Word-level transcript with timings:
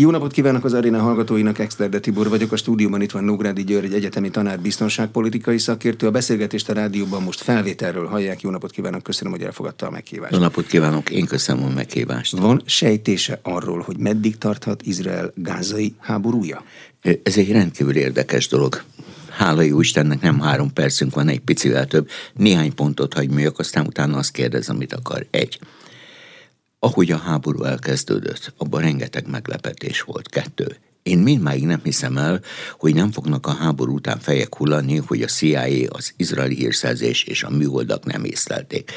Jó 0.00 0.10
napot 0.10 0.32
kívánok 0.32 0.64
az 0.64 0.72
aréna 0.72 1.00
hallgatóinak, 1.00 1.58
Exterde 1.58 2.00
Tibor 2.00 2.28
vagyok, 2.28 2.52
a 2.52 2.56
stúdióban 2.56 3.00
itt 3.00 3.10
van 3.10 3.24
Nógrádi 3.24 3.64
György, 3.64 3.84
egy 3.84 3.94
egyetemi 3.94 4.30
tanár, 4.30 4.60
biztonságpolitikai 4.60 5.58
szakértő. 5.58 6.06
A 6.06 6.10
beszélgetést 6.10 6.68
a 6.68 6.72
rádióban 6.72 7.22
most 7.22 7.40
felvételről 7.40 8.06
hallják. 8.06 8.40
Jó 8.40 8.50
napot 8.50 8.70
kívánok, 8.70 9.02
köszönöm, 9.02 9.32
hogy 9.32 9.42
elfogadta 9.42 9.86
a 9.86 9.90
meghívást. 9.90 10.32
Jó 10.32 10.38
napot 10.38 10.66
kívánok, 10.66 11.10
én 11.10 11.26
köszönöm 11.26 11.64
a 11.64 11.68
meghívást. 11.74 12.38
Van 12.38 12.62
sejtése 12.66 13.40
arról, 13.42 13.80
hogy 13.80 13.96
meddig 13.96 14.38
tarthat 14.38 14.82
Izrael 14.82 15.32
gázai 15.34 15.94
háborúja? 15.98 16.64
Ez 17.22 17.36
egy 17.36 17.52
rendkívül 17.52 17.96
érdekes 17.96 18.48
dolog. 18.48 18.82
Hála 19.28 19.62
jó 19.62 19.80
Istennek 19.80 20.20
nem 20.20 20.40
három 20.40 20.72
percünk 20.72 21.14
van, 21.14 21.28
egy 21.28 21.40
picivel 21.40 21.86
több. 21.86 22.08
Néhány 22.34 22.74
pontot 22.74 23.14
hagy 23.14 23.30
műjök, 23.30 23.58
aztán 23.58 23.86
utána 23.86 24.16
azt 24.16 24.30
kérdez, 24.30 24.68
amit 24.68 24.92
akar. 24.92 25.26
Egy 25.30 25.58
ahogy 26.78 27.10
a 27.10 27.16
háború 27.16 27.62
elkezdődött, 27.62 28.52
abban 28.56 28.80
rengeteg 28.80 29.26
meglepetés 29.26 30.00
volt. 30.00 30.28
Kettő. 30.28 30.76
Én 31.02 31.18
mindmáig 31.18 31.64
nem 31.64 31.80
hiszem 31.82 32.16
el, 32.16 32.40
hogy 32.78 32.94
nem 32.94 33.12
fognak 33.12 33.46
a 33.46 33.54
háború 33.54 33.94
után 33.94 34.18
fejek 34.18 34.54
hullani, 34.54 34.96
hogy 34.96 35.22
a 35.22 35.26
CIA, 35.26 35.88
az 35.88 36.12
izraeli 36.16 36.54
hírszerzés 36.54 37.22
és 37.24 37.42
a 37.42 37.50
műholdak 37.50 38.04
nem 38.04 38.24
észlelték. 38.24 38.90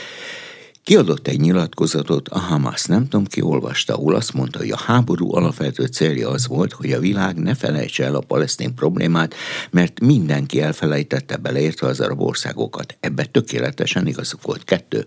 Kiadott 0.83 1.27
egy 1.27 1.39
nyilatkozatot, 1.39 2.29
a 2.29 2.39
Hamas, 2.39 2.85
nem 2.85 3.07
tudom 3.07 3.25
ki 3.25 3.41
olvasta, 3.41 3.95
azt 3.95 4.33
mondta, 4.33 4.57
hogy 4.59 4.71
a 4.71 4.77
háború 4.77 5.35
alapvető 5.35 5.85
célja 5.85 6.29
az 6.29 6.47
volt, 6.47 6.71
hogy 6.71 6.91
a 6.91 6.99
világ 6.99 7.35
ne 7.35 7.55
felejtse 7.55 8.03
el 8.03 8.15
a 8.15 8.19
palesztin 8.19 8.73
problémát, 8.75 9.33
mert 9.69 9.99
mindenki 9.99 10.61
elfelejtette 10.61 11.37
beleértve 11.37 11.87
az 11.87 11.99
arab 11.99 12.21
országokat. 12.21 12.97
Ebbe 12.99 13.25
tökéletesen 13.25 14.07
igazuk 14.07 14.41
volt. 14.43 14.63
Kettő. 14.63 15.05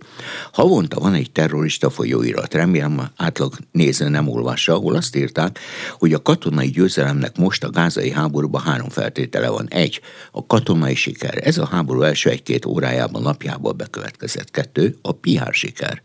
Havonta 0.52 1.00
van 1.00 1.14
egy 1.14 1.32
terrorista 1.32 1.90
folyóirat, 1.90 2.54
remélem 2.54 3.10
átlag 3.16 3.54
néző 3.72 4.08
nem 4.08 4.28
olvassa, 4.28 4.74
ahol 4.74 4.94
azt 4.94 5.16
írták, 5.16 5.58
hogy 5.98 6.12
a 6.12 6.22
katonai 6.22 6.68
győzelemnek 6.68 7.36
most 7.36 7.64
a 7.64 7.70
gázai 7.70 8.10
háborúban 8.10 8.62
három 8.62 8.88
feltétele 8.88 9.48
van. 9.48 9.68
Egy, 9.68 10.00
a 10.32 10.46
katonai 10.46 10.94
siker. 10.94 11.46
Ez 11.46 11.58
a 11.58 11.66
háború 11.66 12.02
első 12.02 12.30
egy-két 12.30 12.64
órájában, 12.64 13.22
napjában 13.22 13.76
bekövetkezett. 13.76 14.50
Kettő, 14.50 14.96
a 15.02 15.12
PR 15.12 15.54
siker. 15.64 16.02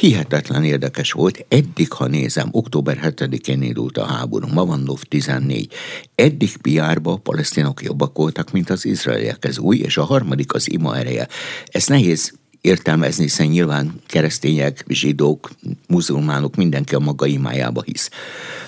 Hihetetlen 0.00 0.64
érdekes 0.64 1.12
volt, 1.12 1.44
eddig, 1.48 1.92
ha 1.92 2.06
nézem, 2.06 2.48
október 2.52 2.98
7-én 3.02 3.62
indult 3.62 3.98
a 3.98 4.04
háború, 4.04 4.46
ma 4.46 4.64
van 4.64 4.80
NOV 4.80 5.02
14. 5.02 5.72
Eddig 6.14 6.56
PR-ba 6.56 7.12
a 7.12 7.16
palesztinok 7.16 7.82
jobbak 7.82 8.16
voltak, 8.16 8.52
mint 8.52 8.70
az 8.70 8.84
izraeliek, 8.84 9.44
ez 9.44 9.58
új, 9.58 9.76
és 9.76 9.96
a 9.96 10.04
harmadik 10.04 10.54
az 10.54 10.70
ima 10.70 10.96
ereje. 10.96 11.28
Ez 11.66 11.86
nehéz 11.86 12.32
értelmezni, 12.60 13.22
hiszen 13.22 13.46
nyilván 13.46 14.00
keresztények, 14.06 14.84
zsidók, 14.88 15.50
muzulmánok, 15.88 16.56
mindenki 16.56 16.94
a 16.94 16.98
maga 16.98 17.26
imájába 17.26 17.82
hisz. 17.82 18.10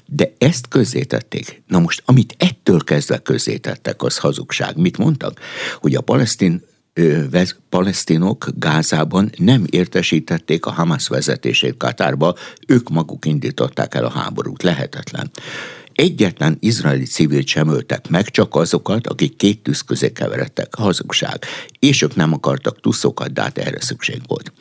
De 0.07 0.33
ezt 0.39 0.69
közzétették. 0.69 1.63
Na 1.67 1.79
most, 1.79 2.03
amit 2.05 2.35
ettől 2.39 2.85
kezdve 2.85 3.19
közzétettek, 3.19 4.03
az 4.03 4.19
hazugság. 4.19 4.77
Mit 4.77 4.99
mondtak? 4.99 5.41
Hogy 5.81 5.95
a 5.95 6.01
palesztin 6.01 6.63
palesztinok 7.69 8.47
Gázában 8.55 9.31
nem 9.37 9.65
értesítették 9.71 10.67
a 10.67 10.71
Hamas 10.71 11.09
vezetését 11.09 11.77
Katárba, 11.77 12.35
ők 12.67 12.89
maguk 12.89 13.27
indították 13.27 13.95
el 13.95 14.05
a 14.05 14.11
háborút. 14.11 14.63
Lehetetlen. 14.63 15.31
Egyetlen 15.99 16.57
izraeli 16.61 17.05
civilt 17.05 17.47
sem 17.47 17.69
öltek 17.69 18.09
meg, 18.09 18.29
csak 18.29 18.55
azokat, 18.55 19.07
akik 19.07 19.37
két 19.37 19.63
tűz 19.63 19.81
közé 19.81 20.13
keveredtek. 20.13 20.75
Hazugság. 20.75 21.45
És 21.79 22.03
ők 22.03 22.15
nem 22.15 22.33
akartak 22.33 22.81
tuszokat, 22.81 23.33
de 23.33 23.43
hát 23.43 23.59
erre 23.59 23.81
szükség 23.81 24.21
volt. 24.27 24.53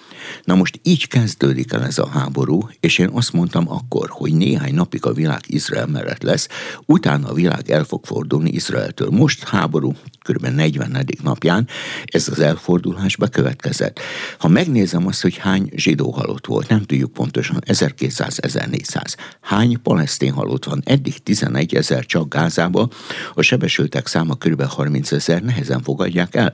Na 0.43 0.55
most 0.55 0.79
így 0.83 1.07
kezdődik 1.07 1.73
el 1.73 1.83
ez 1.83 1.97
a 1.97 2.07
háború, 2.07 2.69
és 2.79 2.97
én 2.97 3.09
azt 3.13 3.33
mondtam 3.33 3.71
akkor, 3.71 4.09
hogy 4.09 4.33
néhány 4.33 4.73
napig 4.73 5.05
a 5.05 5.13
világ 5.13 5.41
Izrael 5.47 5.87
mellett 5.87 6.21
lesz, 6.21 6.47
utána 6.85 7.27
a 7.27 7.33
világ 7.33 7.69
el 7.69 7.83
fog 7.83 8.05
fordulni 8.05 8.49
Izraeltől. 8.49 9.09
Most 9.09 9.43
háború 9.43 9.93
kb. 10.29 10.45
40. 10.45 11.05
napján 11.23 11.67
ez 12.05 12.27
az 12.27 12.39
elfordulás 12.39 13.15
bekövetkezett. 13.15 13.99
Ha 14.39 14.47
megnézem 14.47 15.07
azt, 15.07 15.21
hogy 15.21 15.37
hány 15.37 15.69
zsidó 15.75 16.11
halott 16.11 16.45
volt, 16.45 16.69
nem 16.69 16.83
tudjuk 16.83 17.13
pontosan, 17.13 17.61
1200-1400. 17.65 19.15
Hány 19.41 19.81
palesztin 19.81 20.31
halott 20.31 20.65
van? 20.65 20.81
Eddig 20.85 21.25
11 21.27 21.75
ezer 21.75 22.05
csak 22.05 22.33
Gázába, 22.33 22.89
a 23.33 23.41
sebesültek 23.41 24.07
száma 24.07 24.35
kb. 24.35 24.63
30 24.63 25.11
ezer, 25.11 25.41
nehezen 25.41 25.81
fogadják 25.81 26.35
el. 26.35 26.53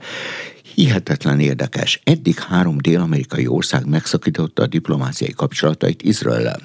Hihetetlen 0.74 1.40
érdekes. 1.40 2.00
Eddig 2.04 2.38
három 2.38 2.76
dél-amerikai 2.78 3.46
ország 3.46 3.86
megszakította 3.86 4.62
a 4.62 4.66
diplomáciai 4.66 5.32
kapcsolatait 5.32 6.02
Izraellel 6.02 6.60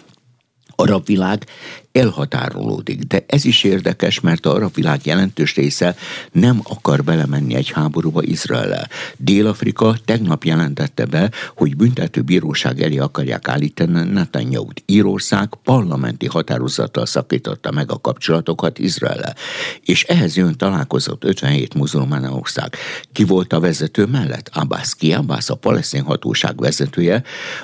arab 0.79 1.05
világ 1.05 1.45
elhatárolódik. 1.91 3.01
De 3.01 3.23
ez 3.27 3.45
is 3.45 3.63
érdekes, 3.63 4.19
mert 4.19 4.45
a 4.45 4.53
arab 4.53 4.75
világ 4.75 5.05
jelentős 5.05 5.55
része 5.55 5.95
nem 6.31 6.61
akar 6.63 7.03
belemenni 7.03 7.55
egy 7.55 7.71
háborúba 7.71 8.23
Izrael. 8.23 8.87
Dél-Afrika 9.17 9.95
tegnap 10.05 10.43
jelentette 10.43 11.05
be, 11.05 11.31
hogy 11.55 11.75
büntető 11.75 12.21
bíróság 12.21 12.81
elé 12.81 12.97
akarják 12.97 13.47
állítani 13.47 14.11
Netanyahu-t. 14.11 14.83
Írország 14.85 15.49
parlamenti 15.63 16.25
határozattal 16.25 17.05
szakította 17.05 17.71
meg 17.71 17.91
a 17.91 17.99
kapcsolatokat 17.99 18.79
Izrael. 18.79 19.35
És 19.85 20.03
ehhez 20.03 20.35
jön 20.35 20.57
találkozott 20.57 21.23
57 21.23 21.73
muzulmán 21.73 22.23
ország. 22.23 22.75
Ki 23.13 23.23
volt 23.23 23.53
a 23.53 23.59
vezető 23.59 24.05
mellett? 24.05 24.49
Abbas 24.53 24.95
ki? 24.95 25.13
Abbas 25.13 25.49
a 25.49 25.55
palesztin 25.55 26.03
hatóság 26.03 26.59
vezetője, 26.59 27.23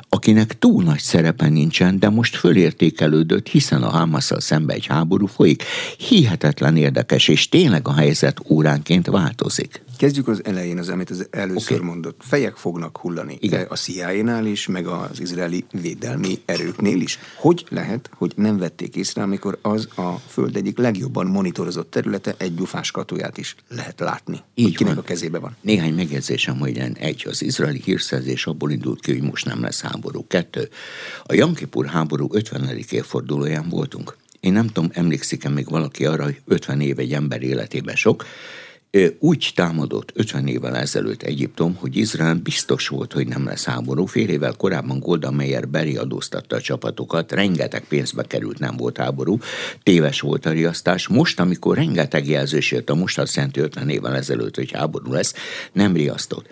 akinek 0.09 0.59
túl 0.59 0.83
nagy 0.83 0.99
szerepe 0.99 1.49
nincsen, 1.49 1.99
de 1.99 2.09
most 2.09 2.35
fölértékelődött, 2.35 3.47
hiszen 3.47 3.83
a 3.83 3.89
Hamas 3.89 4.14
Hamasszal 4.15 4.39
szembe 4.39 4.73
egy 4.73 4.85
háború 4.85 5.25
folyik. 5.25 5.63
Hihetetlen 5.97 6.77
érdekes, 6.77 7.27
és 7.27 7.49
tényleg 7.49 7.87
a 7.87 7.93
helyzet 7.93 8.41
óránként 8.47 9.07
változik. 9.07 9.83
Kezdjük 9.97 10.27
az 10.27 10.41
elején, 10.43 10.77
az, 10.77 10.89
amit 10.89 11.09
az 11.09 11.27
először 11.29 11.77
okay. 11.77 11.87
mondott. 11.87 12.21
Fejek 12.23 12.55
fognak 12.55 12.97
hullani. 12.97 13.37
Igen. 13.39 13.65
A 13.69 13.75
CIA-nál 13.75 14.45
is, 14.45 14.67
meg 14.67 14.87
az 14.87 15.19
izraeli 15.19 15.65
védelmi 15.71 16.41
erőknél 16.45 17.01
is. 17.01 17.19
Hogy 17.37 17.65
lehet, 17.69 18.09
hogy 18.13 18.33
nem 18.35 18.57
vették 18.57 18.95
észre, 18.95 19.21
amikor 19.21 19.57
az 19.61 19.87
a 19.95 20.15
föld 20.27 20.55
egyik 20.55 20.77
legjobban 20.77 21.27
monitorozott 21.27 21.91
területe 21.91 22.35
egy 22.37 22.55
gyufás 22.55 22.91
katóját 22.91 23.37
is 23.37 23.55
lehet 23.67 23.99
látni. 23.99 24.39
Így 24.53 24.65
hogy 24.65 24.75
kinek 24.75 24.93
van. 24.93 25.03
a 25.03 25.07
kezébe 25.07 25.39
van. 25.39 25.55
Néhány 25.61 25.93
megjegyzésem, 25.93 26.57
hogy 26.57 26.77
egy, 26.93 27.25
az 27.29 27.41
izraeli 27.41 27.81
hírszerzés 27.83 28.45
abból 28.45 28.71
indult 28.71 28.99
ki, 28.99 29.11
hogy 29.11 29.21
most 29.21 29.45
nem 29.45 29.61
lesz 29.61 29.81
háború. 29.81 30.27
Kettő, 30.27 30.69
a 31.23 31.33
Jankipur 31.33 31.85
háború 31.85 32.27
50. 32.31 32.77
évfordulóján 32.89 33.69
voltunk. 33.69 34.17
Én 34.39 34.53
nem 34.53 34.67
tudom, 34.67 34.89
emlékszik-e 34.93 35.49
még 35.49 35.69
valaki 35.69 36.05
arra, 36.05 36.23
hogy 36.23 36.41
50 36.45 36.81
év 36.81 36.99
egy 36.99 37.13
ember 37.13 37.43
életében 37.43 37.95
sok, 37.95 38.25
úgy 39.19 39.51
támadott 39.55 40.11
50 40.13 40.47
évvel 40.47 40.75
ezelőtt 40.75 41.23
Egyiptom, 41.23 41.75
hogy 41.75 41.95
Izrael 41.95 42.35
biztos 42.35 42.87
volt, 42.87 43.13
hogy 43.13 43.27
nem 43.27 43.45
lesz 43.45 43.65
háború. 43.65 44.05
Fél 44.05 44.29
évvel 44.29 44.53
korábban 44.53 44.99
Golda 44.99 45.31
Meir 45.31 45.67
beriadóztatta 45.67 46.55
a 46.55 46.61
csapatokat, 46.61 47.31
rengeteg 47.31 47.87
pénzbe 47.87 48.23
került, 48.23 48.59
nem 48.59 48.77
volt 48.77 48.97
háború, 48.97 49.37
téves 49.83 50.21
volt 50.21 50.45
a 50.45 50.49
riasztás. 50.49 51.07
Most, 51.07 51.39
amikor 51.39 51.75
rengeteg 51.75 52.27
jelzés 52.27 52.71
jött 52.71 52.89
a 52.89 52.95
most 52.95 53.19
azt 53.19 53.35
jelenti 53.35 53.59
50 53.59 53.89
évvel 53.89 54.15
ezelőtt, 54.15 54.55
hogy 54.55 54.71
háború 54.71 55.11
lesz, 55.11 55.33
nem 55.73 55.95
riasztott. 55.95 56.49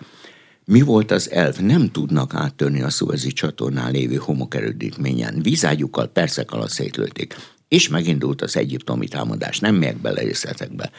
Mi 0.64 0.80
volt 0.80 1.10
az 1.10 1.30
elv? 1.30 1.58
Nem 1.58 1.90
tudnak 1.90 2.34
áttörni 2.34 2.82
a 2.82 2.90
szuezi 2.90 3.32
csatornán 3.32 3.92
lévő 3.92 4.16
homokerődítményen. 4.16 5.42
Vízágyukkal 5.42 6.06
percek 6.06 6.52
alatt 6.52 6.70
szétlőtték 6.70 7.34
és 7.74 7.88
megindult 7.88 8.42
az 8.42 8.56
egyiptomi 8.56 9.08
támadás, 9.08 9.58
nem 9.58 9.74
megyek 9.74 10.00
bele 10.00 10.20
részletekbe. 10.20 10.90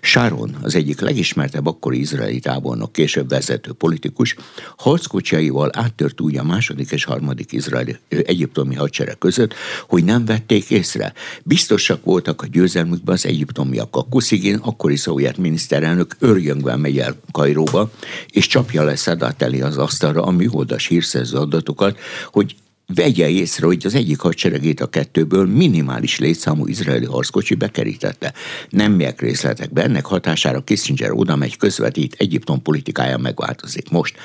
Sharon, 0.00 0.56
az 0.62 0.74
egyik 0.74 1.00
legismertebb 1.00 1.66
akkori 1.66 1.98
izraeli 1.98 2.40
tábornok, 2.40 2.92
később 2.92 3.28
vezető 3.28 3.72
politikus, 3.72 4.36
harckocsiaival 4.76 5.70
áttört 5.72 6.20
úgy 6.20 6.36
a 6.36 6.42
második 6.42 6.90
és 6.90 7.04
harmadik 7.04 7.52
izraeli 7.52 7.96
egyiptomi 8.08 8.74
hadsereg 8.74 9.18
között, 9.18 9.54
hogy 9.88 10.04
nem 10.04 10.24
vették 10.24 10.70
észre. 10.70 11.12
Biztosak 11.42 12.04
voltak 12.04 12.42
a 12.42 12.46
győzelmükben 12.46 13.14
az 13.14 13.26
egyiptomiak. 13.26 13.96
A 13.96 14.02
Kuszigin, 14.02 14.56
akkori 14.56 14.96
szovjet 14.96 15.36
miniszterelnök 15.36 16.16
örjöngve 16.18 16.76
megy 16.76 16.98
el 16.98 17.16
Kairóba, 17.30 17.90
és 18.30 18.46
csapja 18.46 18.82
le 18.82 18.96
Szadat 18.96 19.42
elé 19.42 19.60
az 19.60 19.76
asztalra 19.76 20.22
a 20.22 20.30
műholdas 20.30 20.86
hírszerző 20.86 21.36
adatokat, 21.36 21.98
hogy 22.30 22.54
vegye 22.94 23.28
észre, 23.28 23.66
hogy 23.66 23.86
az 23.86 23.94
egyik 23.94 24.20
hadseregét 24.20 24.80
a 24.80 24.86
kettőből 24.86 25.46
minimális 25.46 26.18
létszámú 26.18 26.66
izraeli 26.66 27.04
harckocsi 27.04 27.54
bekerítette. 27.54 28.32
Nem 28.70 28.92
megyek 28.92 29.20
részletekbe, 29.20 29.82
ennek 29.82 30.06
hatására 30.06 30.64
Kissinger 30.64 31.10
oda 31.12 31.36
megy, 31.36 31.56
közvetít, 31.56 32.14
Egyiptom 32.18 32.62
politikája 32.62 33.18
megváltozik. 33.18 33.90
Most 33.90 34.16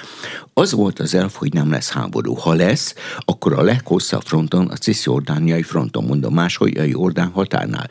az 0.54 0.72
volt 0.72 1.00
az 1.00 1.14
elf, 1.14 1.36
hogy 1.36 1.54
nem 1.54 1.72
lesz 1.72 1.90
háború. 1.90 2.34
Ha 2.34 2.54
lesz, 2.54 2.96
akkor 3.20 3.54
a 3.54 3.62
leghosszabb 3.62 4.24
fronton, 4.24 4.68
a 4.68 4.78
cisziordániai 4.78 5.64
fronton, 5.64 6.04
mondom 6.04 6.34
máshogy 6.34 6.78
a 6.78 6.84
Jordán 6.84 7.30
határnál 7.30 7.90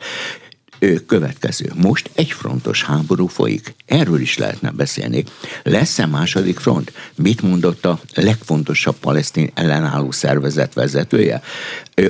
Következő. 1.05 1.71
Most 1.75 2.09
egy 2.13 2.31
frontos 2.31 2.83
háború 2.83 3.27
folyik. 3.27 3.75
Erről 3.85 4.19
is 4.19 4.37
lehetne 4.37 4.71
beszélni. 4.71 5.23
Lesz-e 5.63 6.05
második 6.05 6.59
front? 6.59 6.93
Mit 7.15 7.41
mondott 7.41 7.85
a 7.85 7.99
legfontosabb 8.13 8.95
palesztin 8.95 9.51
ellenálló 9.53 10.11
szervezet 10.11 10.73
vezetője? 10.73 11.41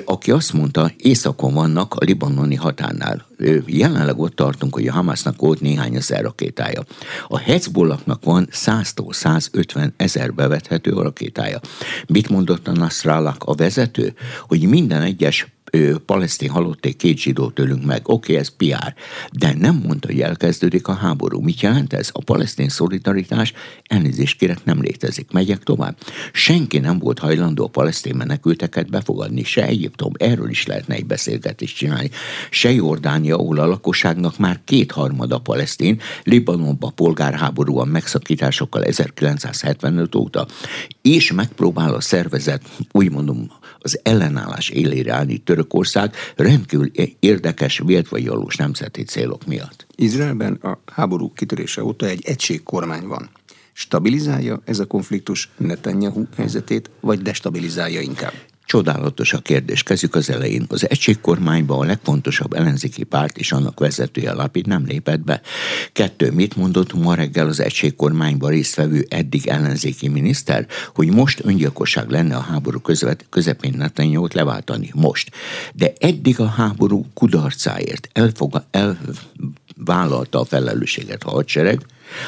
Aki 0.05 0.31
azt 0.31 0.53
mondta, 0.53 0.91
északon 0.97 1.53
vannak 1.53 1.93
a 1.93 2.03
libanoni 2.03 2.55
határnál. 2.55 3.25
Jelenleg 3.65 4.19
ott 4.19 4.35
tartunk, 4.35 4.73
hogy 4.73 4.87
a 4.87 4.93
Hamasnak 4.93 5.39
volt 5.39 5.61
néhány 5.61 5.95
ezer 5.95 6.21
rakétája. 6.21 6.83
A 7.27 7.37
Hezbollahnak 7.39 8.23
van 8.23 8.49
100-tól 8.51 9.13
150 9.13 9.93
ezer 9.97 10.33
bevethető 10.33 10.91
rakétája. 10.91 11.59
Mit 12.07 12.29
mondott 12.29 12.67
a 12.67 12.71
Nasrallah 12.71 13.35
a 13.39 13.55
vezető? 13.55 14.13
Hogy 14.47 14.61
minden 14.61 15.01
egyes 15.01 15.43
ő, 15.43 15.56
palesztin 16.05 16.49
halotték 16.49 16.95
két 16.95 17.17
zsidó 17.17 17.49
tőlünk 17.49 17.85
meg, 17.85 18.09
oké, 18.09 18.31
okay, 18.31 18.35
ez 18.35 18.49
PR, 18.55 18.93
de 19.31 19.53
nem 19.53 19.81
mondta, 19.85 20.07
hogy 20.07 20.21
elkezdődik 20.21 20.87
a 20.87 20.93
háború. 20.93 21.41
Mit 21.41 21.61
jelent 21.61 21.93
ez? 21.93 22.09
A 22.11 22.23
palesztin 22.23 22.69
szolidaritás 22.69 23.53
elnézést 23.83 24.37
kérek, 24.37 24.65
nem 24.65 24.81
létezik. 24.81 25.31
Megyek 25.31 25.63
tovább. 25.63 25.97
Senki 26.33 26.77
nem 26.77 26.99
volt 26.99 27.19
hajlandó 27.19 27.63
a 27.63 27.67
palesztin 27.67 28.15
menekülteket 28.15 28.89
befogadni, 28.89 29.43
se 29.43 29.65
Egyiptom, 29.65 30.11
erről 30.17 30.49
is 30.49 30.65
lehetne 30.65 30.95
egy 30.95 31.05
beszélgetést 31.05 31.75
csinálni, 31.75 32.09
se 32.49 32.71
Jordánia, 32.71 33.35
ahol 33.37 33.59
a 33.59 33.65
lakosságnak 33.65 34.37
már 34.37 34.61
kétharmada 34.65 35.39
palesztin, 35.39 35.99
Libanonban 36.23 36.95
polgárháborúan 36.95 37.87
megszakításokkal 37.87 38.83
1975 38.83 40.15
óta, 40.15 40.47
és 41.01 41.31
megpróbál 41.31 41.93
a 41.93 42.01
szervezet, 42.01 42.61
úgy 42.91 43.11
mondom, 43.11 43.51
az 43.79 43.99
ellenállás 44.03 44.69
élére 44.69 45.13
állni 45.13 45.37
Törökország 45.67 46.15
rendkívül 46.35 46.91
érdekes, 47.19 47.81
vélt 47.85 48.07
vagy 48.07 48.27
valós 48.27 48.55
nemzeti 48.55 49.03
célok 49.03 49.45
miatt. 49.45 49.85
Izraelben 49.95 50.53
a 50.53 50.79
háború 50.85 51.33
kitörése 51.33 51.83
óta 51.83 52.05
egy 52.05 52.21
egységkormány 52.25 53.07
van. 53.07 53.29
Stabilizálja 53.73 54.61
ez 54.65 54.79
a 54.79 54.85
konfliktus 54.85 55.49
Netanyahu 55.57 56.23
helyzetét, 56.35 56.89
vagy 56.99 57.21
destabilizálja 57.21 58.01
inkább? 58.01 58.33
Csodálatos 58.67 59.33
a 59.33 59.39
kérdés. 59.39 59.83
Kezdjük 59.83 60.15
az 60.15 60.29
elején. 60.29 60.65
Az 60.67 60.89
egységkormányban 60.89 61.79
a 61.79 61.85
legfontosabb 61.85 62.53
ellenzéki 62.53 63.03
párt 63.03 63.37
és 63.37 63.51
annak 63.51 63.79
vezetője 63.79 64.33
Lapid 64.33 64.67
nem 64.67 64.85
lépett 64.85 65.19
be. 65.19 65.41
Kettő, 65.93 66.31
mit 66.31 66.55
mondott 66.55 66.93
ma 66.93 67.13
reggel 67.13 67.47
az 67.47 67.59
egységkormányban 67.59 68.49
résztvevő 68.49 69.05
eddig 69.09 69.47
ellenzéki 69.47 70.07
miniszter, 70.07 70.67
hogy 70.95 71.11
most 71.11 71.41
öngyilkosság 71.43 72.09
lenne 72.09 72.35
a 72.35 72.39
háború 72.39 72.79
közvet, 72.79 73.25
közepén 73.29 73.73
netanyahu 73.77 74.27
leváltani. 74.33 74.91
Most. 74.93 75.31
De 75.73 75.93
eddig 75.99 76.39
a 76.39 76.47
háború 76.47 77.05
kudarcáért 77.13 78.09
elfog, 78.13 78.63
elvállalta 78.71 80.39
a 80.39 80.45
felelősséget 80.45 81.23
a 81.23 81.29
hadsereg, 81.29 81.85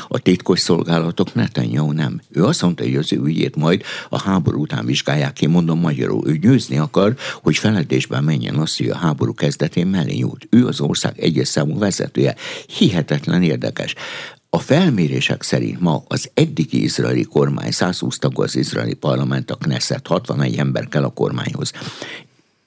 a 0.08 0.20
titkos 0.20 0.60
szolgálatok 0.60 1.34
Netanyahu 1.34 1.92
nem. 1.92 2.22
Ő 2.32 2.46
azt 2.46 2.62
mondta, 2.62 2.84
hogy 2.84 2.96
az 2.96 3.14
ő 3.14 3.22
ügyét 3.24 3.56
majd 3.56 3.84
a 4.10 4.22
háború 4.22 4.62
után 4.62 4.86
vizsgálják 4.86 5.34
ki, 5.34 5.46
mondom 5.46 5.80
magyarul. 5.80 6.28
Ő 6.28 6.38
győzni 6.38 6.78
akar, 6.78 7.16
hogy 7.42 7.58
feledésben 7.58 8.24
menjen 8.24 8.56
azt, 8.56 8.78
hogy 8.78 8.90
a 8.90 8.98
háború 8.98 9.34
kezdetén 9.34 9.88
mellé 9.88 10.16
nyújt. 10.16 10.48
Ő 10.50 10.68
az 10.68 10.82
ország 10.82 11.20
egyes 11.20 11.48
számú 11.48 11.78
vezetője. 11.78 12.36
Hihetetlen 12.78 13.44
érdekes. 13.44 13.96
A 14.50 14.60
felmérések 14.60 15.44
szerint 15.44 15.80
ma 15.80 16.04
az 16.08 16.30
eddigi 16.34 16.84
izraeli 16.84 17.24
kormány, 17.24 17.72
120 17.72 18.18
tagú 18.18 18.42
az 18.42 18.56
izraeli 18.56 18.94
parlament, 18.94 19.52
a 19.52 19.56
Knesset, 19.56 20.08
61 20.08 20.58
ember 20.58 20.88
kell 20.88 21.04
a 21.04 21.10
kormányhoz 21.10 21.72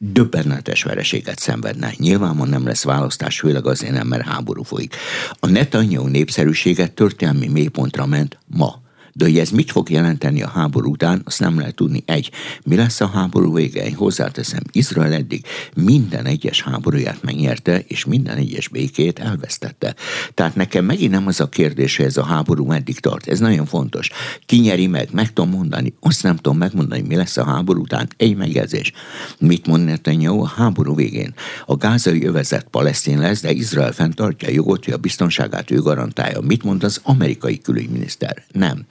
döbbenetes 0.05 0.83
vereséget 0.83 1.39
szenvedne. 1.39 1.93
Nyilvánvalóan 1.97 2.49
nem 2.49 2.67
lesz 2.67 2.85
választás, 2.85 3.39
főleg 3.39 3.67
azért 3.67 3.93
nem, 3.93 4.07
mert 4.07 4.27
háború 4.27 4.63
folyik. 4.63 4.97
A 5.41 5.47
Netanyahu 5.47 6.07
népszerűsége 6.07 6.87
történelmi 6.89 7.49
mélypontra 7.49 8.07
ment 8.07 8.39
ma. 8.47 8.82
De 9.13 9.25
hogy 9.25 9.39
ez 9.39 9.51
mit 9.51 9.71
fog 9.71 9.91
jelenteni 9.91 10.43
a 10.43 10.49
háború 10.49 10.91
után, 10.91 11.23
azt 11.25 11.41
nem 11.41 11.59
lehet 11.59 11.75
tudni. 11.75 12.03
Egy, 12.07 12.31
mi 12.65 12.77
lesz 12.77 13.01
a 13.01 13.07
háború 13.07 13.55
vége? 13.55 13.85
Én 13.85 13.95
hozzáteszem, 13.95 14.63
Izrael 14.73 15.13
eddig 15.13 15.45
minden 15.75 16.27
egyes 16.27 16.63
háborúját 16.63 17.23
megnyerte, 17.23 17.85
és 17.87 18.05
minden 18.05 18.37
egyes 18.37 18.69
békét 18.69 19.19
elvesztette. 19.19 19.95
Tehát 20.35 20.55
nekem 20.55 20.85
megint 20.85 21.11
nem 21.11 21.27
az 21.27 21.41
a 21.41 21.49
kérdés, 21.49 21.97
hogy 21.97 22.07
ez 22.07 22.17
a 22.17 22.25
háború 22.25 22.65
meddig 22.65 23.01
tart. 23.01 23.29
Ez 23.29 23.39
nagyon 23.39 23.67
fontos. 23.67 24.11
Ki 24.47 24.59
nyeri 24.59 24.87
meg? 24.87 25.09
Meg 25.13 25.33
tudom 25.33 25.51
mondani. 25.51 25.95
Azt 26.01 26.23
nem 26.23 26.37
tudom 26.37 26.59
megmondani, 26.59 27.03
mi 27.03 27.17
lesz 27.17 27.37
a 27.37 27.45
háború 27.45 27.81
után. 27.81 28.09
Egy 28.17 28.37
megjegyzés. 28.37 28.93
Mit 29.39 29.67
mond 29.67 29.85
Netanyahu 29.85 30.43
a 30.43 30.47
háború 30.47 30.95
végén? 30.95 31.35
A 31.67 31.77
gázai 31.77 32.25
övezet 32.25 32.67
palesztin 32.71 33.19
lesz, 33.19 33.41
de 33.41 33.51
Izrael 33.53 33.93
fenntartja 33.93 34.49
a 34.49 34.53
jogot, 34.53 34.85
hogy 34.85 34.95
a 34.95 34.97
biztonságát 34.97 35.71
ő 35.71 35.81
garantálja. 35.81 36.41
Mit 36.41 36.63
mond 36.63 36.85
az 36.85 37.01
amerikai 37.03 37.59
külügyminiszter? 37.59 38.45
Nem. 38.53 38.87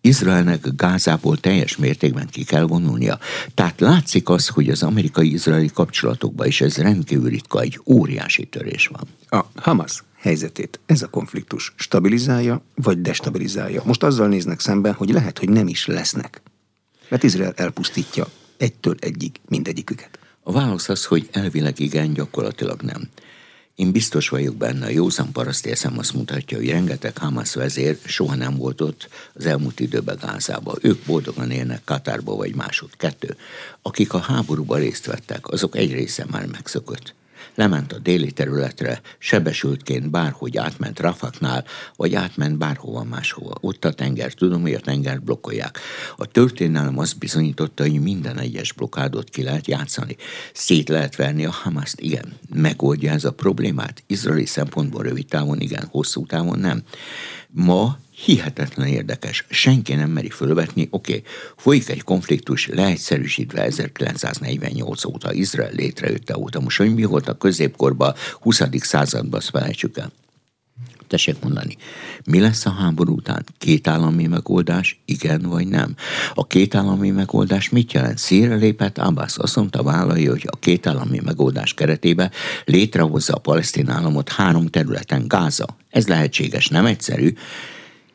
Izraelnek 0.00 0.74
Gázából 0.76 1.36
teljes 1.36 1.76
mértékben 1.76 2.26
ki 2.26 2.44
kell 2.44 2.62
vonulnia. 2.62 3.18
Tehát 3.54 3.80
látszik 3.80 4.28
az, 4.28 4.48
hogy 4.48 4.68
az 4.68 4.82
amerikai-izraeli 4.82 5.70
kapcsolatokban 5.74 6.46
is 6.46 6.60
ez 6.60 6.76
rendkívül 6.76 7.28
ritka, 7.28 7.60
egy 7.60 7.80
óriási 7.84 8.44
törés 8.46 8.86
van. 8.86 9.40
A 9.40 9.60
Hamas 9.60 10.02
helyzetét 10.16 10.80
ez 10.86 11.02
a 11.02 11.08
konfliktus 11.08 11.72
stabilizálja, 11.76 12.62
vagy 12.74 13.00
destabilizálja? 13.00 13.82
Most 13.84 14.02
azzal 14.02 14.28
néznek 14.28 14.60
szemben, 14.60 14.92
hogy 14.92 15.10
lehet, 15.10 15.38
hogy 15.38 15.48
nem 15.48 15.68
is 15.68 15.86
lesznek. 15.86 16.42
Mert 17.08 17.22
Izrael 17.22 17.52
elpusztítja 17.56 18.26
egytől 18.56 18.94
egyig 18.98 19.40
mindegyiküket. 19.48 20.18
A 20.42 20.52
válasz 20.52 20.88
az, 20.88 21.04
hogy 21.04 21.28
elvileg 21.32 21.80
igen, 21.80 22.12
gyakorlatilag 22.12 22.82
nem. 22.82 23.08
Én 23.74 23.92
biztos 23.92 24.28
vagyok 24.28 24.56
benne, 24.56 24.86
a 24.86 24.90
józan 24.90 25.32
paraszti 25.32 25.70
eszem 25.70 25.98
azt 25.98 26.14
mutatja, 26.14 26.56
hogy 26.56 26.68
rengeteg 26.70 27.18
Hamas 27.18 27.54
vezér 27.54 27.98
soha 28.04 28.34
nem 28.34 28.56
volt 28.56 28.80
ott 28.80 29.08
az 29.34 29.46
elmúlt 29.46 29.80
időben 29.80 30.18
Gázába. 30.20 30.76
Ők 30.80 31.04
boldogan 31.04 31.50
élnek 31.50 31.84
Katárba 31.84 32.36
vagy 32.36 32.54
másod. 32.54 32.96
Kettő. 32.96 33.36
Akik 33.82 34.12
a 34.12 34.18
háborúban 34.18 34.78
részt 34.78 35.06
vettek, 35.06 35.48
azok 35.48 35.76
egy 35.76 35.92
része 35.92 36.26
már 36.30 36.46
megszökött 36.46 37.14
lement 37.54 37.92
a 37.92 37.98
déli 37.98 38.32
területre, 38.32 39.00
sebesültként 39.18 40.10
bárhogy 40.10 40.56
átment 40.56 41.00
Rafaknál, 41.00 41.64
vagy 41.96 42.14
átment 42.14 42.58
bárhova 42.58 43.04
máshova. 43.04 43.54
Ott 43.60 43.84
a 43.84 43.92
tenger, 43.92 44.32
tudom, 44.32 44.62
hogy 44.62 44.74
a 44.74 44.80
tenger 44.80 45.22
blokkolják. 45.22 45.78
A 46.16 46.26
történelem 46.26 46.98
azt 46.98 47.18
bizonyította, 47.18 47.82
hogy 47.82 48.00
minden 48.00 48.38
egyes 48.38 48.72
blokkádot 48.72 49.28
ki 49.28 49.42
lehet 49.42 49.66
játszani. 49.66 50.16
Szét 50.52 50.88
lehet 50.88 51.16
verni 51.16 51.44
a 51.44 51.50
Hamaszt, 51.50 52.00
igen. 52.00 52.32
Megoldja 52.54 53.12
ez 53.12 53.24
a 53.24 53.32
problémát? 53.32 54.02
Izraeli 54.06 54.46
szempontból 54.46 55.02
rövid 55.02 55.26
távon, 55.26 55.60
igen, 55.60 55.88
hosszú 55.90 56.26
távon 56.26 56.58
nem. 56.58 56.82
Ma 57.50 57.98
hihetetlen 58.14 58.86
érdekes. 58.86 59.44
Senki 59.48 59.94
nem 59.94 60.10
meri 60.10 60.30
fölvetni, 60.30 60.88
oké, 60.90 61.12
okay, 61.12 61.24
folyik 61.56 61.88
egy 61.88 62.02
konfliktus 62.02 62.66
leegyszerűsítve 62.66 63.62
1948 63.62 65.04
óta, 65.04 65.32
Izrael 65.32 65.72
létrejötte 65.72 66.38
óta. 66.38 66.60
Most, 66.60 66.76
hogy 66.76 66.94
mi 66.94 67.04
volt 67.04 67.28
a 67.28 67.36
középkorban, 67.36 68.14
20. 68.40 68.60
században, 68.72 69.40
azt 69.40 69.50
felejtsük 69.50 69.98
el. 69.98 70.12
Tessék 71.06 71.36
mondani, 71.42 71.76
mi 72.24 72.40
lesz 72.40 72.66
a 72.66 72.70
háború 72.70 73.14
után? 73.14 73.44
Két 73.58 73.88
állami 73.88 74.26
megoldás, 74.26 75.02
igen 75.04 75.40
vagy 75.40 75.66
nem? 75.66 75.94
A 76.34 76.46
két 76.46 76.74
állami 76.74 77.10
megoldás 77.10 77.68
mit 77.68 77.92
jelent? 77.92 78.18
Szíre 78.18 78.54
lépett 78.54 78.98
Abbas 78.98 79.36
azt 79.36 79.56
mondta, 79.56 79.82
vállalja, 79.82 80.30
hogy 80.30 80.48
a 80.50 80.56
két 80.56 80.86
állami 80.86 81.20
megoldás 81.24 81.74
keretében 81.74 82.30
létrehozza 82.64 83.34
a 83.34 83.38
palesztin 83.38 83.88
államot 83.88 84.28
három 84.28 84.66
területen, 84.66 85.28
Gáza. 85.28 85.66
Ez 85.90 86.06
lehetséges, 86.06 86.68
nem 86.68 86.86
egyszerű, 86.86 87.34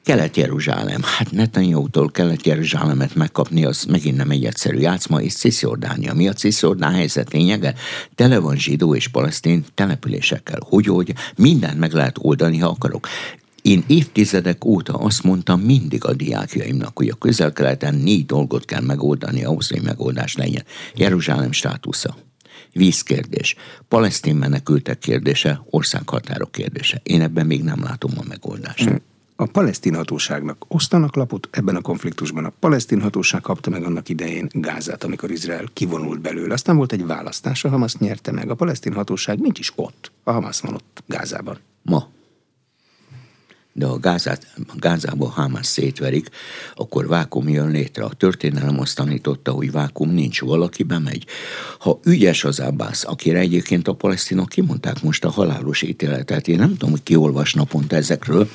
Kelet-Jeruzsálem. 0.10 1.02
Hát 1.04 1.32
Netanyahu-tól 1.32 2.12
Kelet-Jeruzsálemet 2.12 3.16
megkapni, 3.16 3.66
az 3.66 3.84
megint 3.84 4.18
nem 4.18 4.30
egy 4.30 4.46
egyszerű 4.46 4.78
játszma, 4.78 5.22
és 5.22 5.34
Cisjordánia. 5.34 6.14
Mi 6.14 6.28
a 6.28 6.34
Cisjordán 6.34 6.94
helyzet 6.94 7.34
lényege? 7.34 7.74
Tele 8.16 8.40
van 8.40 8.58
zsidó 8.58 8.96
és 8.96 9.08
palesztin 9.08 9.66
településekkel. 9.74 10.60
Hogy, 10.64 10.86
hogy 10.86 11.14
mindent 11.36 11.80
meg 11.80 11.94
lehet 11.94 12.18
oldani, 12.22 12.58
ha 12.58 12.68
akarok. 12.68 13.08
Én 13.62 13.84
évtizedek 13.88 14.66
óta 14.66 14.94
azt 14.94 15.24
mondtam 15.24 15.60
mindig 15.60 16.06
a 16.06 16.14
diákjaimnak, 16.14 16.98
hogy 16.98 17.10
a 17.10 17.16
közel-keleten 17.16 17.96
négy 17.96 18.26
dolgot 18.26 18.66
kell 18.66 18.82
megoldani 18.82 19.44
ahhoz, 19.44 19.70
hogy 19.70 19.82
megoldás 19.82 20.36
legyen. 20.36 20.64
Jeruzsálem 20.96 21.52
státusza, 21.52 22.16
vízkérdés, 22.74 23.56
palesztin 23.88 24.36
menekültek 24.36 25.00
kérdése, 25.00 25.62
országhatárok 25.70 26.52
kérdése. 26.52 27.02
Én 27.04 27.22
ebben 27.22 27.46
még 27.46 27.64
nem 27.64 27.84
látom 27.84 28.12
a 28.18 28.24
megoldást. 28.28 29.02
A 29.42 29.46
palesztin 29.46 29.96
hatóságnak 29.96 30.66
osztanak 30.68 31.16
lapot 31.16 31.48
ebben 31.52 31.76
a 31.76 31.82
konfliktusban. 31.82 32.46
A 32.46 32.54
palesztin 32.60 33.02
hatóság 33.02 33.42
kapta 33.42 33.70
meg 33.70 33.84
annak 33.84 34.10
idején 34.10 34.48
Gázát, 34.52 35.04
amikor 35.04 35.32
Izrael 35.32 35.70
kivonult 35.74 36.22
belőle. 36.22 36.54
Aztán 36.54 36.76
volt 36.76 36.92
egy 36.92 37.06
választás, 37.06 37.64
a 37.64 37.70
Hamas 37.70 37.96
nyerte 37.96 38.32
meg. 38.32 38.50
A 38.50 38.56
palesztin 38.56 38.94
hatóság 38.94 39.40
nincs 39.40 39.60
is 39.60 39.72
ott. 39.76 40.12
A 40.24 40.32
Hamas 40.32 40.62
van 40.62 40.74
ott 40.74 41.04
Gázában. 41.08 41.58
Ma 41.82 42.08
de 43.74 43.86
ha 43.86 43.98
Gázát, 43.98 44.48
Gázába 44.76 45.28
Hamas 45.28 45.66
szétverik, 45.66 46.30
akkor 46.76 47.08
vákum 47.08 47.50
jön 47.50 47.70
létre. 47.70 48.04
A 48.04 48.14
történelem 48.14 48.80
azt 48.80 48.96
tanította, 48.96 49.52
hogy 49.52 49.72
vákum 49.72 50.10
nincs, 50.10 50.42
valaki 50.42 50.84
bemegy. 50.84 51.26
Ha 51.80 52.00
ügyes 52.04 52.44
az 52.44 52.60
Abbas, 52.60 53.04
akire 53.04 53.40
egyébként 53.40 53.88
a 53.88 53.94
palesztinok 53.94 54.50
kimondták 54.50 55.02
most 55.02 55.26
a 55.26 55.30
halálos 55.30 55.82
ítéletet, 55.82 56.48
én 56.48 56.58
nem 56.58 56.70
tudom, 56.70 56.90
hogy 56.90 57.04
ki 57.04 57.16
olvas 57.16 57.54
naponta 57.54 57.96
ezekről, 57.96 58.50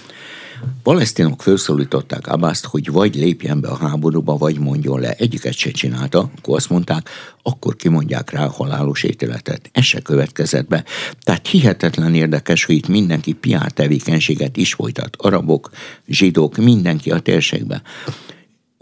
palesztinok 0.83 1.43
felszólították 1.43 2.27
Abbaszt, 2.27 2.65
hogy 2.65 2.91
vagy 2.91 3.15
lépjen 3.15 3.61
be 3.61 3.69
a 3.69 3.77
háborúba, 3.77 4.37
vagy 4.37 4.59
mondjon 4.59 5.01
le. 5.01 5.13
Egyiket 5.13 5.53
se 5.53 5.71
csinálta, 5.71 6.31
akkor 6.39 6.57
azt 6.57 6.71
mondták, 6.71 7.09
akkor 7.43 7.77
kimondják 7.77 8.31
rá 8.31 8.45
a 8.45 8.51
halálos 8.51 9.03
ítéletet. 9.03 9.69
Ez 9.73 9.85
se 9.85 10.01
következett 10.01 10.69
be. 10.69 10.85
Tehát 11.21 11.47
hihetetlen 11.47 12.15
érdekes, 12.15 12.65
hogy 12.65 12.75
itt 12.75 12.89
mindenki 12.89 13.33
piár 13.33 13.71
tevékenységet 13.71 14.57
is 14.57 14.75
folytat. 14.75 15.17
Arabok, 15.19 15.71
zsidók, 16.07 16.57
mindenki 16.57 17.11
a 17.11 17.21
térségben 17.21 17.83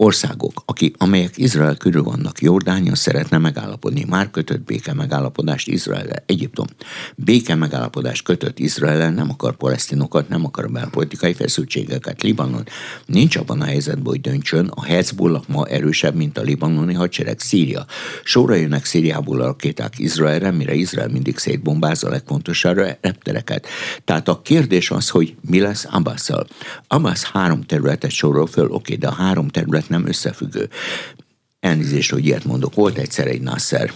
országok, 0.03 0.63
akik, 0.65 0.95
amelyek 0.97 1.37
Izrael 1.37 1.75
körül 1.75 2.03
vannak, 2.03 2.41
Jordánia 2.41 2.95
szeretne 2.95 3.37
megállapodni, 3.37 4.05
már 4.09 4.31
kötött 4.31 4.61
béke 4.61 4.93
megállapodást 4.93 5.67
Izrael, 5.67 6.23
Egyiptom. 6.25 6.65
Béke 7.15 7.55
megállapodást 7.55 8.23
kötött 8.23 8.59
Izrael, 8.59 9.11
nem 9.11 9.29
akar 9.29 9.55
palesztinokat, 9.55 10.29
nem 10.29 10.45
akar 10.45 10.71
belpolitikai 10.71 11.33
feszültségeket. 11.33 12.21
Libanon 12.21 12.63
nincs 13.05 13.35
abban 13.35 13.61
a 13.61 13.65
helyzetben, 13.65 14.05
hogy 14.05 14.21
döntsön. 14.21 14.71
A 14.75 14.83
Hezbollah 14.83 15.43
ma 15.47 15.65
erősebb, 15.65 16.15
mint 16.15 16.37
a 16.37 16.41
libanoni 16.41 16.93
hadsereg. 16.93 17.39
Szíria. 17.39 17.85
Sorra 18.23 18.55
jönnek 18.55 18.85
Szíriából 18.85 19.41
a 19.41 19.45
rakéták 19.45 19.99
Izraelre, 19.99 20.51
mire 20.51 20.73
Izrael 20.73 21.07
mindig 21.07 21.37
szétbombázza 21.37 22.07
a 22.07 22.11
legfontosabb 22.11 22.77
reptereket. 23.01 23.67
Tehát 24.05 24.27
a 24.27 24.41
kérdés 24.41 24.91
az, 24.91 25.09
hogy 25.09 25.35
mi 25.41 25.59
lesz 25.59 25.87
Abbasszal. 25.91 26.47
Abbas 26.87 27.23
három 27.23 27.61
területet 27.61 28.11
sorol 28.11 28.47
föl, 28.47 28.69
oké, 28.69 28.95
de 28.95 29.07
a 29.07 29.13
három 29.13 29.47
terület 29.47 29.89
nem 29.93 30.07
összefüggő. 30.07 30.69
Elnézést, 31.59 32.11
hogy 32.11 32.25
ilyet 32.25 32.45
mondok. 32.45 32.75
Volt 32.75 32.97
egyszer 32.97 33.27
egy 33.27 33.41
Nasser, 33.41 33.93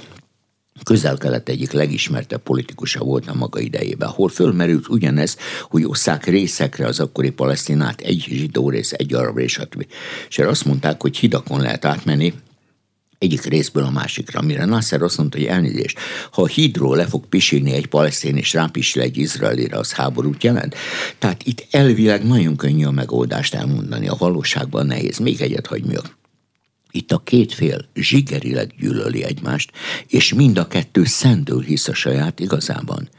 közel-kelet 0.83 1.49
egyik 1.49 1.71
legismertebb 1.71 2.41
politikusa 2.41 3.03
volt 3.03 3.27
a 3.27 3.33
maga 3.33 3.59
idejében, 3.59 4.07
ahol 4.07 4.29
fölmerült 4.29 4.89
ugyanez, 4.89 5.37
hogy 5.61 5.83
osszák 5.85 6.25
részekre 6.25 6.85
az 6.85 6.99
akkori 6.99 7.29
palesztinát, 7.29 8.01
egy 8.01 8.25
zsidó 8.29 8.69
rész, 8.69 8.91
egy 8.91 9.13
arab 9.13 9.37
rész, 9.37 9.51
stb. 9.51 9.85
És 10.29 10.39
azt 10.39 10.65
mondták, 10.65 11.01
hogy 11.01 11.17
hidakon 11.17 11.61
lehet 11.61 11.85
átmenni, 11.85 12.33
egyik 13.17 13.43
részből 13.43 13.83
a 13.83 13.89
másikra, 13.89 14.41
mire 14.41 14.65
Nasser 14.65 15.01
azt 15.01 15.17
mondta, 15.17 15.37
hogy 15.37 15.47
elnézést, 15.47 15.99
ha 16.31 16.41
a 16.41 16.47
hídról 16.47 16.95
le 16.95 17.05
fog 17.05 17.25
pisilni 17.25 17.71
egy 17.73 17.87
palesztén 17.87 18.37
és 18.37 18.53
rápisil 18.53 19.01
egy 19.01 19.17
izraelire, 19.17 19.77
az 19.77 19.93
háborút 19.93 20.43
jelent. 20.43 20.75
Tehát 21.19 21.43
itt 21.43 21.67
elvileg 21.71 22.27
nagyon 22.27 22.55
könnyű 22.55 22.85
a 22.85 22.91
megoldást 22.91 23.53
elmondani, 23.53 24.07
a 24.07 24.15
valóságban 24.17 24.85
nehéz. 24.85 25.17
Még 25.17 25.41
egyet 25.41 25.67
hagy 25.67 25.83
Itt 26.91 27.11
a 27.11 27.21
két 27.23 27.53
fél 27.53 27.85
zsigerileg 27.93 28.73
gyűlöli 28.79 29.23
egymást, 29.23 29.71
és 30.07 30.33
mind 30.33 30.57
a 30.57 30.67
kettő 30.67 31.05
szentől 31.05 31.61
hisz 31.61 31.87
a 31.87 31.93
saját 31.93 32.39
igazában. 32.39 33.09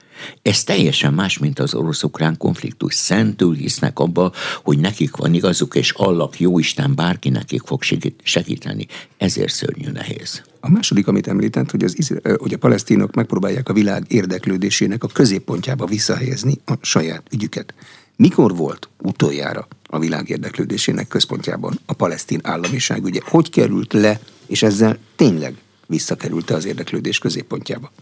Ez 0.43 0.65
teljesen 0.65 1.15
más, 1.15 1.39
mint 1.39 1.59
az 1.59 1.75
orosz-ukrán 1.75 2.37
konfliktus. 2.37 2.95
Szentül 2.95 3.55
hisznek 3.55 3.99
abba, 3.99 4.33
hogy 4.63 4.79
nekik 4.79 5.17
van 5.17 5.35
igazuk, 5.35 5.75
és 5.75 5.91
Allah, 5.91 6.31
Isten 6.39 6.95
bárki 6.95 7.29
nekik 7.29 7.63
fog 7.65 7.83
segíteni. 8.23 8.87
Ezért 9.17 9.53
szörnyű 9.53 9.91
nehéz. 9.91 10.43
A 10.61 10.71
második, 10.71 11.09
amit 11.09 11.27
említett, 11.29 11.71
hogy, 11.71 11.85
az, 11.85 12.13
hogy 12.39 12.53
a 12.53 12.59
palesztinok 12.59 13.15
megpróbálják 13.15 13.69
a 13.69 13.73
világ 13.73 14.05
érdeklődésének 14.09 15.05
a 15.05 15.09
középpontjába 15.09 15.87
visszahelyezni 15.87 16.61
a 16.65 16.73
saját 16.81 17.23
ügyüket. 17.33 17.75
Mikor 18.17 18.57
volt 18.57 18.89
utoljára 19.03 19.69
a 19.87 19.99
világ 19.99 20.29
érdeklődésének 20.29 21.09
központjában 21.09 21.81
a 21.87 21.93
palesztin 21.93 22.41
államiság 22.43 23.07
ügye? 23.07 23.21
Hogy 23.25 23.51
került 23.51 23.93
le, 23.93 24.21
és 24.47 24.63
ezzel 24.63 24.99
tényleg 25.17 25.55
visszakerült 25.87 26.51
az 26.51 26.65
érdeklődés 26.65 27.19
középpontjába? 27.19 27.93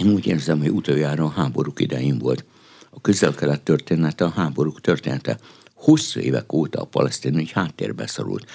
Én 0.00 0.12
úgy 0.12 0.26
érzem, 0.26 0.58
hogy 0.58 0.70
utoljára 0.70 1.24
a 1.24 1.28
háborúk 1.28 1.80
idején 1.80 2.18
volt. 2.18 2.44
A 2.90 3.00
közel-kelet 3.00 3.62
története 3.62 4.24
a 4.24 4.30
háborúk 4.30 4.80
története. 4.80 5.38
Hosszú 5.74 6.20
évek 6.20 6.52
óta 6.52 6.80
a 6.80 6.84
palesztin 6.84 7.36
ügy 7.36 7.50
háttérbe 7.50 8.06
szorult. 8.06 8.50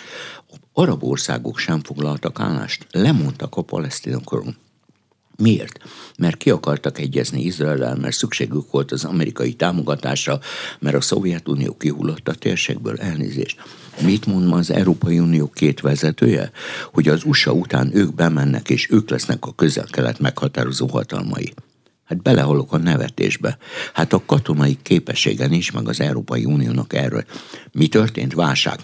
A 0.52 0.56
arab 0.74 1.04
országok 1.04 1.58
sem 1.58 1.84
foglaltak 1.84 2.40
állást, 2.40 2.88
lemondtak 2.92 3.56
a 3.56 3.62
palesztinokról. 3.62 4.56
Miért? 5.38 5.80
Mert 6.18 6.38
ki 6.38 6.50
akartak 6.50 7.00
egyezni 7.00 7.42
Izrael, 7.42 7.96
mert 7.96 8.16
szükségük 8.16 8.72
volt 8.72 8.92
az 8.92 9.04
amerikai 9.04 9.54
támogatásra, 9.54 10.40
mert 10.80 10.96
a 10.96 11.02
Szovjetunió 11.02 11.78
kihullott 11.78 12.28
a 12.28 12.34
térségből 12.34 12.98
elnézést. 12.98 13.62
Mit 14.02 14.26
mond 14.26 14.48
ma 14.48 14.58
az 14.58 14.72
Európai 14.72 15.20
Unió 15.20 15.50
két 15.50 15.82
vezetője? 15.82 16.52
Hogy 16.94 17.08
az 17.08 17.24
USA 17.26 17.52
után 17.52 17.90
ők 17.94 18.14
bemennek, 18.14 18.70
és 18.70 18.92
ők 18.92 19.10
lesznek 19.10 19.46
a 19.46 19.54
közel-kelet 19.54 20.20
meghatározó 20.20 20.88
hatalmai. 20.88 21.54
Hát 22.06 22.22
belehalok 22.22 22.74
a 22.74 22.78
nevetésbe. 22.78 23.58
Hát 23.94 24.14
a 24.14 24.24
katonai 24.26 24.78
képessége 24.82 25.48
nincs 25.48 25.74
meg 25.74 25.88
az 25.88 26.00
Európai 26.00 26.46
Uniónak 26.46 26.94
erről. 26.94 27.24
Mi 27.72 27.88
történt? 27.88 28.34
Válság. 28.34 28.80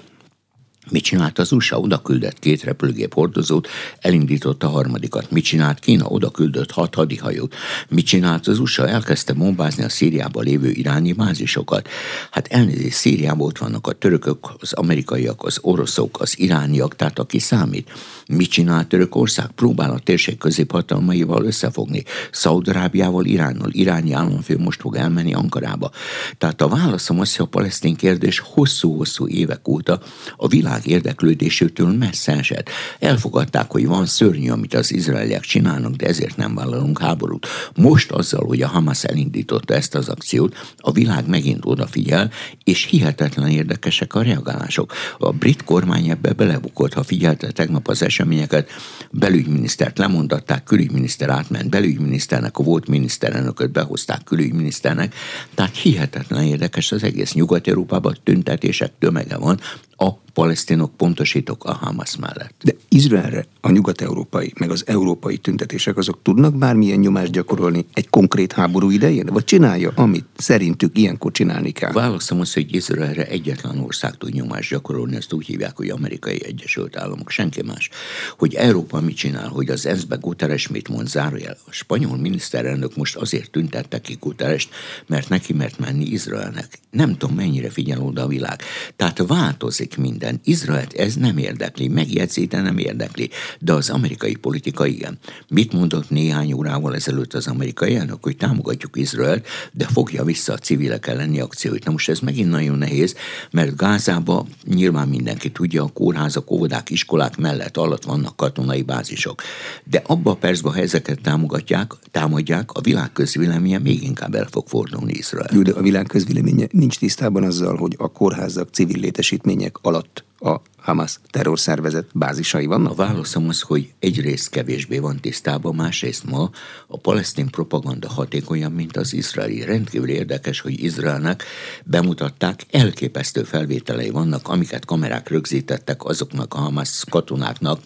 Mit 0.92 1.04
csinált 1.04 1.40
az 1.40 1.52
USA? 1.52 1.80
Oda 1.80 2.02
küldött 2.02 2.40
két 2.40 2.64
repülőgép 2.64 3.14
hordozót, 3.14 3.68
elindította 4.00 4.68
a 4.68 4.70
harmadikat. 4.70 5.32
Mit 5.32 5.44
csinált 5.44 5.80
Kína? 5.80 6.06
Oda 6.06 6.30
küldött 6.30 6.72
hat 6.72 6.96
hadihajót. 6.96 7.56
Mit 7.90 8.06
csinált 8.06 8.48
az 8.48 8.60
USA? 8.60 8.88
Elkezdte 8.88 9.34
bombázni 9.34 9.84
a 9.84 9.90
Szíriában 9.90 10.44
lévő 10.44 10.70
iráni 10.70 11.12
bázisokat. 11.12 11.88
Hát 12.32 12.48
elnézést, 12.48 12.96
Szíriában 12.96 13.48
ott 13.48 13.58
vannak 13.58 13.88
a 13.88 13.92
törökök, 13.92 14.50
az 14.60 14.74
amerikaiak, 14.74 15.44
az 15.44 15.58
oroszok, 15.62 16.22
az 16.22 16.40
irániak, 16.40 16.96
tehát 16.96 17.20
aki 17.20 17.40
számít. 17.40 17.92
Mit 18.28 18.50
csinált 18.50 18.88
Törökország? 18.88 19.52
Próbál 19.52 19.92
a 19.92 20.00
térség 20.00 20.38
középhatalmaival 20.38 21.46
összefogni. 21.46 22.04
Szaudarábiával, 22.32 23.26
Iránnal. 23.26 23.70
Iráni 23.72 24.14
államfő 24.14 24.58
most 24.58 24.82
fog 24.82 24.96
elmenni 24.96 25.34
Ankarába. 25.34 25.92
Tehát 26.38 26.62
a 26.62 26.68
válaszom 26.68 27.20
az, 27.20 27.36
hogy 27.36 27.46
a 27.46 27.50
palesztin 27.50 27.96
kérdés 27.96 28.40
hosszú-hosszú 28.40 29.28
évek 29.28 29.68
óta 29.68 30.02
a 30.38 30.48
világ 30.48 30.81
világ 30.82 31.02
érdeklődésétől 31.02 31.92
messze 31.98 32.32
esett. 32.32 32.70
Elfogadták, 33.00 33.72
hogy 33.72 33.88
van 33.88 34.06
szörnyű, 34.06 34.50
amit 34.50 34.74
az 34.74 34.94
izraeliek 34.94 35.42
csinálnak, 35.42 35.96
de 35.96 36.06
ezért 36.08 36.38
nem 36.38 36.56
vállalunk 36.56 37.00
háborút. 37.00 37.48
Most 37.76 38.12
azzal, 38.12 38.46
hogy 38.46 38.62
a 38.62 38.68
Hamas 38.68 39.04
elindította 39.04 39.74
ezt 39.74 39.96
az 39.96 40.10
akciót, 40.10 40.56
a 40.78 40.92
világ 40.92 41.28
megint 41.28 41.66
odafigyel, 41.66 42.32
és 42.64 42.86
hihetetlen 42.86 43.50
érdekesek 43.50 44.14
a 44.16 44.22
reagálások. 44.22 44.94
A 45.18 45.32
brit 45.32 45.64
kormány 45.64 46.10
ebbe 46.10 46.34
belebukott, 46.34 46.94
ha 46.94 47.04
figyelte 47.04 47.52
tegnap 47.52 47.88
az 47.88 48.02
eseményeket, 48.04 48.70
belügyminisztert 49.12 49.98
lemondatták, 49.98 50.64
külügyminiszter 50.64 51.30
átment 51.30 51.70
belügyminiszternek, 51.70 52.58
a 52.58 52.64
volt 52.64 52.88
miniszterelnököt 52.88 53.72
behozták 53.72 54.24
külügyminiszternek, 54.24 55.16
tehát 55.56 55.76
hihetetlen 55.76 56.44
érdekes 56.44 56.92
az 56.92 57.04
egész 57.04 57.34
Nyugat-Európában 57.34 58.18
tüntetések 58.24 58.92
tömege 59.00 59.38
van, 59.38 59.60
a 60.02 60.20
palesztinok 60.34 60.96
pontosítok 60.98 61.64
a 61.64 61.74
Hamas 61.74 62.18
mellett. 62.18 62.54
De 62.64 62.76
Izraelre 62.90 63.46
a 63.62 63.72
nyugat-európai, 63.72 64.54
meg 64.60 64.72
az 64.72 64.84
európai 64.88 65.38
tüntetések 65.38 65.98
azok 65.98 66.20
tudnak 66.22 66.56
bármilyen 66.56 67.00
nyomást 67.00 67.32
gyakorolni 67.32 67.86
egy 67.94 68.10
konkrét 68.10 68.54
háború 68.54 68.90
idején? 68.90 69.26
Vagy 69.26 69.44
csinálja, 69.44 69.92
amit 69.96 70.26
szerintük 70.38 70.98
ilyenkor 70.98 71.32
csinálni 71.32 71.72
kell? 71.72 71.92
Válaszom 71.92 72.40
az, 72.40 72.54
hogy 72.54 72.76
Izraelre 72.76 73.28
egyetlen 73.28 73.80
ország 73.80 74.18
tud 74.18 74.34
nyomást 74.34 74.70
gyakorolni, 74.70 75.16
ezt 75.16 75.34
úgy 75.34 75.46
hívják, 75.46 75.78
hogy 75.78 75.90
amerikai 75.90 76.46
Egyesült 76.46 76.98
Államok, 76.98 77.30
senki 77.30 77.62
más. 77.62 77.90
Hogy 78.38 78.54
Európa 78.54 79.02
mit 79.02 79.16
csinál, 79.16 79.48
hogy 79.48 79.70
az 79.70 79.86
ENSZ-be 79.86 80.16
Guterres 80.16 80.68
mit 80.68 80.90
mond, 80.90 81.08
zárójel. 81.08 81.58
A 81.66 81.72
spanyol 81.72 82.18
miniszterelnök 82.18 82.96
most 82.96 83.16
azért 83.16 83.52
tüntette 83.52 84.00
ki 84.02 84.18
Guterres, 84.20 84.70
mert 85.08 85.30
neki 85.30 85.54
mert 85.54 85.80
menni 85.80 86.06
Izraelnek. 86.06 86.80
Nem 86.92 87.18
tudom, 87.18 87.36
mennyire 87.36 87.70
figyel 87.70 88.02
oda 88.02 88.24
a 88.24 88.28
világ. 88.28 88.62
Tehát 88.96 89.24
változik 89.28 89.98
minden. 89.98 90.40
Izraelt 90.44 90.94
ez 90.94 91.16
nem 91.16 91.38
érdekli, 91.38 91.88
megjegyzi, 91.88 92.46
de 92.46 92.62
nem 92.62 92.78
érdekli. 92.78 93.30
De 93.60 93.74
az 93.74 93.90
amerikai 93.90 94.36
politika 94.36 94.86
igen. 94.86 95.20
Mit 95.48 95.74
mondott 95.74 96.10
néhány 96.10 96.54
órával 96.54 96.96
ezelőtt 96.96 97.34
az 97.34 97.48
amerikai 97.48 97.96
elnök, 97.96 98.24
hogy 98.24 98.38
támogatjuk 98.38 98.98
Izraelt, 98.98 99.48
de 99.72 99.86
fogja 99.86 100.24
vissza 100.24 100.54
a 100.54 100.58
civilek 100.58 101.08
elleni 101.08 101.40
akcióit. 101.40 101.86
Na 101.86 101.92
most 101.92 102.10
ez 102.10 102.20
megint 102.20 102.50
nagyon 102.50 102.78
nehéz, 102.78 103.16
mert 103.52 103.76
Gázába 103.76 104.46
nyilván 104.66 105.08
mindenki 105.08 105.52
tudja, 105.52 105.84
a 105.84 105.88
kórházak, 105.88 106.52
óvodák, 106.52 106.90
iskolák 106.90 107.38
mellett 107.38 107.78
alatt 107.78 108.04
vannak 108.04 108.36
katonai 108.36 108.82
bázisok. 108.82 109.42
De 109.84 110.02
abba 110.06 110.32
a 110.32 110.36
percben, 110.36 110.74
ha 110.74 110.80
ezeket 110.80 111.22
támogatják, 111.22 111.94
támadják, 112.12 112.72
a 112.72 112.82
világ 112.82 113.12
közvéleménye 113.12 113.80
még 113.80 114.04
inkább 114.04 114.36
el 114.36 114.48
fog 114.52 114.68
fordulni 114.68 115.14
Izrael. 115.14 115.62
de 115.62 115.72
a 115.72 115.82
világ 115.82 116.06
közvéleménye 116.06 116.68
nincs 116.72 116.98
tisztában 116.98 117.44
azzal, 117.44 117.76
hogy 117.76 117.96
a 117.98 118.12
kórházak, 118.12 118.70
civil 118.72 119.00
létesítmények 119.00 119.78
alatt 119.82 120.24
a 120.40 120.62
Hamas 120.82 121.20
terrorszervezet 121.30 122.06
bázisai 122.14 122.66
vannak? 122.66 122.92
A 122.92 122.96
válaszom 122.96 123.50
az, 123.50 123.62
hogy 123.62 123.94
egyrészt 124.00 124.50
kevésbé 124.50 125.00
van 125.00 125.20
tisztában, 125.20 125.76
másrészt 125.76 126.24
ma 126.24 126.50
a 126.88 126.98
palesztin 126.98 127.50
propaganda 127.50 128.10
hatékonyabb, 128.10 128.74
mint 128.74 128.98
az 128.98 129.14
izraeli. 129.14 129.66
Rendkívül 129.66 130.10
érdekes, 130.10 130.60
hogy 130.60 130.84
Izraelnek 130.84 131.44
bemutatták, 131.84 132.66
elképesztő 132.72 133.44
felvételei 133.44 134.10
vannak, 134.10 134.48
amiket 134.48 134.86
kamerák 134.86 135.30
rögzítettek 135.30 136.04
azoknak 136.04 136.54
a 136.54 136.58
Hamas 136.58 137.04
katonáknak, 137.10 137.80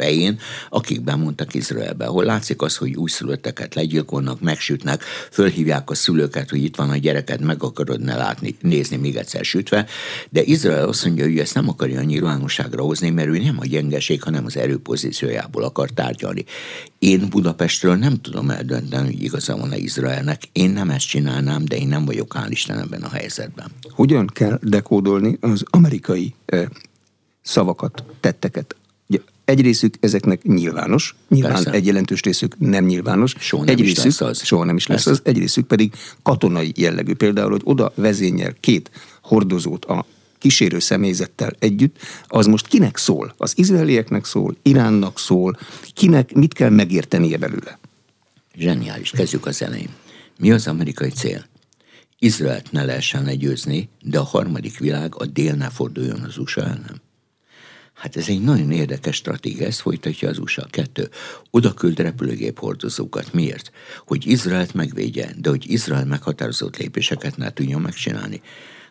fején, 0.00 0.38
akik 0.68 1.00
bemondtak 1.00 1.54
Izraelbe, 1.54 2.04
ahol 2.04 2.24
látszik 2.24 2.62
az, 2.62 2.76
hogy 2.76 2.96
újszülötteket 2.96 3.74
legyilkolnak, 3.74 4.40
megsütnek, 4.40 5.02
fölhívják 5.30 5.90
a 5.90 5.94
szülőket, 5.94 6.50
hogy 6.50 6.64
itt 6.64 6.76
van 6.76 6.90
a 6.90 6.96
gyereked, 6.96 7.40
meg 7.40 7.62
akarod 7.62 8.00
ne 8.00 8.16
látni, 8.16 8.56
nézni 8.60 8.96
még 8.96 9.16
egyszer 9.16 9.44
sütve, 9.44 9.86
de 10.30 10.42
Izrael 10.42 10.88
azt 10.88 11.04
mondja, 11.04 11.24
hogy 11.24 11.38
ezt 11.38 11.54
nem 11.54 11.68
akarja 11.68 12.02
nyilvánosságra 12.02 12.82
hozni, 12.82 13.10
mert 13.10 13.28
ő 13.28 13.38
nem 13.38 13.56
a 13.58 13.66
gyengeség, 13.66 14.22
hanem 14.22 14.44
az 14.44 14.56
erőpozíciójából 14.56 15.64
akar 15.64 15.90
tárgyalni. 15.90 16.44
Én 16.98 17.28
Budapestről 17.30 17.96
nem 17.96 18.20
tudom 18.20 18.50
eldönteni, 18.50 19.06
hogy 19.06 19.22
igaza 19.22 19.56
van-e 19.56 19.76
Izraelnek. 19.76 20.42
Én 20.52 20.70
nem 20.70 20.90
ezt 20.90 21.08
csinálnám, 21.08 21.64
de 21.64 21.76
én 21.76 21.88
nem 21.88 22.04
vagyok 22.04 22.34
hál' 22.38 22.48
Isten 22.48 22.78
ebben 22.78 23.02
a 23.02 23.08
helyzetben. 23.08 23.66
Hogyan 23.90 24.26
kell 24.26 24.58
dekódolni 24.62 25.38
az 25.40 25.62
amerikai 25.70 26.34
eh, 26.46 26.66
szavakat, 27.42 28.04
tetteket, 28.20 28.76
egy 29.50 29.60
részük 29.60 29.94
ezeknek 30.00 30.42
nyilvános, 30.42 31.14
nyilván 31.28 31.52
Persze. 31.52 31.70
egy 31.70 31.86
jelentős 31.86 32.22
részük 32.22 32.58
nem 32.58 32.84
nyilvános. 32.84 33.34
Soha 33.38 33.64
nem 33.64 33.74
egy 33.74 33.80
is 33.80 33.86
részük, 33.86 34.04
lesz 34.04 34.20
az. 34.20 34.44
Soha 34.44 34.64
nem 34.64 34.76
is 34.76 34.86
lesz 34.86 35.04
Persze. 35.04 35.20
az. 35.22 35.32
Egy 35.32 35.38
részük 35.38 35.66
pedig 35.66 35.92
katonai 36.22 36.72
jellegű. 36.76 37.14
Például, 37.14 37.50
hogy 37.50 37.60
oda 37.64 37.92
vezényel 37.94 38.54
két 38.60 38.90
hordozót 39.22 39.84
a 39.84 40.06
kísérő 40.38 40.78
személyzettel 40.78 41.52
együtt, 41.58 41.96
az 42.26 42.46
most 42.46 42.66
kinek 42.66 42.96
szól? 42.96 43.34
Az 43.36 43.52
izraelieknek 43.56 44.24
szól, 44.24 44.56
Iránnak 44.62 45.18
szól, 45.18 45.58
kinek 45.94 46.32
mit 46.32 46.54
kell 46.54 46.70
megértenie 46.70 47.36
belőle? 47.36 47.78
Zseniális, 48.56 49.10
kezdjük 49.10 49.46
az 49.46 49.62
elején. 49.62 49.90
Mi 50.38 50.50
az 50.50 50.66
amerikai 50.66 51.10
cél? 51.10 51.44
Izraelt 52.18 52.72
ne 52.72 52.84
lehessen 52.84 53.24
legyőzni, 53.24 53.88
de 54.02 54.18
a 54.18 54.22
harmadik 54.22 54.78
világ 54.78 55.14
a 55.14 55.26
dél 55.26 55.54
ne 55.54 55.68
forduljon 55.68 56.20
az 56.20 56.38
USA 56.38 56.60
ellen. 56.60 57.02
Hát 58.00 58.16
ez 58.16 58.28
egy 58.28 58.42
nagyon 58.42 58.70
érdekes 58.70 59.16
stratégia, 59.16 59.66
ezt 59.66 59.80
folytatja 59.80 60.28
az 60.28 60.38
USA. 60.38 60.66
Kettő, 60.70 61.08
oda 61.50 61.74
küld 61.74 61.98
repülőgép 62.00 62.58
hordozókat. 62.58 63.32
Miért? 63.32 63.70
Hogy 64.06 64.26
Izraelt 64.26 64.74
megvédje, 64.74 65.34
de 65.36 65.48
hogy 65.48 65.70
Izrael 65.70 66.04
meghatározott 66.04 66.76
lépéseket 66.76 67.36
ne 67.36 67.52
tudjon 67.52 67.80
megcsinálni. 67.80 68.40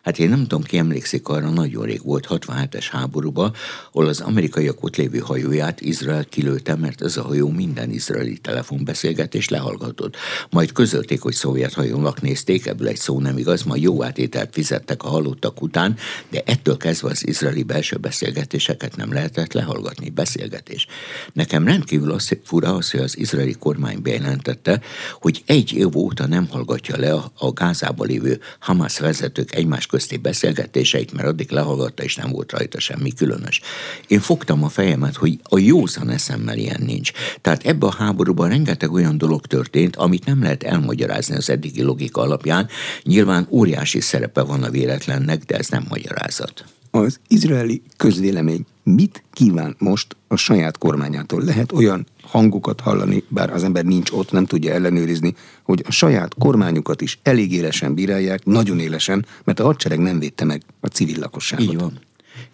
Hát 0.02 0.18
én 0.18 0.28
nem 0.28 0.40
tudom, 0.40 0.62
ki 0.62 0.78
emlékszik 0.78 1.28
arra, 1.28 1.50
nagyon 1.50 1.84
rég 1.84 2.02
volt 2.04 2.26
67-es 2.30 2.86
háborúban, 2.90 3.52
ahol 3.92 4.06
az 4.06 4.20
amerikaiak 4.20 4.84
ott 4.84 4.96
lévő 4.96 5.18
hajóját 5.18 5.80
Izrael 5.80 6.24
kilőtte, 6.24 6.74
mert 6.76 7.02
ez 7.02 7.16
a 7.16 7.22
hajó 7.22 7.50
minden 7.50 7.90
izraeli 7.90 8.38
telefonbeszélgetést 8.38 9.50
lehallgatott. 9.50 10.16
Majd 10.50 10.72
közölték, 10.72 11.20
hogy 11.20 11.34
szovjet 11.34 11.72
hajónak 11.72 12.20
nézték, 12.20 12.66
ebből 12.66 12.88
egy 12.88 12.96
szó 12.96 13.20
nem 13.20 13.38
igaz, 13.38 13.62
majd 13.62 13.82
jó 13.82 14.04
átételt 14.04 14.52
fizettek 14.52 15.02
a 15.02 15.08
halottak 15.08 15.62
után, 15.62 15.96
de 16.28 16.42
ettől 16.46 16.76
kezdve 16.76 17.10
az 17.10 17.26
izraeli 17.26 17.62
belső 17.62 17.96
beszélgetéseket 17.96 18.96
nem 18.96 19.12
lehetett 19.12 19.52
lehallgatni. 19.52 20.10
Beszélgetés. 20.10 20.86
Nekem 21.32 21.64
rendkívül 21.64 22.10
az, 22.10 22.38
fura 22.44 22.74
az, 22.74 22.90
hogy 22.90 23.00
az 23.00 23.18
izraeli 23.18 23.54
kormány 23.58 24.02
bejelentette, 24.02 24.80
hogy 25.20 25.42
egy 25.46 25.72
év 25.72 25.96
óta 25.96 26.26
nem 26.26 26.48
hallgatja 26.48 26.96
le 26.96 27.12
a, 27.12 27.32
a 27.38 27.52
Gázába 27.52 28.04
lévő 28.04 28.40
Hamas 28.58 28.98
vezetők 28.98 29.54
egymás 29.54 29.86
közti 29.90 30.16
beszélgetéseit, 30.16 31.12
mert 31.12 31.28
addig 31.28 31.50
lehallgatta, 31.50 32.02
és 32.02 32.16
nem 32.16 32.30
volt 32.30 32.52
rajta 32.52 32.80
semmi 32.80 33.12
különös. 33.12 33.60
Én 34.06 34.20
fogtam 34.20 34.64
a 34.64 34.68
fejemet, 34.68 35.16
hogy 35.16 35.38
a 35.42 35.58
józan 35.58 36.10
eszemmel 36.10 36.58
ilyen 36.58 36.82
nincs. 36.84 37.12
Tehát 37.40 37.66
ebbe 37.66 37.86
a 37.86 37.94
háborúban 37.94 38.48
rengeteg 38.48 38.92
olyan 38.92 39.18
dolog 39.18 39.46
történt, 39.46 39.96
amit 39.96 40.24
nem 40.24 40.42
lehet 40.42 40.62
elmagyarázni 40.62 41.36
az 41.36 41.50
eddigi 41.50 41.82
logika 41.82 42.20
alapján. 42.20 42.68
Nyilván 43.02 43.46
óriási 43.50 44.00
szerepe 44.00 44.42
van 44.42 44.62
a 44.62 44.70
véletlennek, 44.70 45.44
de 45.44 45.56
ez 45.56 45.68
nem 45.68 45.86
magyarázat. 45.88 46.64
Az 46.90 47.20
izraeli 47.28 47.82
közvélemény 47.96 48.66
mit 48.82 49.22
kíván 49.32 49.76
most 49.78 50.16
a 50.28 50.36
saját 50.36 50.78
kormányától? 50.78 51.42
Lehet 51.42 51.72
olyan 51.72 52.06
hangokat 52.22 52.80
hallani, 52.80 53.24
bár 53.28 53.52
az 53.52 53.64
ember 53.64 53.84
nincs 53.84 54.10
ott, 54.10 54.32
nem 54.32 54.46
tudja 54.46 54.72
ellenőrizni, 54.72 55.34
hogy 55.62 55.84
a 55.86 55.90
saját 55.90 56.34
kormányukat 56.38 57.00
is 57.00 57.18
elég 57.22 57.52
élesen 57.52 57.94
bírálják, 57.94 58.44
nagyon 58.44 58.78
élesen, 58.78 59.26
mert 59.44 59.60
a 59.60 59.64
hadsereg 59.64 59.98
nem 59.98 60.18
védte 60.18 60.44
meg 60.44 60.62
a 60.80 60.86
civil 60.86 61.18
lakosságot. 61.18 61.66
Így 61.66 61.78
van. 61.78 62.00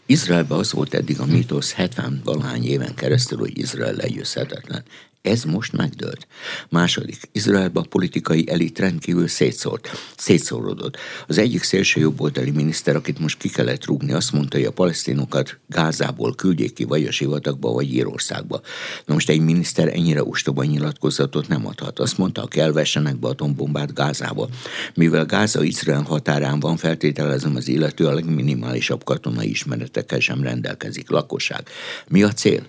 Izraelben 0.07 0.59
az 0.59 0.73
volt 0.73 0.95
eddig 0.95 1.21
a 1.21 1.27
mítosz 1.27 1.73
70 1.73 2.21
valahány 2.25 2.65
éven 2.65 2.95
keresztül, 2.95 3.39
hogy 3.39 3.59
Izrael 3.59 3.95
legyőzhetetlen. 3.95 4.83
Ez 5.27 5.45
most 5.45 5.73
megdőlt. 5.73 6.27
Második, 6.69 7.29
Izraelben 7.33 7.83
a 7.83 7.87
politikai 7.87 8.51
elit 8.51 8.79
rendkívül 8.79 9.29
szétszórt, 9.29 9.91
szétszórodott. 10.17 10.97
Az 11.27 11.39
egyik 11.39 11.63
szélső 11.63 12.01
jobboldali 12.01 12.51
miniszter, 12.51 12.97
akit 12.97 13.19
most 13.19 13.39
ki 13.39 13.49
kellett 13.49 13.85
rúgni, 13.85 14.13
azt 14.13 14.33
mondta, 14.33 14.57
hogy 14.57 14.67
a 14.67 14.73
palesztinokat 14.73 15.59
Gázából 15.69 16.35
küldjék 16.35 16.73
ki 16.73 16.85
vagy 16.85 17.05
a 17.05 17.11
sivatagba, 17.11 17.73
vagy 17.73 17.93
Írországba. 17.93 18.61
Na 19.05 19.15
most 19.15 19.29
egy 19.29 19.41
miniszter 19.41 19.89
ennyire 19.89 20.25
ostoba 20.25 20.65
nyilatkozatot 20.65 21.49
nem 21.49 21.67
adhat. 21.67 21.99
Azt 21.99 22.19
mondta, 22.19 22.41
hogy 22.41 22.59
elvessenek 22.59 23.19
be 23.19 23.29
atombombát 23.29 23.95
Gázába. 23.95 24.49
Mivel 24.95 25.27
Gáza 25.27 25.63
Izrael 25.63 26.03
határán 26.03 26.61
van, 26.61 26.77
feltételezem 26.77 27.57
az 27.57 27.69
illető 27.69 28.07
a 28.07 28.15
legminimálisabb 28.15 29.05
katonai 29.05 29.51
ismeretekkel 29.51 30.21
sem 30.21 30.43
rendelkezik. 30.43 31.11
Lakosság. 31.11 31.69
Mi 32.09 32.23
a 32.23 32.33
cél? 32.33 32.67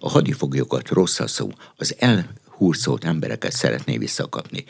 A 0.00 0.08
hadifoglyokat 0.08 0.88
rossz 0.88 1.20
a 1.20 1.26
szó, 1.26 1.50
az 1.76 1.96
elhúrcolt 1.98 3.04
embereket 3.04 3.52
szeretné 3.52 3.98
visszakapni. 3.98 4.64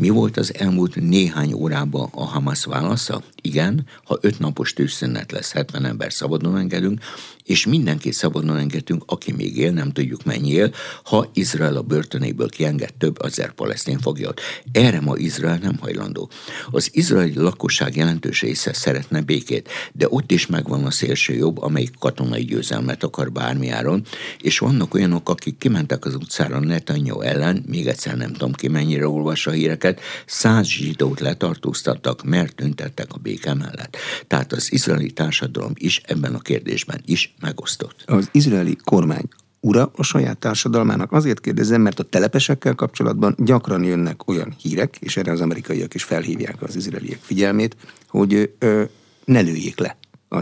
Mi 0.00 0.08
volt 0.08 0.36
az 0.36 0.54
elmúlt 0.54 0.94
néhány 0.94 1.52
órában 1.52 2.08
a 2.12 2.24
Hamas 2.24 2.64
válasza? 2.64 3.22
Igen, 3.42 3.86
ha 4.04 4.18
öt 4.20 4.38
napos 4.38 4.72
tűzszünet 4.72 5.32
lesz, 5.32 5.52
70 5.52 5.84
ember 5.84 6.12
szabadon 6.12 6.56
engedünk, 6.56 7.00
és 7.48 7.66
mindenkit 7.66 8.12
szabadon 8.12 8.56
engedünk, 8.56 9.02
aki 9.06 9.32
még 9.32 9.56
él, 9.56 9.72
nem 9.72 9.92
tudjuk 9.92 10.24
mennyi 10.24 10.50
él, 10.50 10.72
ha 11.04 11.30
Izrael 11.34 11.76
a 11.76 11.82
börtönéből 11.82 12.48
kienged 12.48 12.94
több 12.94 13.20
azer 13.20 13.52
palesztin 13.52 13.98
foglyot. 13.98 14.40
Erre 14.72 15.00
ma 15.00 15.16
Izrael 15.16 15.58
nem 15.62 15.78
hajlandó. 15.80 16.30
Az 16.70 16.90
izraeli 16.92 17.34
lakosság 17.34 17.96
jelentős 17.96 18.40
része 18.40 18.72
szeretne 18.72 19.20
békét, 19.20 19.68
de 19.92 20.06
ott 20.08 20.30
is 20.30 20.46
megvan 20.46 20.84
a 20.84 20.90
szélső 20.90 21.34
jobb, 21.34 21.62
amelyik 21.62 21.94
katonai 21.98 22.44
győzelmet 22.44 23.02
akar 23.02 23.32
bármiáron, 23.32 24.04
és 24.40 24.58
vannak 24.58 24.94
olyanok, 24.94 25.28
akik 25.28 25.58
kimentek 25.58 26.04
az 26.04 26.14
utcára 26.14 26.60
Netanyahu 26.60 27.20
ellen, 27.20 27.64
még 27.66 27.86
egyszer 27.86 28.16
nem 28.16 28.32
tudom 28.32 28.52
ki 28.52 28.68
mennyire 28.68 29.08
olvassa 29.08 29.50
a 29.50 29.54
híreket, 29.54 29.87
száz 30.26 30.66
zsidót 30.66 31.20
letartóztattak, 31.20 32.24
mert 32.24 32.54
tüntettek 32.54 33.12
a 33.12 33.18
béke 33.18 33.54
mellett. 33.54 33.96
Tehát 34.26 34.52
az 34.52 34.72
izraeli 34.72 35.10
társadalom 35.10 35.72
is 35.74 36.00
ebben 36.04 36.34
a 36.34 36.38
kérdésben 36.38 37.00
is 37.04 37.34
megosztott. 37.40 38.02
Az 38.06 38.28
izraeli 38.32 38.76
kormány 38.84 39.28
ura 39.60 39.90
a 39.96 40.02
saját 40.02 40.38
társadalmának. 40.38 41.12
Azért 41.12 41.40
kérdezem, 41.40 41.80
mert 41.80 41.98
a 41.98 42.02
telepesekkel 42.02 42.74
kapcsolatban 42.74 43.34
gyakran 43.38 43.84
jönnek 43.84 44.28
olyan 44.28 44.54
hírek, 44.60 44.96
és 45.00 45.16
erre 45.16 45.32
az 45.32 45.40
amerikaiak 45.40 45.94
is 45.94 46.02
felhívják 46.02 46.62
az 46.62 46.76
izraeliek 46.76 47.18
figyelmét, 47.22 47.76
hogy 48.08 48.54
ö, 48.58 48.84
ne 49.24 49.40
lőjék 49.40 49.78
le 49.78 49.96
a, 50.28 50.38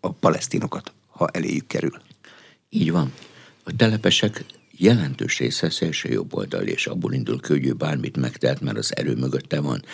a 0.00 0.12
palesztinokat, 0.12 0.92
ha 1.08 1.28
eléjük 1.28 1.66
kerül. 1.66 2.00
Így 2.68 2.90
van. 2.92 3.12
A 3.64 3.76
telepesek 3.76 4.44
jelentős 4.78 5.38
része 5.38 5.70
szélső 5.70 6.08
jobb 6.08 6.34
oldal, 6.34 6.62
és 6.62 6.86
abból 6.86 7.12
indul 7.12 7.40
hogy 7.46 7.66
ő 7.66 7.72
bármit 7.72 8.16
megtehet, 8.16 8.60
mert 8.60 8.76
az 8.76 8.96
erő 8.96 9.14
mögötte 9.14 9.60
van. 9.60 9.84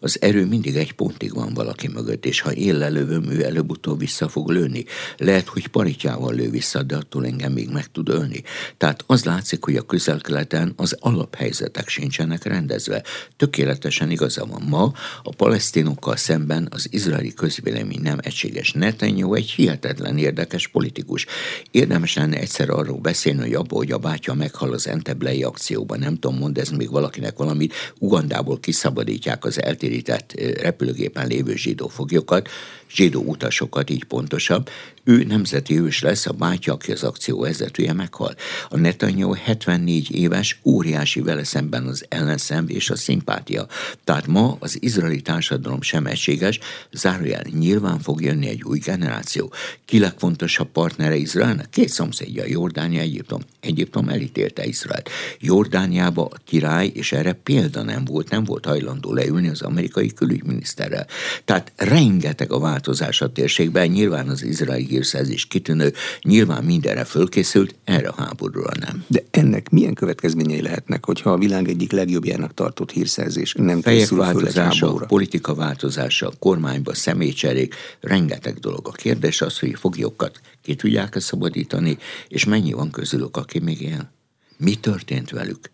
Az 0.00 0.20
erő 0.20 0.46
mindig 0.46 0.76
egy 0.76 0.92
pontig 0.92 1.34
van 1.34 1.54
valaki 1.54 1.88
mögött, 1.88 2.26
és 2.26 2.40
ha 2.40 2.52
én 2.52 2.78
lelövöm, 2.78 3.30
ő 3.30 3.44
előbb-utóbb 3.44 3.98
vissza 3.98 4.28
fog 4.28 4.50
lőni. 4.50 4.84
Lehet, 5.16 5.48
hogy 5.48 5.66
paritjával 5.66 6.34
lő 6.34 6.50
vissza, 6.50 6.82
de 6.82 6.96
attól 6.96 7.26
engem 7.26 7.52
még 7.52 7.68
meg 7.70 7.86
tud 7.86 8.08
ölni. 8.08 8.42
Tehát 8.76 9.04
az 9.06 9.24
látszik, 9.24 9.64
hogy 9.64 9.76
a 9.76 9.82
közelkeleten 9.82 10.72
az 10.76 10.96
alaphelyzetek 11.00 11.88
sincsenek 11.88 12.44
rendezve. 12.44 13.02
Tökéletesen 13.36 14.10
igaza 14.10 14.46
van 14.46 14.62
ma, 14.68 14.92
a 15.22 15.34
palesztinokkal 15.34 16.16
szemben 16.16 16.68
az 16.70 16.88
izraeli 16.90 17.34
közvélemény 17.34 18.00
nem 18.00 18.18
egységes. 18.22 18.72
Netanyahu 18.72 19.34
egy 19.34 19.50
hihetetlen 19.50 20.18
érdekes 20.18 20.68
politikus. 20.68 21.26
Érdemes 21.70 22.14
lenne 22.14 22.38
egyszer 22.38 22.70
arról 22.70 22.98
beszélni, 22.98 23.40
hogy 23.40 23.54
abból, 23.54 23.78
hogy 23.78 23.92
a 23.92 23.98
bátya 23.98 24.33
meghal 24.34 24.72
az 24.72 24.86
Enteblei 24.86 25.42
akcióban, 25.42 25.98
nem 25.98 26.14
tudom, 26.14 26.38
mond 26.38 26.58
ez 26.58 26.68
még 26.68 26.90
valakinek 26.90 27.36
valamit, 27.36 27.74
Ugandából 27.98 28.60
kiszabadítják 28.60 29.44
az 29.44 29.62
eltérített 29.62 30.32
repülőgépen 30.60 31.26
lévő 31.26 31.56
zsidó 31.56 31.88
foglyokat, 31.88 32.48
zsidó 32.94 33.22
utasokat, 33.22 33.90
így 33.90 34.04
pontosabb, 34.04 34.68
ő 35.04 35.24
nemzeti 35.24 35.80
ős 35.80 36.02
lesz, 36.02 36.26
a 36.26 36.32
bátyja, 36.32 36.72
aki 36.72 36.92
az 36.92 37.02
akció 37.02 37.40
vezetője 37.40 37.92
meghal. 37.92 38.34
A 38.68 38.76
Netanyahu 38.76 39.32
74 39.32 40.14
éves, 40.14 40.58
óriási 40.64 41.20
vele 41.20 41.44
szemben 41.44 41.86
az 41.86 42.04
ellenszem 42.08 42.64
és 42.68 42.90
a 42.90 42.96
szimpátia. 42.96 43.66
Tehát 44.04 44.26
ma 44.26 44.56
az 44.58 44.82
izraeli 44.82 45.20
társadalom 45.20 45.82
sem 45.82 46.06
egységes, 46.06 46.58
zárójel 46.92 47.42
nyilván 47.58 47.98
fog 47.98 48.22
jönni 48.22 48.48
egy 48.48 48.62
új 48.62 48.78
generáció. 48.78 49.52
Ki 49.84 49.98
legfontosabb 49.98 50.68
partnere 50.68 51.16
Izraelnek? 51.16 51.70
Két 51.70 51.88
szomszédja, 51.88 52.44
Jordánia, 52.46 53.00
Egyiptom. 53.00 53.40
Egyiptom 53.60 54.08
elítélte 54.08 54.64
Izraelt. 54.64 55.10
Jordániába 55.40 56.24
a 56.24 56.38
király, 56.44 56.90
és 56.94 57.12
erre 57.12 57.32
példa 57.32 57.82
nem 57.82 58.04
volt, 58.04 58.30
nem 58.30 58.44
volt 58.44 58.64
hajlandó 58.64 59.12
leülni 59.12 59.48
az 59.48 59.62
amerikai 59.62 60.12
külügyminiszterrel. 60.12 61.06
Tehát 61.44 61.72
rengeteg 61.76 62.52
a 62.52 62.58
változás 62.84 63.20
a 63.20 63.32
térségben, 63.32 63.88
nyilván 63.88 64.28
az 64.28 64.42
izraeli 64.42 64.84
hírszerzés 64.84 65.46
kitűnő, 65.46 65.92
nyilván 66.22 66.64
mindenre 66.64 67.04
fölkészült, 67.04 67.74
erre 67.84 68.08
a 68.08 68.22
háborúra 68.22 68.72
nem. 68.80 69.04
De 69.06 69.22
ennek 69.30 69.70
milyen 69.70 69.94
következményei 69.94 70.62
lehetnek, 70.62 71.04
hogyha 71.04 71.30
a 71.30 71.38
világ 71.38 71.68
egyik 71.68 71.92
legjobbjának 71.92 72.54
tartott 72.54 72.90
hírszerzés 72.90 73.54
nem 73.58 73.80
Fejek 73.80 73.98
készül 73.98 74.18
változása, 74.18 74.92
politika 74.92 75.54
változása, 75.54 76.32
kormányba 76.38 76.94
személycserék, 76.94 77.74
rengeteg 78.00 78.58
dolog. 78.58 78.88
A 78.88 78.92
kérdés 78.92 79.40
az, 79.40 79.58
hogy 79.58 79.74
foglyokat 79.78 80.40
ki 80.62 80.74
tudják-e 80.74 81.20
szabadítani, 81.20 81.98
és 82.28 82.44
mennyi 82.44 82.72
van 82.72 82.90
közülük, 82.90 83.36
aki 83.36 83.58
még 83.58 83.80
él. 83.80 84.12
Mi 84.56 84.74
történt 84.74 85.30
velük? 85.30 85.70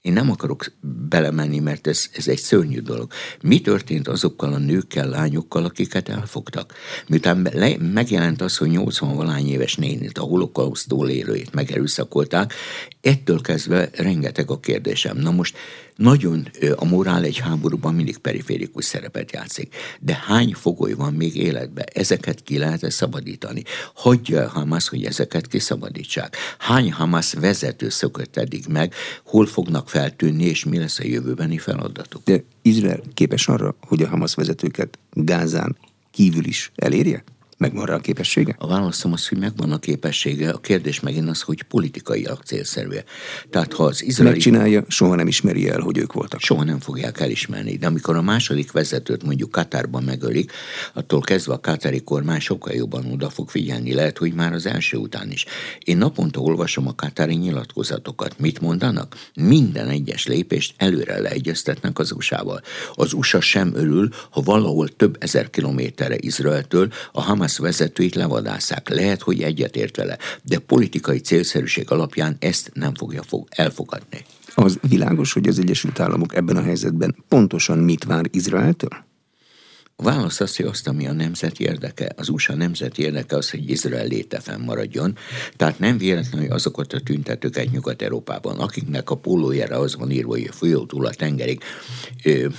Én 0.00 0.12
nem 0.12 0.30
akarok 0.30 0.72
belemenni, 1.08 1.58
mert 1.58 1.86
ez, 1.86 2.06
ez 2.12 2.28
egy 2.28 2.38
szörnyű 2.38 2.80
dolog. 2.80 3.12
Mi 3.42 3.60
történt 3.60 4.08
azokkal 4.08 4.52
a 4.52 4.58
nőkkel, 4.58 5.08
lányokkal, 5.08 5.64
akiket 5.64 6.08
elfogtak? 6.08 6.74
Miután 7.06 7.48
le, 7.52 7.76
megjelent 7.92 8.42
az, 8.42 8.56
hogy 8.56 8.70
80 8.70 9.14
valány 9.14 9.48
éves 9.48 9.76
nénit, 9.76 10.18
a 10.18 10.22
holokausztól 10.22 11.08
élőjét 11.08 11.54
megerőszakolták, 11.54 12.54
ettől 13.00 13.40
kezdve 13.40 13.90
rengeteg 13.92 14.50
a 14.50 14.60
kérdésem. 14.60 15.16
Na 15.16 15.30
most 15.30 15.56
nagyon 15.98 16.48
a 16.76 16.84
morál 16.84 17.24
egy 17.24 17.38
háborúban 17.38 17.94
mindig 17.94 18.18
periférikus 18.18 18.84
szerepet 18.84 19.32
játszik. 19.32 19.74
De 20.00 20.22
hány 20.26 20.54
fogoly 20.54 20.92
van 20.92 21.14
még 21.14 21.36
életben? 21.36 21.84
Ezeket 21.92 22.42
ki 22.42 22.58
lehet 22.58 22.82
-e 22.82 22.90
szabadítani? 22.90 23.62
Hagyja 23.94 24.48
Hamas, 24.48 24.88
hogy 24.88 25.04
ezeket 25.04 25.46
kiszabadítsák? 25.46 26.36
Hány 26.58 26.92
Hamas 26.92 27.32
vezető 27.32 27.88
szökött 27.88 28.36
eddig 28.36 28.64
meg? 28.68 28.94
Hol 29.24 29.46
fognak 29.46 29.88
feltűnni, 29.88 30.44
és 30.44 30.64
mi 30.64 30.78
lesz 30.78 30.98
a 30.98 31.04
jövőbeni 31.06 31.58
feladatuk? 31.58 32.22
De 32.24 32.44
Izrael 32.62 33.02
képes 33.14 33.48
arra, 33.48 33.76
hogy 33.80 34.02
a 34.02 34.08
Hamas 34.08 34.34
vezetőket 34.34 34.98
Gázán 35.12 35.76
kívül 36.10 36.44
is 36.44 36.72
elérje? 36.74 37.24
Megvan 37.58 37.86
rá 37.86 37.94
a 37.94 37.98
képessége? 37.98 38.54
A 38.58 38.66
válaszom 38.66 39.12
az, 39.12 39.28
hogy 39.28 39.38
megvan 39.38 39.72
a 39.72 39.78
képessége. 39.78 40.50
A 40.50 40.58
kérdés 40.58 41.00
megint 41.00 41.28
az, 41.28 41.40
hogy 41.40 41.62
politikailag 41.62 42.38
célszerű 42.44 42.96
Tehát 43.50 43.72
ha 43.72 43.84
az 43.84 44.02
izraeli... 44.02 44.32
Megcsinálja, 44.32 44.84
soha 44.88 45.14
nem 45.14 45.26
ismeri 45.26 45.68
el, 45.68 45.80
hogy 45.80 45.98
ők 45.98 46.12
voltak. 46.12 46.40
Soha 46.40 46.64
nem 46.64 46.80
fogják 46.80 47.20
elismerni. 47.20 47.76
De 47.76 47.86
amikor 47.86 48.16
a 48.16 48.22
második 48.22 48.72
vezetőt 48.72 49.24
mondjuk 49.24 49.50
Katárban 49.50 50.02
megölik, 50.02 50.52
attól 50.94 51.20
kezdve 51.20 51.52
a 51.52 51.60
katári 51.60 52.02
kormány 52.02 52.40
sokkal 52.40 52.72
jobban 52.72 53.12
oda 53.12 53.30
fog 53.30 53.48
figyelni. 53.48 53.94
Lehet, 53.94 54.18
hogy 54.18 54.32
már 54.32 54.52
az 54.52 54.66
első 54.66 54.96
után 54.96 55.30
is. 55.30 55.44
Én 55.78 55.96
naponta 55.96 56.40
olvasom 56.40 56.86
a 56.86 56.94
katári 56.94 57.34
nyilatkozatokat. 57.34 58.38
Mit 58.38 58.60
mondanak? 58.60 59.16
Minden 59.34 59.88
egyes 59.88 60.26
lépést 60.26 60.74
előre 60.76 61.20
leegyeztetnek 61.20 61.98
az 61.98 62.12
USA-val. 62.12 62.60
Az 62.94 63.12
USA 63.12 63.40
sem 63.40 63.72
örül, 63.74 64.08
ha 64.30 64.40
valahol 64.40 64.88
több 64.88 65.16
ezer 65.20 65.50
kilométerre 65.50 66.16
Izraeltől 66.20 66.92
a 67.12 67.22
Hamas 67.22 67.46
Hamas 67.48 67.76
vezetőit 67.78 68.14
levadászák. 68.14 68.88
Lehet, 68.88 69.22
hogy 69.22 69.42
egyetért 69.42 69.96
vele, 69.96 70.18
de 70.42 70.58
politikai 70.58 71.18
célszerűség 71.18 71.90
alapján 71.90 72.36
ezt 72.38 72.70
nem 72.74 72.94
fogja 72.94 73.22
fog 73.22 73.46
elfogadni. 73.50 74.24
Az 74.54 74.78
világos, 74.88 75.32
hogy 75.32 75.48
az 75.48 75.58
Egyesült 75.58 76.00
Államok 76.00 76.34
ebben 76.34 76.56
a 76.56 76.62
helyzetben 76.62 77.16
pontosan 77.28 77.78
mit 77.78 78.04
vár 78.04 78.24
Izraeltől? 78.30 79.07
A 80.02 80.04
válasz 80.04 80.40
az, 80.40 80.56
hogy 80.56 80.66
azt, 80.66 80.88
ami 80.88 81.06
a 81.06 81.12
nemzeti 81.12 81.64
érdeke, 81.64 82.12
az 82.16 82.28
USA 82.28 82.54
nemzeti 82.54 83.02
érdeke 83.02 83.36
az, 83.36 83.50
hogy 83.50 83.70
Izrael 83.70 84.06
léte 84.06 84.40
fennmaradjon. 84.40 85.16
Tehát 85.56 85.78
nem 85.78 85.98
véletlenül, 85.98 86.46
hogy 86.46 86.56
azokat 86.56 86.92
a 86.92 87.00
tüntetőket 87.00 87.70
Nyugat-Európában, 87.70 88.58
akiknek 88.58 89.10
a 89.10 89.14
pólójára 89.14 89.78
az 89.78 89.96
van 89.96 90.10
írva, 90.10 90.30
hogy 90.30 90.46
a 90.50 90.52
folyó 90.52 90.86
túl 90.86 91.06
a 91.06 91.10
tengerig 91.10 91.62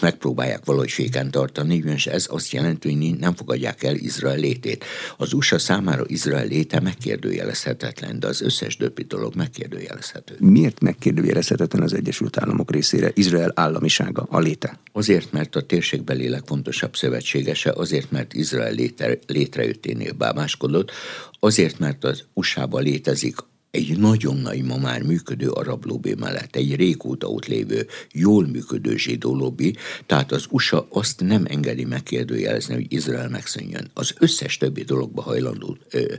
megpróbálják 0.01 0.65
valahogy 0.65 0.91
féken 0.91 1.31
tartani, 1.31 1.83
és 1.85 2.07
ez 2.07 2.27
azt 2.29 2.51
jelenti, 2.51 2.95
hogy 2.95 3.17
nem 3.19 3.35
fogadják 3.35 3.83
el 3.83 3.95
Izrael 3.95 4.37
létét. 4.37 4.85
Az 5.17 5.33
USA 5.33 5.59
számára 5.59 6.03
Izrael 6.07 6.47
léte 6.47 6.79
megkérdőjelezhetetlen, 6.79 8.19
de 8.19 8.27
az 8.27 8.41
összes 8.41 8.77
többi 8.77 9.03
dolog 9.03 9.35
megkérdőjelezhető. 9.35 10.35
Miért 10.39 10.79
megkérdőjelezhetetlen 10.79 11.81
az 11.81 11.93
Egyesült 11.93 12.37
Államok 12.37 12.71
részére 12.71 13.11
Izrael 13.13 13.51
államisága, 13.55 14.27
a 14.29 14.39
léte? 14.39 14.79
Azért, 14.91 15.31
mert 15.31 15.55
a 15.55 15.61
térségbeli 15.61 16.29
legfontosabb 16.29 16.95
szövetség 16.95 17.27
szövetségese 17.29 17.71
azért, 17.71 18.11
mert 18.11 18.33
Izrael 18.33 18.71
létre, 18.71 19.17
létrejötténél 19.27 20.13
bámáskodott, 20.13 20.91
azért, 21.39 21.79
mert 21.79 22.03
az 22.03 22.23
USA-ban 22.33 22.83
létezik 22.83 23.35
egy 23.71 23.97
nagyon 23.97 24.37
nagy, 24.37 24.63
ma 24.63 24.77
már 24.77 25.01
működő 25.01 25.49
arab 25.49 25.85
lobby 25.85 26.15
mellett, 26.19 26.55
egy 26.55 26.75
régóta 26.75 27.27
ott 27.27 27.45
lévő, 27.45 27.87
jól 28.11 28.47
működő 28.47 28.97
zsidó 28.97 29.35
lobby, 29.35 29.75
tehát 30.05 30.31
az 30.31 30.45
USA 30.49 30.87
azt 30.89 31.21
nem 31.21 31.45
engedi 31.47 31.85
megkérdőjelezni, 31.85 32.73
hogy 32.73 32.93
Izrael 32.93 33.29
megszűnjön. 33.29 33.89
Az 33.93 34.13
összes 34.19 34.57
többi 34.57 34.83
dologba 34.83 35.21
hajlandó 35.21 35.77
ö, 35.89 36.13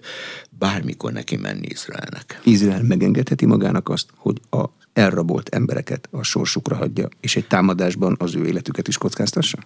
bármikor 0.59 1.12
neki 1.12 1.37
menni 1.37 1.66
Izraelnek. 1.66 2.40
Izrael 2.44 2.83
megengedheti 2.83 3.46
magának 3.46 3.88
azt, 3.88 4.09
hogy 4.16 4.40
a 4.51 4.64
elrabolt 4.92 5.49
embereket 5.49 6.09
a 6.11 6.23
sorsukra 6.23 6.77
hagyja, 6.77 7.09
és 7.20 7.37
egy 7.37 7.46
támadásban 7.46 8.16
az 8.18 8.35
ő 8.35 8.46
életüket 8.46 8.88
is 8.88 8.99
kockáztassa? 8.99 9.59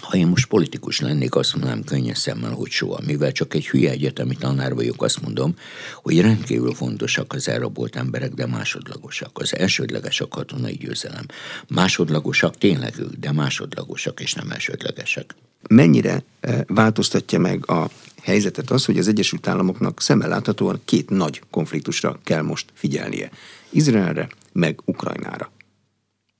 Ha 0.00 0.16
én 0.16 0.26
most 0.26 0.46
politikus 0.46 1.00
lennék, 1.00 1.34
azt 1.34 1.54
mondanám 1.54 1.84
könnyes 1.84 2.18
szemmel, 2.18 2.50
hogy 2.50 2.70
soha. 2.70 3.00
Mivel 3.06 3.32
csak 3.32 3.54
egy 3.54 3.68
hülye 3.68 3.90
egyetemi 3.90 4.36
tanár 4.36 4.74
vagyok, 4.74 5.02
azt 5.02 5.20
mondom, 5.22 5.54
hogy 6.02 6.20
rendkívül 6.20 6.74
fontosak 6.74 7.32
az 7.32 7.48
elrabolt 7.48 7.96
emberek, 7.96 8.32
de 8.32 8.46
másodlagosak. 8.46 9.38
Az 9.38 9.56
elsődleges 9.56 10.20
a 10.20 10.28
katonai 10.28 10.74
győzelem. 10.74 11.26
Másodlagosak 11.68 12.58
tényleg 12.58 12.98
ők, 12.98 13.12
de 13.12 13.32
másodlagosak 13.32 14.20
és 14.20 14.32
nem 14.32 14.50
elsődlegesek. 14.50 15.34
Mennyire 15.68 16.22
eh, 16.40 16.60
változtatja 16.66 17.38
meg 17.38 17.70
a 17.70 17.90
helyzetet 18.22 18.70
az, 18.70 18.84
hogy 18.84 18.98
az 18.98 19.08
Egyesült 19.08 19.46
Államoknak 19.46 20.00
szemmel 20.00 20.28
láthatóan 20.28 20.80
két 20.84 21.10
nagy 21.10 21.42
konfliktusra 21.50 22.18
kell 22.24 22.42
most 22.42 22.66
figyelnie. 22.74 23.30
Izraelre, 23.70 24.28
meg 24.52 24.80
Ukrajnára 24.84 25.54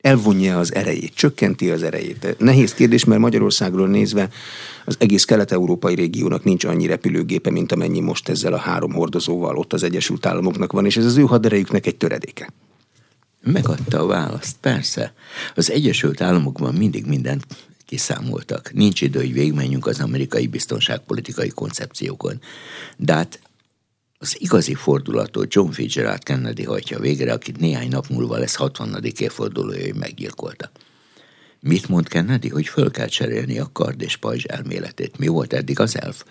elvonja 0.06 0.58
az 0.58 0.74
erejét, 0.74 1.14
csökkenti 1.14 1.70
az 1.70 1.82
erejét. 1.82 2.36
Nehéz 2.38 2.74
kérdés, 2.74 3.04
mert 3.04 3.20
Magyarországról 3.20 3.88
nézve 3.88 4.28
az 4.84 4.96
egész 4.98 5.24
kelet-európai 5.24 5.94
régiónak 5.94 6.44
nincs 6.44 6.64
annyi 6.64 6.86
repülőgépe, 6.86 7.50
mint 7.50 7.72
amennyi 7.72 8.00
most 8.00 8.28
ezzel 8.28 8.52
a 8.52 8.58
három 8.58 8.92
hordozóval 8.92 9.56
ott 9.56 9.72
az 9.72 9.82
Egyesült 9.82 10.26
Államoknak 10.26 10.72
van, 10.72 10.86
és 10.86 10.96
ez 10.96 11.04
az 11.04 11.16
ő 11.16 11.22
haderejüknek 11.22 11.86
egy 11.86 11.96
töredéke. 11.96 12.52
Megadta 13.42 14.00
a 14.00 14.06
választ, 14.06 14.56
persze. 14.60 15.14
Az 15.54 15.70
Egyesült 15.70 16.20
Államokban 16.20 16.74
mindig 16.74 17.06
mindent 17.06 17.44
kiszámoltak. 17.86 18.72
Nincs 18.72 19.00
idő, 19.00 19.18
hogy 19.18 19.32
végigmenjünk 19.32 19.86
az 19.86 20.00
amerikai 20.00 20.46
biztonságpolitikai 20.46 21.48
koncepciókon. 21.48 22.40
De 22.96 23.12
hát 23.12 23.40
az 24.18 24.40
igazi 24.40 24.74
fordulatot 24.74 25.54
John 25.54 25.70
Fitzgerald 25.70 26.22
Kennedy 26.22 26.64
hajtja 26.64 26.98
végre, 26.98 27.32
akit 27.32 27.60
néhány 27.60 27.88
nap 27.88 28.08
múlva 28.08 28.38
lesz 28.38 28.54
60. 28.54 29.04
évfordulója, 29.18 29.82
hogy 29.82 29.94
meggyilkolta. 29.94 30.70
Mit 31.60 31.88
mond 31.88 32.08
Kennedy, 32.08 32.48
hogy 32.48 32.66
föl 32.66 32.90
kell 32.90 33.06
cserélni 33.06 33.58
a 33.58 33.70
kard 33.72 34.02
és 34.02 34.16
pajzs 34.16 34.44
elméletét? 34.44 35.18
Mi 35.18 35.26
volt 35.26 35.52
eddig 35.52 35.80
az 35.80 36.00
elf? 36.00 36.24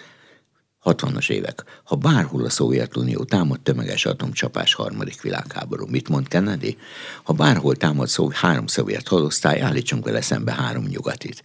60-as 0.84 1.30
évek. 1.30 1.63
Ha 1.84 1.95
bárhol 1.95 2.45
a 2.45 2.50
Szovjetunió 2.50 3.24
támad 3.24 3.62
tömeges 3.62 4.06
atomcsapás 4.06 4.74
harmadik 4.74 5.21
világháború, 5.21 5.86
mit 5.88 6.10
mond 6.10 6.28
Kennedy? 6.28 6.78
Ha 7.24 7.34
bárhol 7.34 7.76
támad 7.76 8.08
szó, 8.08 8.30
három 8.34 8.67
szovjet 8.67 9.08
hadosztály, 9.08 9.62
állítsunk 9.62 10.06
vele 10.06 10.21
szembe 10.21 10.54
három 10.54 10.86
nyugatit. 10.86 11.41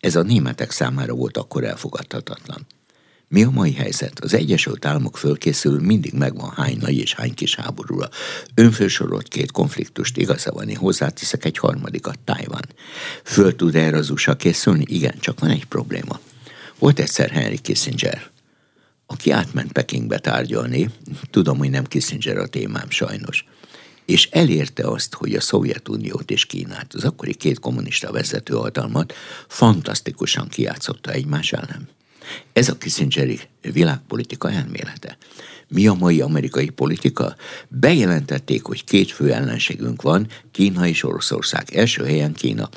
Ez 0.00 0.16
a 0.16 0.22
németek 0.22 0.70
számára 0.70 1.14
volt 1.14 1.36
akkor 1.36 1.64
elfogadhatatlan. 1.64 2.66
Mi 3.32 3.42
a 3.42 3.50
mai 3.50 3.72
helyzet? 3.72 4.20
Az 4.20 4.34
Egyesült 4.34 4.84
Államok 4.84 5.16
fölkészül, 5.16 5.80
mindig 5.80 6.12
megvan 6.12 6.50
hány 6.50 6.76
nagy 6.80 6.96
és 6.96 7.14
hány 7.14 7.34
kis 7.34 7.54
háborúra. 7.54 8.08
Önfősorolt 8.54 9.28
két 9.28 9.50
konfliktust, 9.50 10.16
igaza 10.16 10.52
van, 10.52 10.68
én 10.68 10.78
egy 11.40 11.58
harmadikat, 11.58 12.18
Tájvan. 12.18 12.62
Föl 13.24 13.56
tud 13.56 13.74
erre 13.74 13.96
az 13.96 14.10
USA 14.10 14.36
készülni? 14.36 14.84
Igen, 14.86 15.14
csak 15.20 15.40
van 15.40 15.50
egy 15.50 15.64
probléma. 15.64 16.20
Volt 16.78 16.98
egyszer 16.98 17.30
Henry 17.30 17.58
Kissinger, 17.58 18.30
aki 19.06 19.30
átment 19.30 19.72
Pekingbe 19.72 20.18
tárgyalni, 20.18 20.90
tudom, 21.30 21.58
hogy 21.58 21.70
nem 21.70 21.84
Kissinger 21.84 22.36
a 22.36 22.46
témám 22.46 22.90
sajnos, 22.90 23.44
és 24.04 24.28
elérte 24.30 24.88
azt, 24.88 25.14
hogy 25.14 25.34
a 25.34 25.40
Szovjetuniót 25.40 26.30
és 26.30 26.46
Kínát, 26.46 26.94
az 26.94 27.04
akkori 27.04 27.34
két 27.34 27.60
kommunista 27.60 28.12
vezető 28.12 28.54
hatalmat 28.54 29.14
fantasztikusan 29.48 30.48
kiátszotta 30.48 31.10
egymás 31.10 31.52
ellen. 31.52 31.88
Ez 32.52 32.68
a 32.68 32.78
Kissingeri 32.78 33.40
világpolitika 33.72 34.50
elmélete. 34.50 35.16
Mi 35.68 35.86
a 35.86 35.94
mai 35.94 36.20
amerikai 36.20 36.68
politika? 36.68 37.36
Bejelentették, 37.68 38.64
hogy 38.64 38.84
két 38.84 39.10
fő 39.10 39.32
ellenségünk 39.32 40.02
van, 40.02 40.26
Kína 40.50 40.86
és 40.86 41.04
Oroszország. 41.04 41.74
Első 41.74 42.04
helyen 42.04 42.32
Kína. 42.32 42.68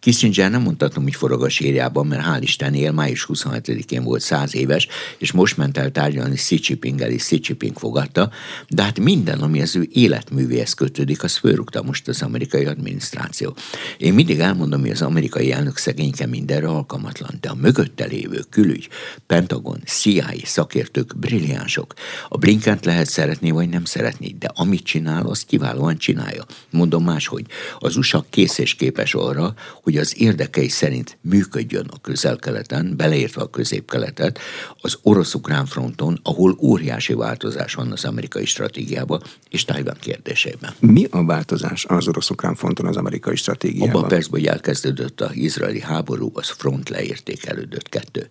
Kissinger 0.00 0.50
nem 0.50 0.62
mondhatom, 0.62 1.02
hogy 1.02 1.14
forog 1.14 1.42
a 1.42 1.48
sírjában, 1.48 2.06
mert 2.06 2.26
hál' 2.26 2.38
Isten 2.40 2.74
él, 2.74 2.92
május 2.92 3.26
27-én 3.32 4.02
volt 4.02 4.20
száz 4.20 4.54
éves, 4.54 4.88
és 5.18 5.32
most 5.32 5.56
ment 5.56 5.78
el 5.78 5.90
tárgyalni 5.90 6.34
Xi 6.34 6.60
jinping 6.62 7.00
és 7.00 7.22
Xi 7.22 7.40
Jinping 7.42 7.78
fogadta, 7.78 8.30
de 8.68 8.82
hát 8.82 9.00
minden, 9.00 9.40
ami 9.40 9.62
az 9.62 9.76
ő 9.76 9.88
életművéhez 9.92 10.74
kötődik, 10.74 11.22
az 11.22 11.36
fölrúgta 11.36 11.82
most 11.82 12.08
az 12.08 12.22
amerikai 12.22 12.64
adminisztráció. 12.64 13.56
Én 13.98 14.14
mindig 14.14 14.38
elmondom, 14.38 14.80
hogy 14.80 14.90
az 14.90 15.02
amerikai 15.02 15.52
elnök 15.52 15.76
szegényke 15.76 16.26
mindenre 16.26 16.68
alkalmatlan, 16.68 17.38
de 17.40 17.48
a 17.48 17.54
mögötte 17.54 18.04
lévő 18.04 18.44
külügy, 18.50 18.88
Pentagon, 19.26 19.80
CIA 19.86 20.32
szakértők 20.44 21.16
brilliánsok. 21.16 21.94
A 22.28 22.38
Blinkent 22.38 22.84
lehet 22.84 23.08
szeretni, 23.08 23.50
vagy 23.50 23.68
nem 23.68 23.84
szeretni, 23.84 24.36
de 24.38 24.50
amit 24.54 24.84
csinál, 24.84 25.26
az 25.26 25.44
kiválóan 25.44 25.96
csinálja. 25.96 26.44
Mondom 26.70 27.04
máshogy, 27.04 27.46
az 27.78 27.96
USA 27.96 28.24
kész 28.30 28.58
és 28.58 28.74
képes 28.74 29.14
arra, 29.14 29.54
hogy 29.82 29.96
az 29.96 30.20
érdekei 30.20 30.68
szerint 30.68 31.18
működjön 31.20 31.86
a 31.92 32.00
közel-keleten, 32.00 32.96
beleértve 32.96 33.42
a 33.42 33.50
közép-keletet, 33.50 34.38
az 34.80 34.98
orosz-ukrán 35.02 35.66
fronton, 35.66 36.20
ahol 36.22 36.58
óriási 36.60 37.14
változás 37.14 37.74
van 37.74 37.92
az 37.92 38.04
amerikai 38.04 38.44
stratégiában 38.44 39.22
és 39.48 39.64
Tajvan 39.64 39.96
kérdésében. 40.00 40.74
Mi 40.80 41.06
a 41.10 41.24
változás 41.24 41.84
az 41.84 42.08
orosz-ukrán 42.08 42.54
fronton 42.54 42.86
az 42.86 42.96
amerikai 42.96 43.36
stratégiában? 43.36 43.94
Abban 43.94 44.08
persze, 44.08 44.28
hogy 44.30 44.46
elkezdődött 44.46 45.20
az 45.20 45.36
izraeli 45.36 45.80
háború, 45.80 46.30
az 46.34 46.48
front 46.48 46.88
leértékelődött 46.88 47.88
kettő. 47.88 48.28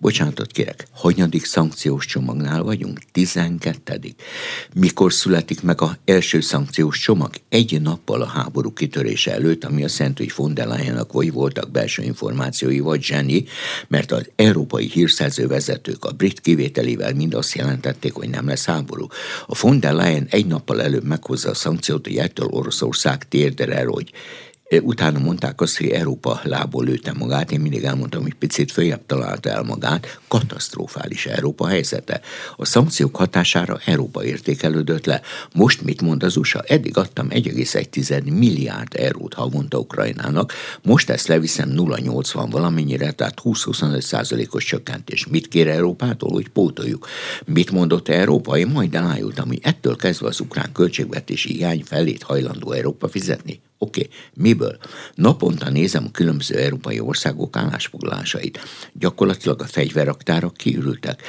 Bocsánatot 0.00 0.52
kérek, 0.52 0.86
hanyadik 0.92 1.44
szankciós 1.44 2.06
csomagnál 2.06 2.62
vagyunk? 2.62 2.98
Tizenkettedik. 3.12 4.22
Mikor 4.74 5.12
születik 5.12 5.62
meg 5.62 5.80
a 5.80 5.96
első 6.04 6.40
szankciós 6.40 6.98
csomag? 6.98 7.30
Egy 7.48 7.80
nappal 7.80 8.22
a 8.22 8.26
háború 8.26 8.72
kitörése 8.72 9.32
előtt, 9.32 9.64
ami 9.64 9.84
azt 9.84 9.98
jelenti, 9.98 10.22
hogy 10.22 10.32
von 10.36 10.54
der 10.54 10.66
Leyennak 10.66 11.12
vagy 11.12 11.32
voltak 11.32 11.70
belső 11.70 12.02
információi, 12.02 12.80
vagy 12.80 13.02
zseni, 13.02 13.44
mert 13.88 14.12
az 14.12 14.30
európai 14.36 14.88
hírszerző 14.88 15.46
vezetők 15.46 16.04
a 16.04 16.12
brit 16.12 16.40
kivételével 16.40 17.14
mind 17.14 17.34
azt 17.34 17.54
jelentették, 17.54 18.12
hogy 18.12 18.28
nem 18.28 18.46
lesz 18.46 18.64
háború. 18.64 19.06
A 19.46 19.58
von 19.60 19.80
der 19.80 19.92
Leyen 19.92 20.26
egy 20.30 20.46
nappal 20.46 20.82
előbb 20.82 21.04
meghozza 21.04 21.50
a 21.50 21.54
szankciót, 21.54 22.06
hogy 22.06 22.16
ettől 22.16 22.48
Oroszország 22.50 23.28
térdere, 23.28 23.84
hogy 23.84 24.12
Utána 24.70 25.18
mondták 25.18 25.60
azt, 25.60 25.76
hogy 25.76 25.88
Európa 25.88 26.40
lából 26.42 26.84
lőtte 26.84 27.12
magát, 27.12 27.52
én 27.52 27.60
mindig 27.60 27.84
elmondtam, 27.84 28.22
hogy 28.22 28.34
picit 28.34 28.72
följebb 28.72 29.06
találta 29.06 29.48
el 29.50 29.62
magát, 29.62 30.20
katasztrofális 30.28 31.26
Európa 31.26 31.66
helyzete. 31.66 32.20
A 32.56 32.64
szankciók 32.64 33.16
hatására 33.16 33.80
Európa 33.84 34.24
értékelődött 34.24 35.06
le. 35.06 35.20
Most 35.54 35.82
mit 35.82 36.02
mond 36.02 36.22
az 36.22 36.36
USA? 36.36 36.62
Eddig 36.66 36.96
adtam 36.96 37.28
1,1 37.30 38.38
milliárd 38.38 38.94
eurót 38.96 39.34
havonta 39.34 39.78
Ukrajnának, 39.78 40.52
most 40.82 41.10
ezt 41.10 41.26
leviszem 41.26 41.70
0,80 41.76 42.46
valamennyire, 42.50 43.10
tehát 43.10 43.40
20-25 43.44 44.00
százalékos 44.00 44.64
csökkentés. 44.64 45.26
Mit 45.26 45.48
kér 45.48 45.68
Európától, 45.68 46.30
hogy 46.30 46.48
pótoljuk? 46.48 47.08
Mit 47.44 47.70
mondott 47.70 48.08
Európa? 48.08 48.58
Én 48.58 48.66
majd 48.66 48.94
elájultam, 48.94 49.46
hogy 49.46 49.60
ettől 49.62 49.96
kezdve 49.96 50.26
az 50.26 50.40
ukrán 50.40 50.72
költségvetési 50.72 51.52
hiány 51.52 51.82
felét 51.84 52.22
hajlandó 52.22 52.72
Európa 52.72 53.08
fizetni. 53.08 53.60
Oké, 53.78 54.00
okay. 54.00 54.12
miből? 54.34 54.78
Naponta 55.14 55.70
nézem 55.70 56.04
a 56.04 56.10
különböző 56.10 56.54
európai 56.56 57.00
országok 57.00 57.56
állásfoglalásait. 57.56 58.60
Gyakorlatilag 58.92 59.62
a 59.62 59.66
fegyverraktárak 59.66 60.56
kiürültek. 60.56 61.22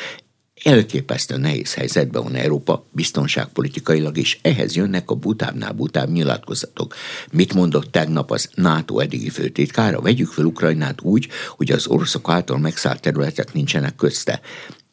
Elképesztő 0.64 1.38
nehéz 1.38 1.74
helyzetben 1.74 2.24
van 2.24 2.36
Európa 2.36 2.86
biztonságpolitikailag, 2.92 4.18
és 4.18 4.38
ehhez 4.42 4.76
jönnek 4.76 5.10
a 5.10 5.16
butábbnál 5.16 5.72
butább 5.72 6.10
nyilatkozatok. 6.10 6.96
Mit 7.32 7.54
mondott 7.54 7.92
tegnap 7.92 8.32
az 8.32 8.50
NATO 8.56 9.00
eddigi 9.00 9.30
főtitkára? 9.30 10.02
Vegyük 10.02 10.32
fel 10.32 10.46
Ukrajnát 10.46 11.02
úgy, 11.02 11.28
hogy 11.58 11.72
az 11.72 11.88
oroszok 11.88 12.30
által 12.30 12.58
megszállt 12.58 13.02
területek 13.02 13.54
nincsenek 13.54 13.96
közte. 13.96 14.42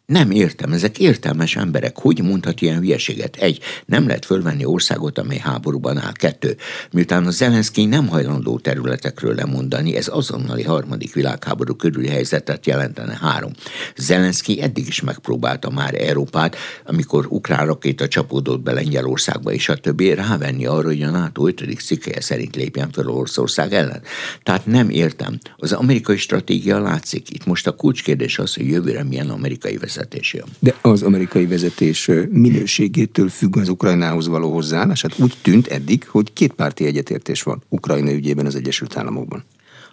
Nem 0.07 0.31
értem, 0.31 0.73
ezek 0.73 0.99
értelmes 0.99 1.57
emberek. 1.57 1.99
Hogy 1.99 2.23
mondhat 2.23 2.61
ilyen 2.61 2.79
hülyeséget? 2.79 3.37
Egy, 3.37 3.61
nem 3.87 4.07
lehet 4.07 4.25
fölvenni 4.25 4.65
országot, 4.65 5.19
amely 5.19 5.39
háborúban 5.39 5.99
áll. 5.99 6.13
Kettő, 6.13 6.57
miután 6.91 7.27
a 7.27 7.31
Zelenszky 7.31 7.85
nem 7.85 8.09
hajlandó 8.09 8.59
területekről 8.59 9.35
lemondani, 9.35 9.97
ez 9.97 10.09
azonnali 10.09 10.63
harmadik 10.63 11.15
világháború 11.15 11.75
körüli 11.75 12.09
helyzetet 12.09 12.67
jelentene. 12.67 13.19
Három, 13.21 13.53
Zelenszky 13.97 14.63
eddig 14.63 14.87
is 14.87 15.01
megpróbálta 15.01 15.71
már 15.71 15.95
Európát, 15.95 16.57
amikor 16.85 17.27
ukrán 17.29 17.67
rakéta 17.67 18.09
csapódott 18.09 18.61
be 18.61 18.73
Lengyelországba, 18.73 19.53
és 19.53 19.69
a 19.69 19.77
többi 19.77 20.15
rávenni 20.15 20.67
arra, 20.67 20.87
hogy 20.87 21.03
a 21.03 21.11
NATO 21.11 21.47
5. 21.47 21.81
cikkeje 21.85 22.21
szerint 22.21 22.57
lépjen 22.57 22.91
fel 22.93 23.09
Oroszország 23.09 23.73
ellen. 23.73 24.03
Tehát 24.43 24.67
nem 24.67 24.91
értem. 24.91 25.39
Az 25.57 25.73
amerikai 25.73 26.17
stratégia 26.17 26.81
látszik. 26.81 27.31
Itt 27.31 27.47
most 27.47 27.67
a 27.67 27.73
kulcskérdés 27.73 28.39
az, 28.39 28.55
hogy 28.55 28.69
jövőre 28.69 29.05
milyen 29.05 29.31
amerikai 29.31 29.77
vezető 29.77 29.95
vezetés 29.97 30.33
jön. 30.33 30.47
De 30.59 30.75
az 30.83 31.03
amerikai 31.03 31.47
vezetés 31.47 32.11
minőségétől 32.31 33.29
függ 33.29 33.57
az 33.57 33.69
Ukrajnához 33.69 34.27
való 34.27 34.53
hozzáállás? 34.53 35.03
Hát 35.03 35.19
úgy 35.19 35.35
tűnt 35.43 35.67
eddig, 35.67 36.09
hogy 36.09 36.33
két 36.33 36.53
párti 36.53 36.87
egyetértés 36.87 37.43
van 37.43 37.63
Ukrajna 37.69 38.13
ügyében 38.13 38.47
az 38.47 38.55
Egyesült 38.55 38.97
Államokban. 38.97 39.45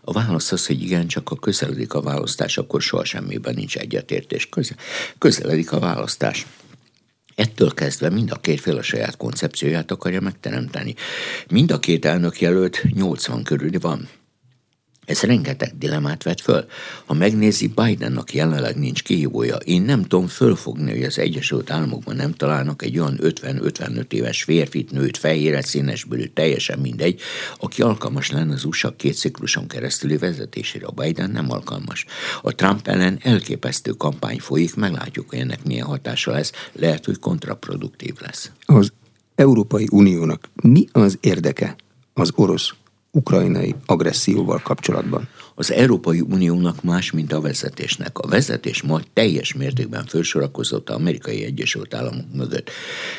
A 0.02 0.12
válasz 0.12 0.52
az, 0.52 0.68
hogy 0.68 0.82
igen, 0.82 1.08
csak 1.08 1.32
a 1.32 1.36
közeledik 1.36 1.94
a 1.94 2.02
választás, 2.02 2.58
akkor 2.58 2.82
soha 2.82 3.06
semmiben 3.06 3.54
nincs 3.54 3.78
egyetértés. 3.78 4.50
Közel, 4.50 4.78
közeledik 5.18 5.72
a 5.72 5.80
választás. 5.80 6.46
Ettől 7.36 7.74
kezdve 7.74 8.10
mind 8.10 8.32
a 8.32 8.36
két 8.36 8.60
fél 8.60 8.78
a 8.78 8.82
saját 8.82 9.18
koncepcióját 9.18 9.92
akarja 9.92 10.22
megteremteni. 10.22 10.96
Mind 11.50 11.72
a 11.72 11.80
két 11.80 12.06
elnök 12.06 12.42
jelölt 12.42 12.84
80 12.94 13.44
körül 13.44 13.80
van. 13.80 14.08
Ez 15.06 15.22
rengeteg 15.22 15.78
dilemát 15.78 16.24
vet 16.24 16.42
föl. 16.42 16.66
Ha 17.06 17.14
megnézi, 17.14 17.68
Bidennak 17.68 18.34
jelenleg 18.34 18.76
nincs 18.76 19.04
kihívója. 19.04 19.56
Én 19.56 19.82
nem 19.82 20.02
tudom 20.02 20.28
fölfogni, 20.28 20.92
hogy 20.92 21.04
az 21.04 21.20
Egyesült 21.20 21.72
Államokban 21.72 22.16
nem 22.16 22.34
találnak 22.34 22.82
egy 22.82 23.00
olyan 23.00 23.20
50-55 23.22 24.12
éves 24.12 24.44
férfit, 24.44 24.92
nőt, 24.92 25.18
fehére, 25.18 25.62
színesbőrű, 25.62 26.26
teljesen 26.26 26.80
mindegy, 26.80 27.22
aki 27.60 27.82
alkalmas 27.82 28.32
lenne 28.32 28.54
az 28.54 28.64
USA 28.64 28.96
két 28.96 29.16
cikluson 29.16 29.68
keresztüli 29.68 30.18
vezetésére. 30.18 30.86
A 30.86 30.92
Biden 30.92 31.32
nem 31.32 31.52
alkalmas. 31.52 32.06
A 32.42 32.56
Trump 32.56 32.88
ellen 32.88 33.20
elképesztő 33.22 33.92
kampány 33.92 34.40
folyik, 34.40 34.76
meglátjuk, 34.76 35.30
hogy 35.30 35.40
ennek 35.40 35.64
milyen 35.64 35.86
hatása 35.86 36.32
lesz. 36.32 36.52
Lehet, 36.72 37.06
hogy 37.06 37.20
kontraproduktív 37.20 38.14
lesz. 38.20 38.52
Az 38.66 38.92
Európai 39.36 39.88
Uniónak 39.92 40.50
mi 40.64 40.88
az 40.92 41.18
érdeke 41.22 41.76
az 42.14 42.32
orosz 42.36 42.74
ukrajnai 43.16 43.76
agresszióval 43.86 44.60
kapcsolatban? 44.64 45.28
Az 45.56 45.72
Európai 45.72 46.22
Uniónak 46.22 46.84
más, 46.84 47.12
mint 47.12 47.34
a 47.34 47.42
vezetésnek. 47.42 48.18
A 48.18 48.28
vezetés 48.28 48.82
ma 48.82 49.00
teljes 49.14 49.54
mértékben 49.54 50.06
felsorakozott 50.06 50.90
az 50.90 50.96
amerikai 50.96 51.44
Egyesült 51.44 51.94
Államok 51.94 52.26
mögött. 52.34 52.70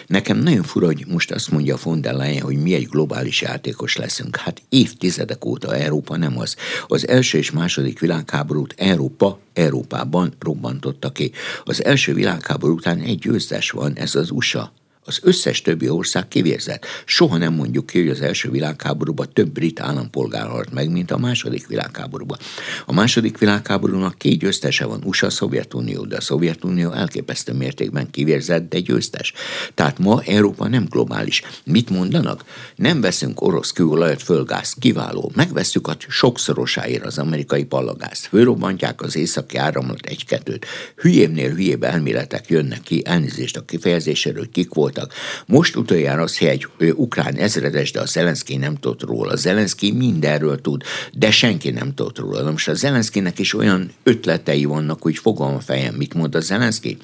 Nekem 0.07 0.39
nagyon 0.39 0.63
fura, 0.63 0.87
hogy 0.87 1.05
most 1.09 1.31
azt 1.31 1.51
mondja 1.51 1.77
von 1.83 2.01
der 2.01 2.15
Leyen, 2.15 2.43
hogy 2.43 2.63
mi 2.63 2.75
egy 2.75 2.89
globális 2.89 3.41
játékos 3.43 3.97
leszünk. 3.97 4.37
Hát 4.37 4.63
évtizedek 4.69 5.45
óta 5.45 5.77
Európa 5.77 6.17
nem 6.17 6.39
az. 6.39 6.57
Az 6.87 7.09
első 7.09 7.39
és 7.39 7.51
második 7.51 7.99
világháborút 7.99 8.75
Európa 8.77 9.39
Európában 9.53 10.35
robbantotta 10.41 11.11
ki. 11.11 11.33
Az 11.65 11.85
első 11.85 12.15
világháború 12.15 12.75
után 12.75 12.99
egy 13.01 13.19
győztes 13.19 13.71
van, 13.71 13.93
ez 13.93 14.15
az 14.15 14.31
USA. 14.31 14.73
Az 15.07 15.19
összes 15.23 15.63
többi 15.63 15.89
ország 15.89 16.29
kivérzett. 16.29 16.87
Soha 17.05 17.37
nem 17.37 17.55
mondjuk 17.55 17.87
ki, 17.87 17.99
hogy 17.99 18.09
az 18.09 18.21
első 18.21 18.51
világháborúban 18.51 19.29
több 19.33 19.49
brit 19.49 19.81
állampolgár 19.81 20.47
halt 20.47 20.73
meg, 20.73 20.91
mint 20.91 21.11
a 21.11 21.19
második 21.19 21.67
világháborúban. 21.67 22.39
A 22.87 22.93
második 22.93 23.39
világháborúnak 23.39 24.19
két 24.19 24.39
győztese 24.39 24.85
van, 24.85 25.03
USA, 25.05 25.31
Szovjetunió, 25.31 26.05
de 26.05 26.17
a 26.17 26.21
Szovjetunió 26.21 26.91
elképesztő 26.91 27.53
mértékben 27.53 28.11
kivérzett, 28.11 28.69
de 28.69 28.79
győztes. 28.79 29.33
Tehát 29.75 29.99
ma 29.99 30.23
Európa 30.23 30.69
nem 30.69 30.87
globális. 30.91 31.43
Mit 31.65 31.91
mondanak? 31.91 32.45
Nem 32.77 33.01
veszünk 33.01 33.41
orosz 33.41 33.73
kőolajat, 33.73 34.23
földgázt, 34.23 34.79
kiváló. 34.79 35.33
Megveszük 35.35 35.89
a 35.89 35.97
sokszorosáért 36.09 37.05
az 37.05 37.19
amerikai 37.19 37.65
palagázt. 37.65 38.27
Fölrobbantják 38.27 39.03
az 39.03 39.17
északi 39.17 39.57
áramlat 39.57 40.07
egy-kettőt. 40.07 40.67
Hülyébbnél 40.97 41.51
hülyébb 41.51 41.83
elméletek 41.83 42.49
jönnek 42.49 42.81
ki, 42.81 43.03
elnézést 43.05 43.57
a 43.57 43.65
kifejezéséről, 43.65 44.51
kik 44.51 44.75
volt 44.75 44.94
voltak. 44.95 45.13
Most 45.47 45.77
utoljára 45.77 46.23
az, 46.23 46.39
hogy 46.39 46.49
egy 46.49 46.67
ukrán 46.95 47.35
ezredes, 47.35 47.93
de 47.93 48.01
a 48.01 48.07
Zelenszky 48.07 48.57
nem 48.57 48.75
tudott 48.75 49.03
róla. 49.03 49.37
Zelenszky 49.37 49.93
mindenről 49.93 50.61
tud, 50.61 50.83
de 51.13 51.31
senki 51.31 51.71
nem 51.71 51.95
tudott 51.95 52.19
róla. 52.19 52.43
Na 52.43 52.51
most 52.51 52.69
a 52.69 52.75
Zelenszkinek 52.75 53.39
is 53.39 53.55
olyan 53.55 53.91
ötletei 54.03 54.65
vannak, 54.65 55.03
hogy 55.03 55.17
fogom 55.17 55.55
a 55.55 55.61
fejem, 55.61 55.95
mit 55.95 56.15
mond 56.15 56.35
a 56.35 56.41
Zelenszky, 56.41 56.97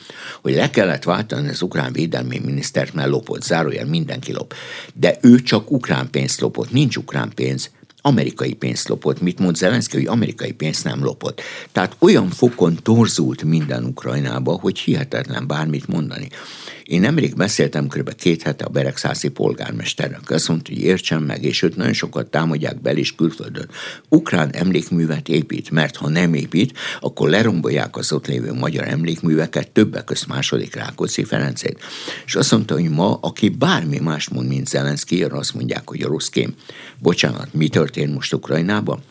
hogy 0.42 0.54
le 0.54 0.70
kellett 0.70 1.04
váltani 1.04 1.48
az 1.48 1.62
ukrán 1.62 1.92
védelmi 1.92 2.40
minisztert, 2.44 2.94
mert 2.94 3.08
lopott, 3.08 3.42
zárójel 3.42 3.86
mindenki 3.86 4.32
lop. 4.32 4.54
De 4.94 5.18
ő 5.22 5.42
csak 5.42 5.70
ukrán 5.70 6.10
pénzt 6.10 6.40
lopott, 6.40 6.70
nincs 6.70 6.96
ukrán 6.96 7.32
pénz, 7.34 7.70
amerikai 8.02 8.54
pénzt 8.54 8.88
lopott. 8.88 9.20
Mit 9.20 9.38
mond 9.38 9.56
Zelenszky, 9.56 9.96
hogy 9.96 10.06
amerikai 10.06 10.52
pénzt 10.52 10.84
nem 10.84 11.04
lopott. 11.04 11.40
Tehát 11.72 11.96
olyan 11.98 12.30
fokon 12.30 12.78
torzult 12.82 13.44
minden 13.44 13.84
Ukrajnába, 13.84 14.52
hogy 14.52 14.78
hihetetlen 14.78 15.46
bármit 15.46 15.86
mondani. 15.86 16.28
Én 16.90 17.00
nemrég 17.00 17.34
beszéltem 17.34 17.86
kb. 17.86 18.14
két 18.14 18.42
hete 18.42 18.64
a 18.64 18.68
Beregszászi 18.68 19.28
polgármesterrel, 19.28 20.20
azt 20.26 20.48
mondta, 20.48 20.72
hogy 20.72 20.82
értsem 20.82 21.22
meg, 21.22 21.44
és 21.44 21.62
őt 21.62 21.76
nagyon 21.76 21.92
sokat 21.92 22.30
támadják 22.30 22.80
bel 22.80 22.96
is 22.96 23.14
külföldön. 23.14 23.68
Ukrán 24.08 24.50
emlékművet 24.52 25.28
épít, 25.28 25.70
mert 25.70 25.96
ha 25.96 26.08
nem 26.08 26.34
épít, 26.34 26.78
akkor 27.00 27.28
lerombolják 27.28 27.96
az 27.96 28.12
ott 28.12 28.26
lévő 28.26 28.52
magyar 28.52 28.88
emlékműveket, 28.88 29.70
többek 29.70 30.04
közt 30.04 30.26
második 30.26 30.74
Rákóczi 30.74 31.24
Ferencét. 31.24 31.78
És 32.26 32.34
azt 32.34 32.50
mondta, 32.50 32.74
hogy 32.74 32.90
ma, 32.90 33.18
aki 33.20 33.48
bármi 33.48 33.98
más 33.98 34.28
mond, 34.28 34.48
mint 34.48 34.68
Zelenszky, 34.68 35.24
arra 35.24 35.36
azt 35.36 35.54
mondják, 35.54 35.88
hogy 35.88 36.02
a 36.02 36.16
kém. 36.30 36.54
Bocsánat, 36.98 37.54
mi 37.54 37.68
történt 37.68 38.14
most 38.14 38.34
Ukrajnában? 38.34 39.02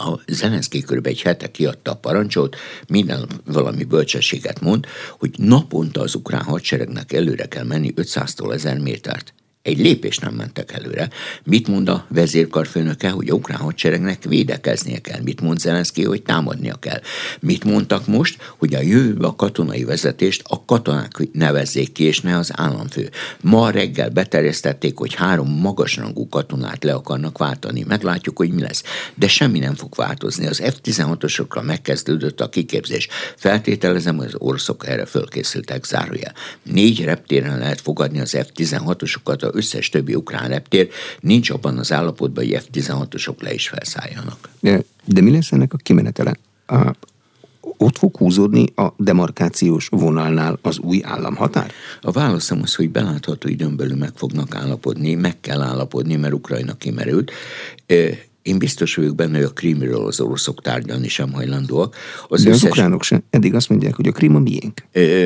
A 0.00 0.20
Zelenszky 0.26 0.80
kb. 0.82 1.06
egy 1.06 1.22
hete 1.22 1.50
kiadta 1.50 1.90
a 1.90 1.96
parancsot, 1.96 2.56
minden 2.88 3.28
valami 3.44 3.84
bölcsességet 3.84 4.60
mond, 4.60 4.86
hogy 5.18 5.30
naponta 5.36 6.00
az 6.00 6.14
ukrán 6.14 6.42
hadseregnek 6.42 7.12
előre 7.12 7.46
kell 7.46 7.64
menni 7.64 7.92
500-tól 7.96 8.52
1000 8.52 8.78
métert 8.78 9.34
egy 9.62 9.78
lépés 9.78 10.18
nem 10.18 10.34
mentek 10.34 10.72
előre. 10.72 11.08
Mit 11.44 11.68
mond 11.68 11.88
a 11.88 12.06
vezérkarfőnöke, 12.08 13.10
hogy 13.10 13.28
a 13.28 13.34
ukrán 13.34 13.58
hadseregnek 13.58 14.24
védekeznie 14.24 14.98
kell? 14.98 15.20
Mit 15.22 15.40
mond 15.40 15.58
Zelenszky, 15.58 16.04
hogy 16.04 16.22
támadnia 16.22 16.74
kell? 16.74 17.00
Mit 17.40 17.64
mondtak 17.64 18.06
most, 18.06 18.42
hogy 18.58 18.74
a 18.74 18.80
jövőbe 18.80 19.26
a 19.26 19.36
katonai 19.36 19.84
vezetést 19.84 20.42
a 20.48 20.64
katonák 20.64 21.28
nevezzék 21.32 21.92
ki, 21.92 22.04
és 22.04 22.20
ne 22.20 22.36
az 22.36 22.50
államfő. 22.54 23.10
Ma 23.40 23.70
reggel 23.70 24.10
beterjesztették, 24.10 24.98
hogy 24.98 25.14
három 25.14 25.48
magasrangú 25.48 26.28
katonát 26.28 26.84
le 26.84 26.92
akarnak 26.92 27.38
váltani. 27.38 27.84
Meglátjuk, 27.88 28.36
hogy 28.36 28.50
mi 28.50 28.60
lesz. 28.60 28.82
De 29.14 29.28
semmi 29.28 29.58
nem 29.58 29.74
fog 29.74 29.94
változni. 29.96 30.46
Az 30.46 30.62
F-16-osokra 30.64 31.62
megkezdődött 31.62 32.40
a 32.40 32.48
kiképzés. 32.48 33.08
Feltételezem, 33.36 34.16
hogy 34.16 34.26
az 34.26 34.34
oroszok 34.38 34.86
erre 34.86 35.04
fölkészültek, 35.04 35.84
zárójel. 35.84 36.34
Négy 36.62 37.04
reptéren 37.04 37.58
lehet 37.58 37.80
fogadni 37.80 38.20
az 38.20 38.36
F-16-osokat 38.38 39.48
összes 39.52 39.88
többi 39.88 40.14
ukrán 40.14 40.48
reptér 40.48 40.88
nincs 41.20 41.50
abban 41.50 41.78
az 41.78 41.92
állapotban, 41.92 42.44
hogy 42.44 42.62
F-16-osok 42.62 43.42
le 43.42 43.52
is 43.52 43.68
felszálljanak. 43.68 44.48
De, 44.60 44.82
de 45.04 45.20
mi 45.20 45.30
lesz 45.30 45.52
ennek 45.52 45.72
a 45.72 45.76
kimenetele? 45.76 46.36
A, 46.66 46.94
ott 47.76 47.98
fog 47.98 48.16
húzódni 48.16 48.66
a 48.74 48.88
demarkációs 48.96 49.88
vonalnál 49.90 50.58
az 50.62 50.78
új 50.78 51.00
államhatár? 51.04 51.72
A 52.00 52.10
válaszom 52.10 52.60
az, 52.62 52.74
hogy 52.74 52.90
belátható 52.90 53.48
időn 53.48 53.76
belül 53.76 53.96
meg 53.96 54.12
fognak 54.14 54.54
állapodni, 54.54 55.14
meg 55.14 55.40
kell 55.40 55.60
állapodni, 55.60 56.16
mert 56.16 56.34
Ukrajna 56.34 56.74
kimerült. 56.74 57.30
Én 58.42 58.58
biztos 58.58 58.94
vagyok 58.94 59.14
benne, 59.14 59.36
hogy 59.36 59.46
a 59.46 59.52
krímről 59.52 60.06
az 60.06 60.20
oroszok 60.20 60.62
tárgyalni 60.62 61.08
sem 61.08 61.32
hajlandóak. 61.32 61.96
Az 62.28 62.42
De 62.42 62.48
összes... 62.48 62.62
az 62.62 62.68
ukránok 62.68 63.02
sem. 63.02 63.22
Eddig 63.30 63.54
azt 63.54 63.68
mondják, 63.68 63.94
hogy 63.94 64.08
a 64.08 64.12
krím 64.12 64.34
a 64.34 64.38
miénk. 64.38 64.82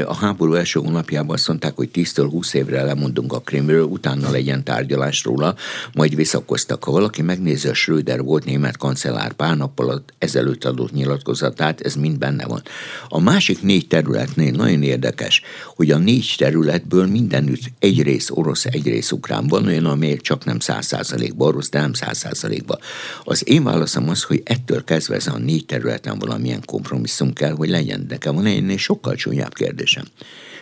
A 0.07 0.15
háború 0.15 0.55
első 0.55 0.81
hónapjában 0.81 1.35
azt 1.35 1.49
mondták, 1.49 1.77
hogy 1.77 1.91
10-től 1.95 2.27
20 2.31 2.55
évre 2.55 2.83
lemondunk 2.83 3.33
a 3.33 3.39
krímről, 3.39 3.85
utána 3.85 4.31
legyen 4.31 4.65
tárgyalás 4.65 5.25
róla, 5.25 5.55
majd 5.93 6.15
visszakoztak. 6.15 6.85
Ha 6.85 6.91
valaki 6.91 7.23
megnézi 7.23 7.69
a 7.69 7.75
Schröder 7.75 8.23
volt 8.23 8.45
német 8.45 8.77
kancellár 8.77 9.33
pár 9.33 9.57
nappal 9.57 10.05
ezelőtt 10.19 10.65
adott 10.65 10.93
nyilatkozatát, 10.93 11.81
ez 11.81 11.95
mind 11.95 12.19
benne 12.19 12.47
van. 12.47 12.63
A 13.09 13.21
másik 13.21 13.63
négy 13.63 13.87
területnél 13.87 14.51
nagyon 14.53 14.83
érdekes, 14.83 15.43
hogy 15.75 15.91
a 15.91 15.99
négy 15.99 16.35
területből 16.39 17.07
mindenütt 17.07 17.63
egy 17.79 18.03
rész 18.03 18.31
orosz, 18.31 18.65
egy 18.65 18.87
rész 18.87 19.13
ukrán. 19.13 19.47
Van 19.47 19.67
olyan, 19.67 19.85
amelyek 19.85 20.21
csak 20.21 20.45
nem 20.45 20.59
száz 20.59 20.87
százalékban 20.87 21.49
orosz, 21.49 21.71
de 21.71 21.81
nem 21.81 21.93
száz 21.93 22.19
százalékban. 22.19 22.79
Az 23.25 23.49
én 23.49 23.65
válaszom 23.65 24.09
az, 24.09 24.23
hogy 24.23 24.43
ettől 24.45 24.85
kezdve 24.85 25.15
ez 25.15 25.27
a 25.27 25.39
négy 25.39 25.67
területen 25.67 26.19
valamilyen 26.19 26.63
kompromisszum 26.65 27.33
kell, 27.33 27.53
hogy 27.53 27.69
legyen. 27.69 28.07
De 28.07 28.17
kell 28.17 28.33
van 28.33 28.47
ennél 28.47 28.77
sokkal 28.77 29.15
csúnyább 29.15 29.55
kérdésem. 29.55 30.05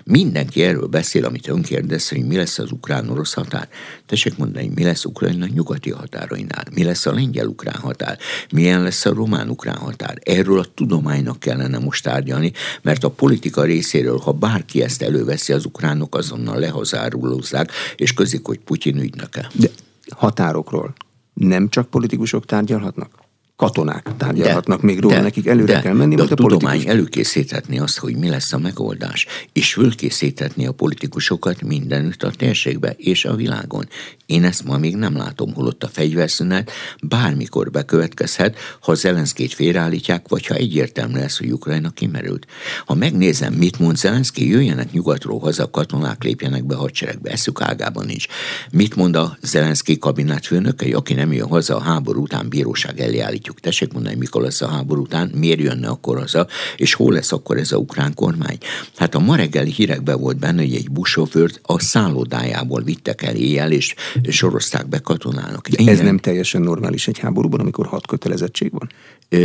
Mindenki 0.04 0.62
erről 0.62 0.86
beszél, 0.86 1.24
amit 1.24 1.48
ön 1.48 1.62
kérdez, 1.62 2.08
hogy 2.08 2.26
mi 2.26 2.36
lesz 2.36 2.58
az 2.58 2.70
ukrán-orosz 2.72 3.32
határ. 3.32 3.68
Tessék 4.06 4.36
mondani, 4.36 4.70
mi 4.74 4.84
lesz 4.84 5.04
Ukrajna 5.04 5.46
nyugati 5.46 5.90
határainál, 5.90 6.64
mi 6.74 6.84
lesz 6.84 7.06
a 7.06 7.12
lengyel-ukrán 7.12 7.80
határ, 7.80 8.18
milyen 8.52 8.82
lesz 8.82 9.04
a 9.04 9.14
román-ukrán 9.14 9.76
határ. 9.76 10.18
Erről 10.22 10.58
a 10.58 10.66
tudománynak 10.74 11.38
kellene 11.38 11.78
most 11.78 12.02
tárgyalni, 12.02 12.52
mert 12.82 13.04
a 13.04 13.10
politika 13.10 13.64
részéről, 13.64 14.18
ha 14.18 14.32
bárki 14.32 14.82
ezt 14.82 15.02
előveszi, 15.02 15.52
az 15.52 15.64
ukránok 15.64 16.14
azonnal 16.14 16.58
lehazárulózzák, 16.58 17.70
és 17.96 18.14
közik, 18.14 18.46
hogy 18.46 18.58
Putyin 18.58 18.98
ügynöke. 18.98 19.50
De 19.52 19.68
határokról 20.08 20.94
nem 21.34 21.68
csak 21.68 21.90
politikusok 21.90 22.44
tárgyalhatnak? 22.44 23.22
katonák 23.56 24.10
tárgyalhatnak 24.16 24.80
de, 24.80 24.86
még 24.86 25.00
róla, 25.00 25.14
de, 25.14 25.20
nekik 25.20 25.46
előre 25.46 25.72
de, 25.72 25.80
kell 25.80 25.94
menni, 25.94 26.14
de 26.14 26.22
a, 26.22 26.24
a 26.24 26.28
tudomány 26.28 26.58
politikus... 26.58 26.92
előkészíthetni 26.92 27.78
azt, 27.78 27.98
hogy 27.98 28.16
mi 28.16 28.28
lesz 28.28 28.52
a 28.52 28.58
megoldás, 28.58 29.26
és 29.52 29.72
fölkészíthetni 29.72 30.66
a 30.66 30.72
politikusokat 30.72 31.62
mindenütt 31.62 32.22
a 32.22 32.30
térségbe 32.30 32.94
és 32.96 33.24
a 33.24 33.34
világon. 33.34 33.88
Én 34.26 34.44
ezt 34.44 34.64
ma 34.64 34.78
még 34.78 34.96
nem 34.96 35.16
látom, 35.16 35.54
holott 35.54 35.84
a 35.84 35.88
fegyverszünet 35.88 36.70
bármikor 37.02 37.70
bekövetkezhet, 37.70 38.56
ha 38.80 38.94
Zelenszkét 38.94 39.54
félreállítják, 39.54 40.28
vagy 40.28 40.46
ha 40.46 40.54
egyértelmű 40.54 41.18
lesz, 41.18 41.38
hogy 41.38 41.52
Ukrajna 41.52 41.90
kimerült. 41.90 42.46
Ha 42.86 42.94
megnézem, 42.94 43.52
mit 43.52 43.78
mond 43.78 43.96
Zelenszky, 43.96 44.48
jöjjenek 44.48 44.92
nyugatról 44.92 45.40
haza, 45.40 45.70
katonák 45.70 46.22
lépjenek 46.22 46.64
be 46.64 46.74
a 46.74 46.78
hadseregbe, 46.78 47.30
eszük 47.30 47.60
ágában 47.60 48.06
nincs. 48.06 48.26
Mit 48.70 48.96
mond 48.96 49.16
a 49.16 49.36
Zelenszky 49.42 49.98
kabinetfőnöke, 49.98 50.96
aki 50.96 51.14
nem 51.14 51.32
jön 51.32 51.48
haza 51.48 51.76
a 51.76 51.82
háború 51.82 52.22
után 52.22 52.48
bíróság 52.48 53.00
elé 53.00 53.18
állítjuk. 53.18 53.60
Tessék 53.60 53.92
mondani, 53.92 54.14
mikor 54.14 54.42
lesz 54.42 54.60
a 54.60 54.68
háború 54.68 55.02
után, 55.02 55.30
miért 55.34 55.60
jönne 55.60 55.88
akkor 55.88 56.18
haza, 56.18 56.46
és 56.76 56.94
hol 56.94 57.12
lesz 57.12 57.32
akkor 57.32 57.56
ez 57.56 57.72
a 57.72 57.76
ukrán 57.76 58.14
kormány. 58.14 58.58
Hát 58.96 59.14
a 59.14 59.18
ma 59.18 59.36
reggeli 59.36 59.70
hírekben 59.70 60.20
volt 60.20 60.38
benne, 60.38 60.62
hogy 60.62 60.74
egy 60.74 60.90
buszsofőrt 60.90 61.60
a 61.62 61.80
szállodájából 61.80 62.82
vittek 62.82 63.22
el 63.22 63.34
éjjel, 63.34 63.72
és 63.72 63.94
sorozták 64.28 64.88
be 64.88 64.98
katonának. 64.98 65.68
De 65.68 65.90
ez 65.90 66.00
nem 66.00 66.18
teljesen 66.18 66.62
normális 66.62 67.08
egy 67.08 67.18
háborúban, 67.18 67.60
amikor 67.60 67.86
hat 67.86 68.06
kötelezettség 68.06 68.70
van? 68.72 68.88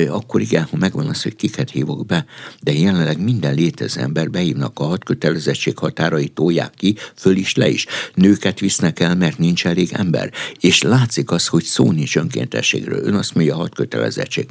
Akkor 0.10 0.42
igen, 0.42 0.64
ha 0.64 0.78
megvan 0.78 1.08
az, 1.08 1.24
hogy 1.24 1.36
kiket 1.36 1.70
hívok 1.70 2.06
be, 2.06 2.26
de 2.62 2.74
jelenleg 2.74 3.24
minden 3.24 3.54
létező 3.54 4.02
ember 4.02 4.30
behívnak 4.30 4.80
a 4.80 4.84
hat 4.84 5.04
kötelezettség 5.04 5.78
határai, 5.78 6.28
tolják 6.28 6.74
ki, 6.76 6.96
föl 7.16 7.36
is 7.36 7.56
le 7.56 7.70
is. 7.70 7.86
Nőket 8.14 8.60
visznek 8.60 9.00
el, 9.00 9.16
mert 9.16 9.38
nincs 9.38 9.66
elég 9.66 9.90
ember. 9.94 10.32
És 10.60 10.82
látszik 10.82 11.32
az, 11.32 11.48
hogy 11.48 11.64
szó 11.64 11.92
nincs 11.92 12.18
önkéntességről. 12.18 13.04
Ön 13.04 13.14
azt 13.14 13.36
mondja, 13.36 13.56
hat 13.56 13.76
kötelezettség. 13.76 14.48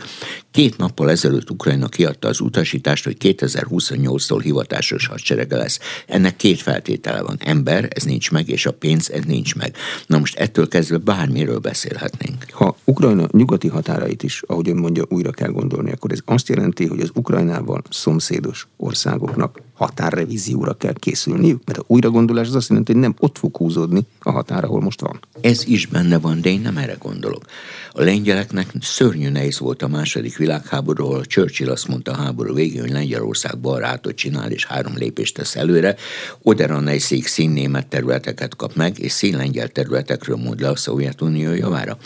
Két 0.51 0.77
nappal 0.77 1.11
ezelőtt 1.11 1.51
Ukrajna 1.51 1.88
kiadta 1.88 2.29
az 2.29 2.40
utasítást, 2.40 3.05
hogy 3.05 3.16
2028-tól 3.20 4.40
hivatásos 4.42 5.07
hadserege 5.07 5.57
lesz. 5.57 5.79
Ennek 6.07 6.37
két 6.37 6.61
feltétele 6.61 7.22
van. 7.22 7.37
Ember, 7.40 7.88
ez 7.90 8.03
nincs 8.03 8.31
meg, 8.31 8.49
és 8.49 8.66
a 8.66 8.72
pénz, 8.72 9.11
ez 9.11 9.25
nincs 9.25 9.55
meg. 9.55 9.77
Na 10.07 10.18
most 10.18 10.38
ettől 10.38 10.68
kezdve 10.68 10.96
bármiről 10.96 11.59
beszélhetnénk. 11.59 12.44
Ha 12.51 12.77
Ukrajna 12.85 13.29
nyugati 13.33 13.68
határait 13.68 14.22
is, 14.22 14.42
ahogy 14.46 14.68
ön 14.68 14.77
mondja, 14.77 15.05
újra 15.09 15.26
kell 15.31 15.51
gondolni, 15.51 15.93
akkor 15.93 16.12
ez 16.12 16.21
azt 16.25 16.49
jelenti, 16.49 16.87
hogy 16.87 17.01
az 17.01 17.11
Ukrajnával 17.15 17.83
szomszédos 17.91 18.69
országoknak 18.77 19.61
határrevízióra 19.77 20.75
kell 20.75 20.93
készülniük? 20.93 21.62
Mert 21.65 21.79
a 21.79 21.85
újra 21.87 22.11
gondolás 22.11 22.47
az 22.47 22.55
azt 22.55 22.69
jelenti, 22.69 22.93
hogy 22.93 23.01
nem 23.01 23.15
ott 23.19 23.39
fog 23.39 23.57
húzódni 23.57 24.07
a 24.21 24.31
határ, 24.31 24.65
ahol 24.65 24.81
most 24.81 25.01
van. 25.01 25.21
Ez 25.41 25.67
is 25.67 25.87
benne 25.87 26.19
van, 26.19 26.41
de 26.41 26.49
én 26.49 26.61
nem 26.61 26.77
erre 26.77 26.97
gondolok. 26.99 27.45
A 27.93 28.03
lengyeleknek 28.03 28.73
szörnyű 28.81 29.29
nehéz 29.29 29.59
volt 29.59 29.83
a 29.83 29.89
második 29.89 30.37
világháború, 30.37 31.05
ahol 31.05 31.25
Churchill 31.25 31.71
azt 31.71 31.89
mondta 31.89 32.11
a 32.11 32.17
háború 32.17 32.55
végén, 32.55 32.81
hogy 32.81 32.91
Lengyelország 32.91 33.59
barátot 33.59 34.15
csinál 34.15 34.51
és 34.51 34.65
három 34.65 34.97
lépést 34.97 35.35
tesz 35.35 35.57
előre. 35.57 35.97
Oder-Neissig 36.43 37.27
színnémet 37.27 37.87
területeket 37.87 38.57
kap 38.57 38.75
meg, 38.75 38.99
és 38.99 39.12
színlengyel 39.12 39.69
területekről 39.69 40.37
mond 40.37 40.61
le 40.61 40.69
a 40.69 40.77
Szovjetunió 40.77 41.53
javára. 41.53 41.99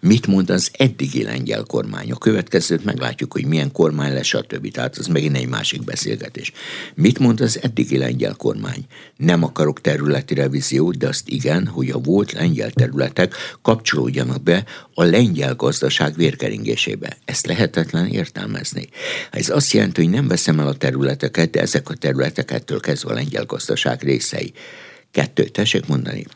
Mit 0.00 0.26
mond 0.26 0.50
az 0.50 0.70
eddigi 0.72 1.22
lengyel 1.22 1.62
kormány? 1.62 2.12
A 2.12 2.16
következőt 2.16 2.84
meglátjuk, 2.84 3.32
hogy 3.32 3.46
milyen 3.46 3.72
kormány 3.72 4.12
lesz, 4.12 4.26
stb. 4.26 4.70
Tehát 4.70 4.96
az 4.96 5.06
megint 5.06 5.36
egy 5.36 5.48
másik 5.48 5.84
beszélgetés. 5.84 6.52
Mit 6.94 7.15
mond 7.18 7.40
az 7.40 7.58
eddigi 7.62 7.98
lengyel 7.98 8.34
kormány? 8.34 8.86
Nem 9.16 9.42
akarok 9.42 9.80
területi 9.80 10.34
revíziót, 10.34 10.96
de 10.96 11.08
azt 11.08 11.28
igen, 11.28 11.66
hogy 11.66 11.90
a 11.90 11.98
volt 11.98 12.32
lengyel 12.32 12.70
területek 12.70 13.34
kapcsolódjanak 13.62 14.42
be 14.42 14.64
a 14.94 15.04
lengyel 15.04 15.54
gazdaság 15.54 16.14
vérkeringésébe. 16.14 17.16
Ezt 17.24 17.46
lehetetlen 17.46 18.06
értelmezni. 18.06 18.88
Ez 19.30 19.48
azt 19.48 19.72
jelenti, 19.72 20.02
hogy 20.02 20.10
nem 20.10 20.28
veszem 20.28 20.60
el 20.60 20.66
a 20.66 20.76
területeket, 20.76 21.50
de 21.50 21.60
ezek 21.60 21.88
a 21.88 21.94
területek 21.94 22.50
ettől 22.50 22.80
kezdve 22.80 23.10
a 23.10 23.14
lengyel 23.14 23.44
gazdaság 23.44 24.02
részei. 24.02 24.52
Kettő, 25.10 25.44
tessék 25.44 25.86
mondani. 25.86 26.26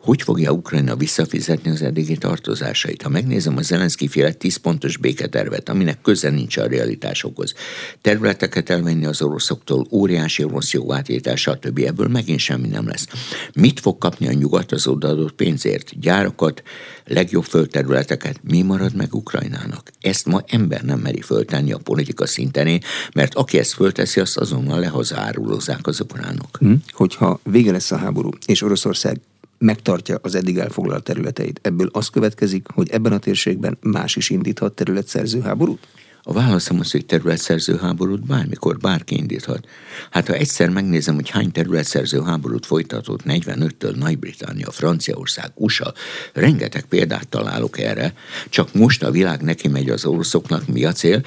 Hogy 0.00 0.22
fogja 0.22 0.50
Ukrajna 0.50 0.96
visszafizetni 0.96 1.70
az 1.70 1.82
eddigi 1.82 2.16
tartozásait. 2.16 3.02
Ha 3.02 3.08
megnézem 3.08 3.56
a 3.56 3.62
Zelenszky 3.62 4.08
féle 4.08 4.32
10 4.32 4.56
pontos 4.56 4.96
béketervet, 4.96 5.68
aminek 5.68 6.00
köze 6.00 6.30
nincs 6.30 6.56
a 6.56 6.66
realitásokhoz, 6.66 7.54
területeket 8.00 8.70
elvenni 8.70 9.06
az 9.06 9.22
oroszoktól, 9.22 9.86
óriási 9.90 10.44
orosz 10.44 10.72
jóvátétel, 10.72 11.36
stb. 11.36 11.78
Ebből 11.78 12.08
megint 12.08 12.38
semmi 12.38 12.68
nem 12.68 12.88
lesz. 12.88 13.06
Mit 13.54 13.80
fog 13.80 13.98
kapni 13.98 14.28
a 14.28 14.32
nyugat 14.32 14.72
az 14.72 14.86
odaadott 14.86 15.32
pénzért? 15.32 16.00
Gyárakat, 16.00 16.62
legjobb 17.04 17.44
földterületeket, 17.44 18.40
mi 18.42 18.62
marad 18.62 18.94
meg 18.94 19.14
Ukrajnának? 19.14 19.90
Ezt 20.00 20.26
ma 20.26 20.42
ember 20.46 20.82
nem 20.82 20.98
meri 20.98 21.20
föltenni 21.20 21.72
a 21.72 21.78
politika 21.78 22.26
szinten, 22.26 22.80
mert 23.14 23.34
aki 23.34 23.58
ezt 23.58 23.72
fölteszi, 23.72 24.20
azt 24.20 24.36
azonnal 24.36 24.80
lehazárulozzák 24.80 25.86
az 25.86 26.00
ukránok. 26.00 26.56
Hm? 26.58 26.72
Hogyha 26.92 27.40
vége 27.42 27.72
lesz 27.72 27.90
a 27.90 27.96
háború, 27.96 28.28
és 28.46 28.62
Oroszország 28.62 29.20
megtartja 29.60 30.18
az 30.22 30.34
eddig 30.34 30.58
elfoglalt 30.58 31.04
területeit. 31.04 31.60
Ebből 31.62 31.88
az 31.92 32.08
következik, 32.08 32.66
hogy 32.74 32.90
ebben 32.90 33.12
a 33.12 33.18
térségben 33.18 33.78
más 33.80 34.16
is 34.16 34.30
indíthat 34.30 34.72
területszerző 34.72 35.40
háborút? 35.40 35.86
A 36.22 36.32
válaszom 36.32 36.80
az, 36.80 36.90
hogy 36.90 37.06
területszerző 37.06 37.76
háborút 37.76 38.26
bármikor 38.26 38.76
bárki 38.76 39.16
indíthat. 39.16 39.66
Hát 40.10 40.26
ha 40.26 40.34
egyszer 40.34 40.68
megnézem, 40.68 41.14
hogy 41.14 41.30
hány 41.30 41.52
területszerző 41.52 42.22
háborút 42.22 42.66
folytatott 42.66 43.20
45-től 43.24 43.96
Nagy-Britannia, 43.96 44.70
Franciaország, 44.70 45.50
USA, 45.54 45.92
rengeteg 46.32 46.84
példát 46.84 47.28
találok 47.28 47.78
erre, 47.78 48.14
csak 48.48 48.74
most 48.74 49.02
a 49.02 49.10
világ 49.10 49.42
neki 49.42 49.68
megy 49.68 49.90
az 49.90 50.04
oroszoknak, 50.04 50.66
mi 50.66 50.84
a 50.84 50.92
cél? 50.92 51.22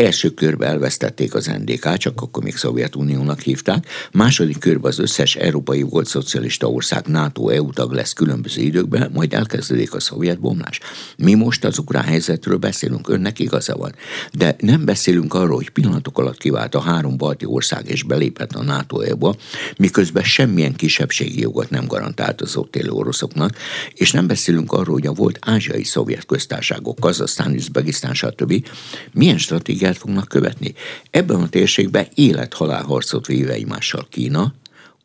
Első 0.00 0.30
körbe 0.30 0.66
elvesztették 0.66 1.34
az 1.34 1.46
NDK, 1.46 1.96
csak 1.96 2.20
akkor 2.20 2.42
még 2.42 2.56
Szovjetuniónak 2.56 3.40
hívták. 3.40 3.86
Második 4.12 4.58
körben 4.58 4.90
az 4.90 4.98
összes 4.98 5.36
európai 5.36 5.82
volt 5.82 6.06
szocialista 6.06 6.70
ország 6.70 7.06
NATO 7.06 7.48
EU 7.48 7.72
tag 7.72 7.92
lesz 7.92 8.12
különböző 8.12 8.62
időkben, 8.62 9.10
majd 9.14 9.34
elkezdődik 9.34 9.94
a 9.94 10.00
szovjet 10.00 10.40
bomlás. 10.40 10.80
Mi 11.16 11.34
most 11.34 11.64
az 11.64 11.78
ukrán 11.78 12.04
helyzetről 12.04 12.56
beszélünk, 12.56 13.08
önnek 13.08 13.38
igaza 13.38 13.76
van. 13.76 13.94
De 14.32 14.56
nem 14.58 14.84
beszélünk 14.84 15.34
arról, 15.34 15.56
hogy 15.56 15.70
pillanatok 15.70 16.18
alatt 16.18 16.38
kivált 16.38 16.74
a 16.74 16.80
három 16.80 17.16
balti 17.16 17.44
ország 17.44 17.88
és 17.88 18.02
belépett 18.02 18.52
a 18.52 18.62
NATO 18.62 19.00
EU-ba, 19.00 19.36
miközben 19.76 20.24
semmilyen 20.24 20.74
kisebbségi 20.74 21.40
jogot 21.40 21.70
nem 21.70 21.86
garantált 21.86 22.40
az 22.40 22.56
ott 22.56 22.76
élő 22.76 22.90
oroszoknak, 22.90 23.56
és 23.94 24.12
nem 24.12 24.26
beszélünk 24.26 24.72
arról, 24.72 24.94
hogy 24.94 25.06
a 25.06 25.12
volt 25.12 25.38
ázsiai 25.40 25.84
szovjet 25.84 26.26
köztárságok, 26.26 26.98
Kazasztán, 27.00 27.54
Üzbegisztán, 27.54 28.14
stb. 28.14 28.66
milyen 29.12 29.38
stratégiát 29.38 29.88
stratégiát 29.94 29.96
fognak 29.96 30.28
követni. 30.28 30.74
Ebben 31.10 31.40
a 31.40 31.48
térségben 31.48 32.06
élet-halál 32.14 32.82
harcot 32.82 33.26
véve 33.26 33.52
egymással 33.52 34.06
Kína, 34.10 34.54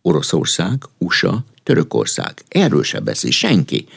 Oroszország, 0.02 0.84
USA, 0.98 1.44
Törökország. 1.64 2.44
Erről 2.48 2.84
se 2.84 3.00
beszél 3.00 3.32
senki. 3.32 3.88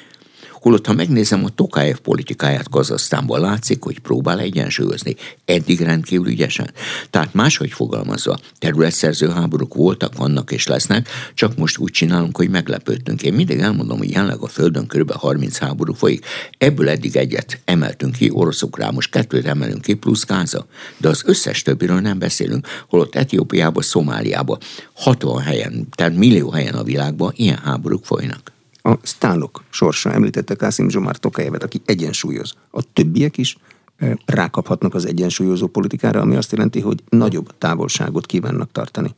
Holott, 0.61 0.87
ha 0.87 0.93
megnézem 0.93 1.45
a 1.45 1.49
Tokájev 1.49 1.97
politikáját 1.97 2.69
Kazasztánban, 2.69 3.41
látszik, 3.41 3.83
hogy 3.83 3.99
próbál 3.99 4.39
egyensúlyozni. 4.39 5.17
Eddig 5.45 5.81
rendkívül 5.81 6.27
ügyesen. 6.27 6.71
Tehát 7.11 7.35
máshogy 7.35 7.71
fogalmazva, 7.71 8.39
területszerző 8.59 9.29
háborúk 9.29 9.75
voltak, 9.75 10.17
vannak 10.17 10.51
és 10.51 10.67
lesznek, 10.67 11.09
csak 11.35 11.57
most 11.57 11.79
úgy 11.79 11.91
csinálunk, 11.91 12.37
hogy 12.37 12.51
meglepődtünk. 12.51 13.23
Én 13.23 13.33
mindig 13.33 13.59
elmondom, 13.59 13.99
hogy 13.99 14.11
jelenleg 14.11 14.41
a 14.41 14.47
Földön 14.47 14.87
kb. 14.87 15.13
30 15.13 15.59
háború 15.59 15.93
folyik. 15.93 16.27
Ebből 16.59 16.89
eddig 16.89 17.17
egyet 17.17 17.61
emeltünk 17.65 18.17
ki, 18.17 18.31
oroszokra 18.33 18.93
most 18.93 19.11
kettőt 19.11 19.47
emelünk 19.47 19.83
ki, 19.83 19.95
plusz 19.95 20.25
Gáza. 20.25 20.67
De 20.97 21.09
az 21.09 21.23
összes 21.27 21.63
többiről 21.63 22.01
nem 22.01 22.19
beszélünk, 22.19 22.67
holott 22.89 23.15
Etiópiában, 23.15 23.83
Szomáliában 23.83 24.59
60 24.93 25.43
helyen, 25.43 25.89
tehát 25.91 26.17
millió 26.17 26.51
helyen 26.51 26.75
a 26.75 26.83
világban 26.83 27.33
ilyen 27.37 27.59
háborúk 27.59 28.05
folynak 28.05 28.57
a 28.89 28.99
sztálok 29.03 29.65
sorsa 29.71 30.13
említette 30.13 30.55
Kászim 30.55 30.89
Zsomár 30.89 31.17
Tokajevet, 31.17 31.63
aki 31.63 31.81
egyensúlyoz. 31.85 32.55
A 32.71 32.93
többiek 32.93 33.37
is 33.37 33.57
eh, 33.97 34.13
rákaphatnak 34.27 34.95
az 34.95 35.07
egyensúlyozó 35.07 35.67
politikára, 35.67 36.21
ami 36.21 36.37
azt 36.37 36.53
jelenti, 36.53 36.81
hogy 36.81 37.03
nagyobb 37.09 37.59
távolságot 37.59 38.27
kívánnak 38.27 38.73
tartani. 38.73 39.15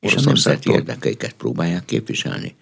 És 0.00 0.14
a 0.14 0.20
nemzeti 0.20 0.70
érdekeiket 0.70 1.32
próbálják 1.32 1.84
képviselni. 1.84 2.54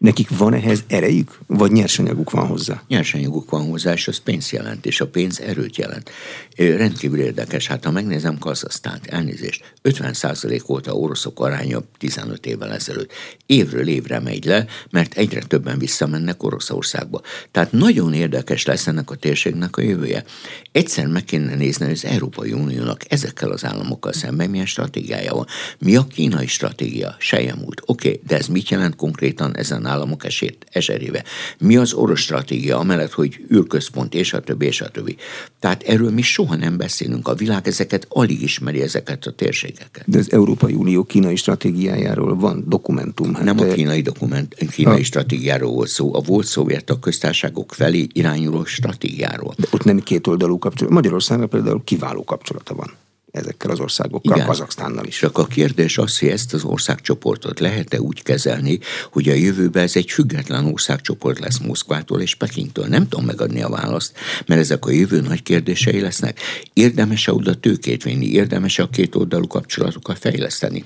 Nekik 0.00 0.28
van 0.38 0.54
ehhez 0.54 0.84
erejük, 0.86 1.38
vagy 1.46 1.72
nyersanyaguk 1.72 2.30
van 2.30 2.46
hozzá? 2.46 2.82
Nyersanyaguk 2.88 3.50
van 3.50 3.68
hozzá, 3.68 3.92
és 3.92 4.08
az 4.08 4.18
pénz 4.18 4.50
jelent, 4.52 4.86
és 4.86 5.00
a 5.00 5.06
pénz 5.06 5.40
erőt 5.40 5.76
jelent. 5.76 6.10
Rendkívül 6.56 7.20
érdekes, 7.20 7.66
hát 7.66 7.84
ha 7.84 7.90
megnézem 7.90 8.38
Kazasztánt, 8.38 9.06
elnézést, 9.06 9.74
50% 9.82 10.62
volt 10.66 10.86
a 10.86 10.92
oroszok 10.92 11.40
aránya 11.40 11.82
15 11.98 12.46
évvel 12.46 12.72
ezelőtt. 12.72 13.12
Évről 13.46 13.88
évre 13.88 14.18
megy 14.20 14.44
le, 14.44 14.66
mert 14.90 15.14
egyre 15.14 15.40
többen 15.40 15.78
visszamennek 15.78 16.42
Oroszországba. 16.42 17.20
Tehát 17.50 17.72
nagyon 17.72 18.14
érdekes 18.14 18.64
lesz 18.64 18.86
ennek 18.86 19.10
a 19.10 19.14
térségnek 19.14 19.76
a 19.76 19.82
jövője. 19.82 20.24
Egyszer 20.72 21.06
meg 21.06 21.24
kéne 21.24 21.54
nézni, 21.54 21.84
hogy 21.84 21.94
az 21.94 22.04
Európai 22.04 22.52
Uniónak 22.52 23.12
ezekkel 23.12 23.50
az 23.50 23.64
államokkal 23.64 24.12
szemben 24.12 24.50
milyen 24.50 24.66
stratégiája 24.66 25.34
van. 25.34 25.46
Mi 25.78 25.96
a 25.96 26.06
kínai 26.06 26.46
stratégia? 26.46 27.16
Sejem 27.18 27.62
út. 27.64 27.82
Oké, 27.86 28.08
okay, 28.08 28.20
de 28.26 28.36
ez 28.36 28.46
mit 28.46 28.68
jelent 28.68 28.96
konkrétan 28.96 29.56
ezen 29.56 29.88
államok 29.90 30.24
esét, 30.24 30.66
eserébe. 30.70 31.24
Mi 31.58 31.76
az 31.76 31.92
orosz 31.92 32.20
stratégia, 32.20 32.78
amellett, 32.78 33.12
hogy 33.12 33.44
űrközpont, 33.52 34.14
és 34.14 34.32
a 34.32 34.40
többi, 34.40 34.66
és 34.66 34.80
a 34.80 34.88
többi. 34.88 35.16
Tehát 35.58 35.82
erről 35.82 36.10
mi 36.10 36.22
soha 36.22 36.56
nem 36.56 36.76
beszélünk. 36.76 37.28
A 37.28 37.34
világ 37.34 37.66
ezeket 37.66 38.06
alig 38.08 38.42
ismeri, 38.42 38.82
ezeket 38.82 39.26
a 39.26 39.32
térségeket. 39.32 40.04
De 40.06 40.18
az 40.18 40.32
Európai 40.32 40.74
Unió 40.74 41.04
kínai 41.04 41.36
stratégiájáról 41.36 42.36
van 42.36 42.64
dokumentum. 42.66 43.34
Hát 43.34 43.44
nem 43.44 43.58
a 43.58 43.64
kínai, 43.64 44.00
dokument, 44.00 44.54
kínai 44.70 45.00
a... 45.00 45.04
stratégiáról 45.04 45.72
volt 45.72 45.88
szó, 45.88 46.14
a 46.14 46.20
volt 46.20 46.46
szovjet 46.46 46.88
köztárságok 47.00 47.72
felé 47.72 48.06
irányuló 48.12 48.64
stratégiáról. 48.64 49.54
De 49.56 49.66
ott 49.70 49.84
nem 49.84 50.00
kétoldalú 50.00 50.58
kapcsolat. 50.58 50.92
Magyarországnak 50.92 51.50
például 51.50 51.84
kiváló 51.84 52.24
kapcsolata 52.24 52.74
van 52.74 52.92
ezekkel 53.32 53.70
az 53.70 53.80
országokkal, 53.80 54.36
Igen. 54.36 54.46
Kazaksztánnal 54.46 55.06
is. 55.06 55.18
Csak 55.18 55.38
a 55.38 55.46
kérdés 55.46 55.98
az, 55.98 56.18
hogy 56.18 56.28
ezt 56.28 56.54
az 56.54 56.64
országcsoportot 56.64 57.60
lehet-e 57.60 58.00
úgy 58.00 58.22
kezelni, 58.22 58.78
hogy 59.12 59.28
a 59.28 59.34
jövőben 59.34 59.82
ez 59.82 59.96
egy 59.96 60.10
független 60.10 60.64
országcsoport 60.64 61.38
lesz 61.38 61.58
Moszkvától 61.58 62.20
és 62.20 62.34
Pekingtől. 62.34 62.86
Nem 62.86 63.08
tudom 63.08 63.24
megadni 63.24 63.62
a 63.62 63.68
választ, 63.68 64.12
mert 64.46 64.60
ezek 64.60 64.84
a 64.84 64.90
jövő 64.90 65.20
nagy 65.20 65.42
kérdései 65.42 66.00
lesznek. 66.00 66.40
Érdemes-e 66.72 67.32
oda 67.32 67.54
tőkét 67.54 68.02
vinni? 68.02 68.26
Érdemes-e 68.26 68.82
a 68.82 68.88
két 68.88 69.14
oldalú 69.14 69.46
kapcsolatokat 69.46 70.18
fejleszteni? 70.18 70.84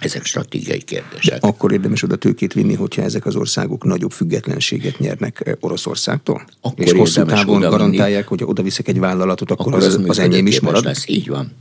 Ezek 0.00 0.24
stratégiai 0.24 0.82
kérdések. 0.82 1.42
Akkor 1.42 1.72
érdemes 1.72 2.02
oda 2.02 2.16
tőkét 2.16 2.52
vinni, 2.52 2.74
hogyha 2.74 3.02
ezek 3.02 3.26
az 3.26 3.36
országok 3.36 3.84
nagyobb 3.84 4.10
függetlenséget 4.10 4.98
nyernek 4.98 5.46
eh, 5.46 5.54
Oroszországtól? 5.60 6.46
Akkor 6.60 6.84
és 6.84 6.92
hosszú 6.92 7.24
távon 7.24 7.60
garantálják, 7.60 8.28
hogy 8.28 8.44
oda 8.44 8.62
viszek 8.62 8.88
egy 8.88 8.98
vállalatot, 8.98 9.50
akkor, 9.50 9.66
akkor 9.66 9.78
az, 9.78 9.94
az, 9.94 10.08
az 10.08 10.18
enyém 10.18 10.46
is 10.46 10.60
marad? 10.60 10.84
Lesz. 10.84 11.08
Így 11.08 11.28
van. 11.28 11.52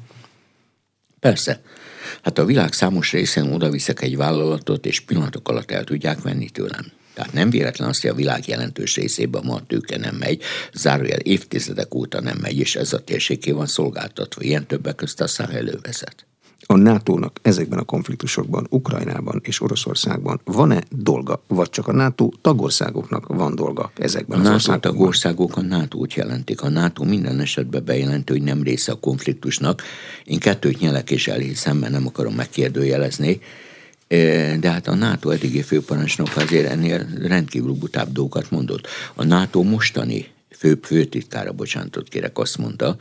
Persze. 1.19 1.61
Hát 2.21 2.37
a 2.37 2.45
világ 2.45 2.73
számos 2.73 3.11
részén 3.11 3.51
oda 3.53 3.69
viszek 3.69 4.01
egy 4.01 4.17
vállalatot, 4.17 4.85
és 4.85 4.99
pillanatok 4.99 5.49
alatt 5.49 5.71
el 5.71 5.83
tudják 5.83 6.21
venni 6.21 6.49
tőlem. 6.49 6.85
Tehát 7.13 7.33
nem 7.33 7.49
véletlen 7.49 7.89
azt, 7.89 8.01
hogy 8.01 8.09
a 8.09 8.15
világ 8.15 8.47
jelentős 8.47 8.95
részében 8.95 9.43
ma 9.45 9.53
a 9.53 9.63
tőke 9.67 9.97
nem 9.97 10.15
megy, 10.15 10.41
zárójel 10.73 11.19
évtizedek 11.19 11.95
óta 11.95 12.21
nem 12.21 12.37
megy, 12.37 12.59
és 12.59 12.75
ez 12.75 12.93
a 12.93 13.03
térségé 13.03 13.51
van 13.51 13.67
szolgáltatva. 13.67 14.41
Ilyen 14.41 14.67
többek 14.67 14.95
közt 14.95 15.21
a 15.21 15.27
száhelővezet 15.27 16.26
a 16.69 16.75
NATO-nak 16.75 17.39
ezekben 17.41 17.79
a 17.79 17.83
konfliktusokban, 17.83 18.67
Ukrajnában 18.69 19.41
és 19.43 19.61
Oroszországban 19.61 20.41
van-e 20.43 20.83
dolga, 20.89 21.41
vagy 21.47 21.69
csak 21.69 21.87
a 21.87 21.91
NATO 21.91 22.29
tagországoknak 22.41 23.27
van 23.27 23.55
dolga 23.55 23.91
ezekben 23.97 24.45
a 24.45 24.53
az 24.53 24.65
NATO 24.65 24.79
tagországok 24.79 25.57
a 25.57 25.61
NATO-t 25.61 26.13
jelentik. 26.13 26.61
A 26.61 26.69
NATO 26.69 27.03
minden 27.03 27.39
esetben 27.39 27.85
bejelenti, 27.85 28.31
hogy 28.31 28.41
nem 28.41 28.63
része 28.63 28.91
a 28.91 28.99
konfliktusnak. 28.99 29.81
Én 30.23 30.39
kettőt 30.39 30.79
nyelek 30.79 31.11
és 31.11 31.27
elhiszem, 31.27 31.77
mert 31.77 31.91
nem 31.91 32.07
akarom 32.07 32.33
megkérdőjelezni. 32.33 33.39
De 34.59 34.71
hát 34.71 34.87
a 34.87 34.95
NATO 34.95 35.29
eddigi 35.29 35.61
főparancsnok 35.61 36.29
azért 36.35 36.69
ennél 36.69 37.07
rendkívül 37.21 37.73
butább 37.73 38.11
dolgokat 38.11 38.51
mondott. 38.51 38.87
A 39.15 39.23
NATO 39.23 39.63
mostani 39.63 40.25
fő, 40.57 40.79
főtitkára, 40.83 41.51
bocsánatot 41.51 42.07
kérek, 42.07 42.37
azt 42.37 42.57
mondta, 42.57 42.97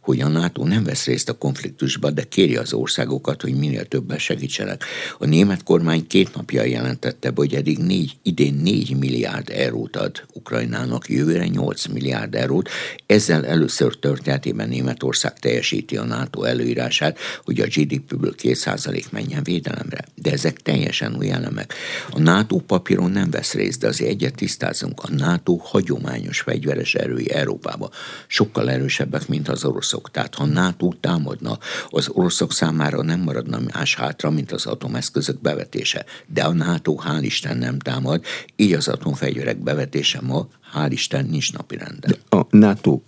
hogy 0.00 0.20
a 0.20 0.28
NATO 0.28 0.64
nem 0.64 0.84
vesz 0.84 1.04
részt 1.04 1.28
a 1.28 1.38
konfliktusba, 1.38 2.10
de 2.10 2.22
kéri 2.22 2.56
az 2.56 2.72
országokat, 2.72 3.42
hogy 3.42 3.54
minél 3.54 3.84
többen 3.84 4.18
segítsenek. 4.18 4.84
A 5.18 5.26
német 5.26 5.62
kormány 5.62 6.06
két 6.06 6.34
napja 6.34 6.64
jelentette 6.64 7.32
hogy 7.40 7.54
eddig 7.54 7.78
négy, 7.78 8.16
idén 8.22 8.54
4 8.54 8.96
milliárd 8.98 9.50
eurót 9.50 9.96
ad 9.96 10.24
Ukrajnának, 10.32 11.08
jövőre 11.08 11.46
8 11.46 11.86
milliárd 11.86 12.34
eurót. 12.34 12.68
Ezzel 13.06 13.46
először 13.46 13.98
történetében 13.98 14.68
Németország 14.68 15.38
teljesíti 15.38 15.96
a 15.96 16.04
NATO 16.04 16.42
előírását, 16.42 17.18
hogy 17.44 17.60
a 17.60 17.66
GDP-ből 17.66 18.34
2% 18.42 19.10
menjen 19.10 19.42
védelemre. 19.42 20.04
De 20.14 20.30
ezek 20.30 20.56
teljesen 20.56 21.16
új 21.16 21.30
elemek. 21.30 21.74
A 22.10 22.18
NATO 22.18 22.56
papíron 22.56 23.10
nem 23.10 23.30
vesz 23.30 23.52
részt, 23.52 23.80
de 23.80 23.86
azért 23.86 24.10
egyet 24.10 24.34
tisztázunk. 24.34 25.02
A 25.02 25.12
NATO 25.12 25.56
hagyományos 25.56 26.40
fegyveres 26.40 26.94
erői 26.94 27.30
Európába 27.30 27.90
sokkal 28.26 28.70
erősebbek, 28.70 29.28
mint 29.28 29.48
az 29.48 29.64
oroszok. 29.92 30.10
Tehát 30.10 30.34
ha 30.34 30.44
NATO 30.46 30.92
támadna, 31.00 31.58
az 31.88 32.08
oroszok 32.08 32.52
számára 32.52 33.02
nem 33.02 33.20
maradna 33.20 33.58
más 33.74 33.94
hátra, 33.94 34.30
mint 34.30 34.52
az 34.52 34.66
atomeszközök 34.66 35.40
bevetése. 35.40 36.04
De 36.26 36.42
a 36.42 36.52
NATO 36.52 36.94
hál' 37.06 37.22
Isten 37.22 37.56
nem 37.56 37.78
támad, 37.78 38.24
így 38.56 38.72
az 38.72 38.88
atomfegyverek 38.88 39.58
bevetése 39.58 40.20
ma 40.20 40.48
hál' 40.74 40.90
Isten 40.90 41.26
nincs 41.26 41.52
napirenden. 41.52 42.10
De 42.10 42.36
a 42.36 42.46
NATO 42.50 43.00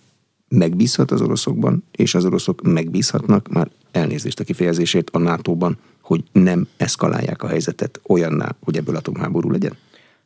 megbízhat 0.48 1.10
az 1.10 1.20
oroszokban, 1.20 1.84
és 1.92 2.14
az 2.14 2.24
oroszok 2.24 2.62
megbízhatnak, 2.62 3.48
már 3.48 3.70
elnézést 3.92 4.40
a 4.40 4.44
kifejezését 4.44 5.10
a 5.10 5.18
NATO-ban, 5.18 5.78
hogy 6.00 6.24
nem 6.32 6.66
eszkalálják 6.76 7.42
a 7.42 7.48
helyzetet 7.48 8.00
olyanná, 8.06 8.56
hogy 8.60 8.76
ebből 8.76 8.96
atomháború 8.96 9.50
legyen? 9.50 9.76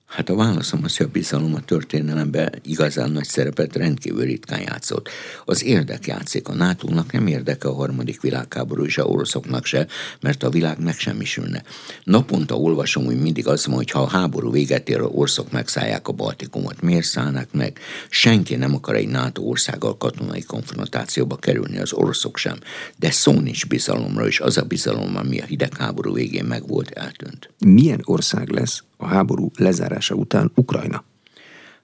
Hát 0.06 0.28
a 0.28 0.34
válaszom 0.34 0.80
az, 0.84 0.96
hogy 0.96 1.06
a 1.06 1.12
bizalom 1.12 1.54
a 1.54 1.60
történelemben 1.60 2.52
igazán 2.62 3.10
nagy 3.10 3.24
szerepet 3.24 3.76
rendkívül 3.76 4.24
ritkán 4.24 4.60
játszott. 4.60 5.08
Az 5.44 5.64
érdek 5.64 6.06
játszik. 6.06 6.48
A 6.48 6.54
nato 6.54 6.88
nem 7.12 7.26
érdeke 7.26 7.68
a 7.68 7.74
harmadik 7.74 8.20
világháború, 8.20 8.84
a 8.96 9.00
oroszoknak 9.02 9.64
se, 9.64 9.86
mert 10.20 10.42
a 10.42 10.50
világ 10.50 10.80
megsemmisülne. 10.80 11.62
Naponta 12.04 12.54
olvasom, 12.54 13.04
hogy 13.04 13.20
mindig 13.20 13.46
az 13.46 13.66
van, 13.66 13.76
hogy 13.76 13.90
ha 13.90 14.00
a 14.00 14.08
háború 14.08 14.50
véget 14.50 14.88
ér, 14.88 15.00
a 15.00 15.06
oroszok 15.06 15.50
megszállják 15.50 16.08
a 16.08 16.12
Baltikumot. 16.12 16.82
Miért 16.82 17.06
szállnak 17.06 17.52
meg? 17.52 17.78
Senki 18.08 18.54
nem 18.56 18.74
akar 18.74 18.94
egy 18.94 19.08
NATO 19.08 19.42
országgal 19.42 19.96
katonai 19.96 20.42
konfrontációba 20.42 21.36
kerülni, 21.36 21.78
az 21.78 21.92
oroszok 21.92 22.36
sem. 22.36 22.58
De 22.96 23.10
szó 23.10 23.32
nincs 23.32 23.66
bizalomra, 23.66 24.26
és 24.26 24.40
az 24.40 24.56
a 24.56 24.62
bizalom, 24.62 25.16
ami 25.16 25.40
a 25.40 25.44
hidegháború 25.44 26.12
végén 26.12 26.44
megvolt, 26.44 26.90
eltűnt. 26.90 27.50
Milyen 27.58 28.00
ország 28.04 28.48
lesz 28.48 28.82
a 28.96 29.06
háború 29.06 29.50
lezárása 29.56 30.14
után 30.14 30.52
Ukrajna? 30.54 31.04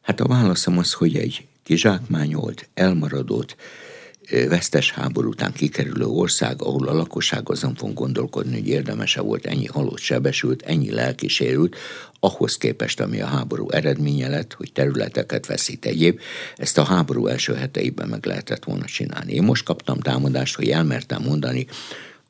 Hát 0.00 0.20
a 0.20 0.26
válaszom 0.26 0.78
az, 0.78 0.92
hogy 0.92 1.16
egy 1.16 1.46
kizsákmányolt, 1.62 2.68
elmaradott, 2.74 3.56
vesztes 4.48 4.92
háború 4.92 5.28
után 5.28 5.52
kikerülő 5.52 6.04
ország, 6.04 6.62
ahol 6.62 6.88
a 6.88 6.94
lakosság 6.94 7.50
azon 7.50 7.74
fog 7.74 7.94
gondolkodni, 7.94 8.54
hogy 8.54 8.68
érdemese 8.68 9.20
volt 9.20 9.46
ennyi 9.46 9.66
halott 9.66 9.98
sebesült, 9.98 10.62
ennyi 10.62 10.90
lelkisérült, 10.90 11.76
ahhoz 12.20 12.56
képest, 12.56 13.00
ami 13.00 13.20
a 13.20 13.26
háború 13.26 13.70
eredménye 13.70 14.28
lett, 14.28 14.52
hogy 14.52 14.72
területeket 14.72 15.46
veszít 15.46 15.86
egyéb, 15.86 16.20
ezt 16.56 16.78
a 16.78 16.84
háború 16.84 17.26
első 17.26 17.54
heteiben 17.54 18.08
meg 18.08 18.26
lehetett 18.26 18.64
volna 18.64 18.84
csinálni. 18.84 19.32
Én 19.32 19.42
most 19.42 19.64
kaptam 19.64 20.00
támadást, 20.00 20.56
hogy 20.56 20.68
elmertem 20.68 21.22
mondani, 21.22 21.66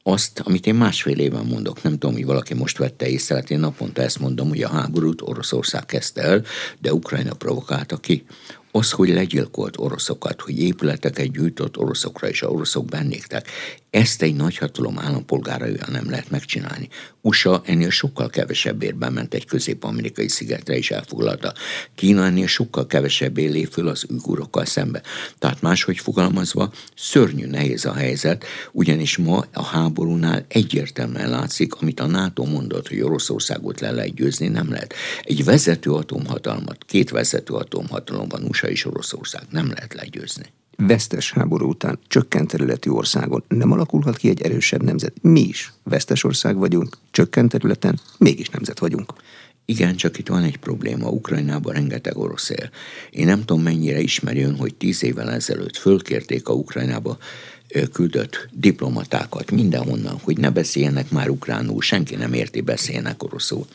azt, 0.02 0.40
amit 0.44 0.66
én 0.66 0.74
másfél 0.74 1.18
éven 1.18 1.44
mondok, 1.44 1.82
nem 1.82 1.92
tudom, 1.92 2.14
hogy 2.14 2.24
valaki 2.24 2.54
most 2.54 2.78
vette 2.78 3.08
észre, 3.08 3.34
hát 3.34 3.50
én 3.50 3.58
naponta 3.58 4.02
ezt 4.02 4.18
mondom, 4.18 4.48
hogy 4.48 4.62
a 4.62 4.68
háborút 4.68 5.22
Oroszország 5.22 5.86
kezdte 5.86 6.22
el, 6.22 6.44
de 6.80 6.92
Ukrajna 6.92 7.34
provokálta 7.34 7.96
ki. 7.96 8.24
Az, 8.72 8.90
hogy 8.90 9.08
legyilkolt 9.08 9.78
oroszokat, 9.78 10.40
hogy 10.40 10.58
épületeket 10.58 11.32
gyűjtött 11.32 11.76
oroszokra, 11.76 12.28
és 12.28 12.42
a 12.42 12.48
oroszok 12.48 12.84
bennéktek, 12.84 13.48
ezt 13.92 14.22
egy 14.22 14.34
nagyhatalom 14.34 14.98
állampolgára 14.98 15.66
nem 15.90 16.10
lehet 16.10 16.30
megcsinálni. 16.30 16.88
USA 17.20 17.62
ennél 17.64 17.90
sokkal 17.90 18.28
kevesebb 18.28 18.82
érben 18.82 19.12
ment 19.12 19.34
egy 19.34 19.46
közép-amerikai 19.46 20.28
szigetre 20.28 20.76
is 20.76 20.90
elfoglalta. 20.90 21.52
Kína 21.94 22.24
ennél 22.24 22.46
sokkal 22.46 22.86
kevesebb 22.86 23.36
lép 23.36 23.72
föl 23.72 23.88
az 23.88 24.06
űgurokkal 24.12 24.64
szembe. 24.64 25.02
Tehát 25.38 25.60
máshogy 25.60 25.98
fogalmazva, 25.98 26.72
szörnyű 26.96 27.46
nehéz 27.46 27.84
a 27.84 27.94
helyzet, 27.94 28.44
ugyanis 28.72 29.16
ma 29.16 29.44
a 29.52 29.64
háborúnál 29.64 30.44
egyértelműen 30.48 31.30
látszik, 31.30 31.74
amit 31.74 32.00
a 32.00 32.06
NATO 32.06 32.44
mondott, 32.44 32.88
hogy 32.88 33.00
Oroszországot 33.00 33.80
le 33.80 33.90
lehet 33.90 34.14
győzni, 34.14 34.48
nem 34.48 34.70
lehet. 34.70 34.94
Egy 35.22 35.44
vezető 35.44 35.90
atomhatalmat, 35.90 36.84
két 36.84 37.10
vezető 37.10 37.54
atomhatalom 37.54 38.28
van 38.28 38.42
USA 38.42 38.68
és 38.68 38.84
Oroszország, 38.84 39.42
nem 39.50 39.68
lehet 39.68 39.94
legyőzni 39.94 40.52
vesztes 40.76 41.32
háború 41.32 41.68
után 41.68 41.98
csökkent 42.06 42.48
területű 42.48 42.90
országon 42.90 43.44
nem 43.48 43.72
alakulhat 43.72 44.16
ki 44.16 44.28
egy 44.28 44.42
erősebb 44.42 44.82
nemzet. 44.82 45.12
Mi 45.22 45.40
is 45.40 45.72
vesztes 45.82 46.24
ország 46.24 46.56
vagyunk, 46.56 46.98
csökkent 47.10 47.50
területen, 47.50 48.00
mégis 48.18 48.48
nemzet 48.48 48.78
vagyunk. 48.78 49.12
Igen, 49.64 49.96
csak 49.96 50.18
itt 50.18 50.28
van 50.28 50.42
egy 50.42 50.56
probléma. 50.56 51.08
Ukrajnában 51.08 51.72
rengeteg 51.72 52.16
orosz 52.16 52.50
él. 52.50 52.70
Én 53.10 53.26
nem 53.26 53.44
tudom, 53.44 53.62
mennyire 53.62 54.00
ismeri 54.00 54.42
hogy 54.42 54.74
tíz 54.74 55.04
évvel 55.04 55.30
ezelőtt 55.30 55.76
fölkérték 55.76 56.48
a 56.48 56.52
Ukrajnába 56.52 57.18
küldött 57.92 58.48
diplomatákat 58.52 59.50
mindenhonnan, 59.50 60.18
hogy 60.22 60.38
ne 60.38 60.50
beszéljenek 60.50 61.10
már 61.10 61.28
ukránul, 61.28 61.80
senki 61.80 62.14
nem 62.14 62.32
érti, 62.32 62.60
beszélnek 62.60 63.22
oroszul. 63.22 63.66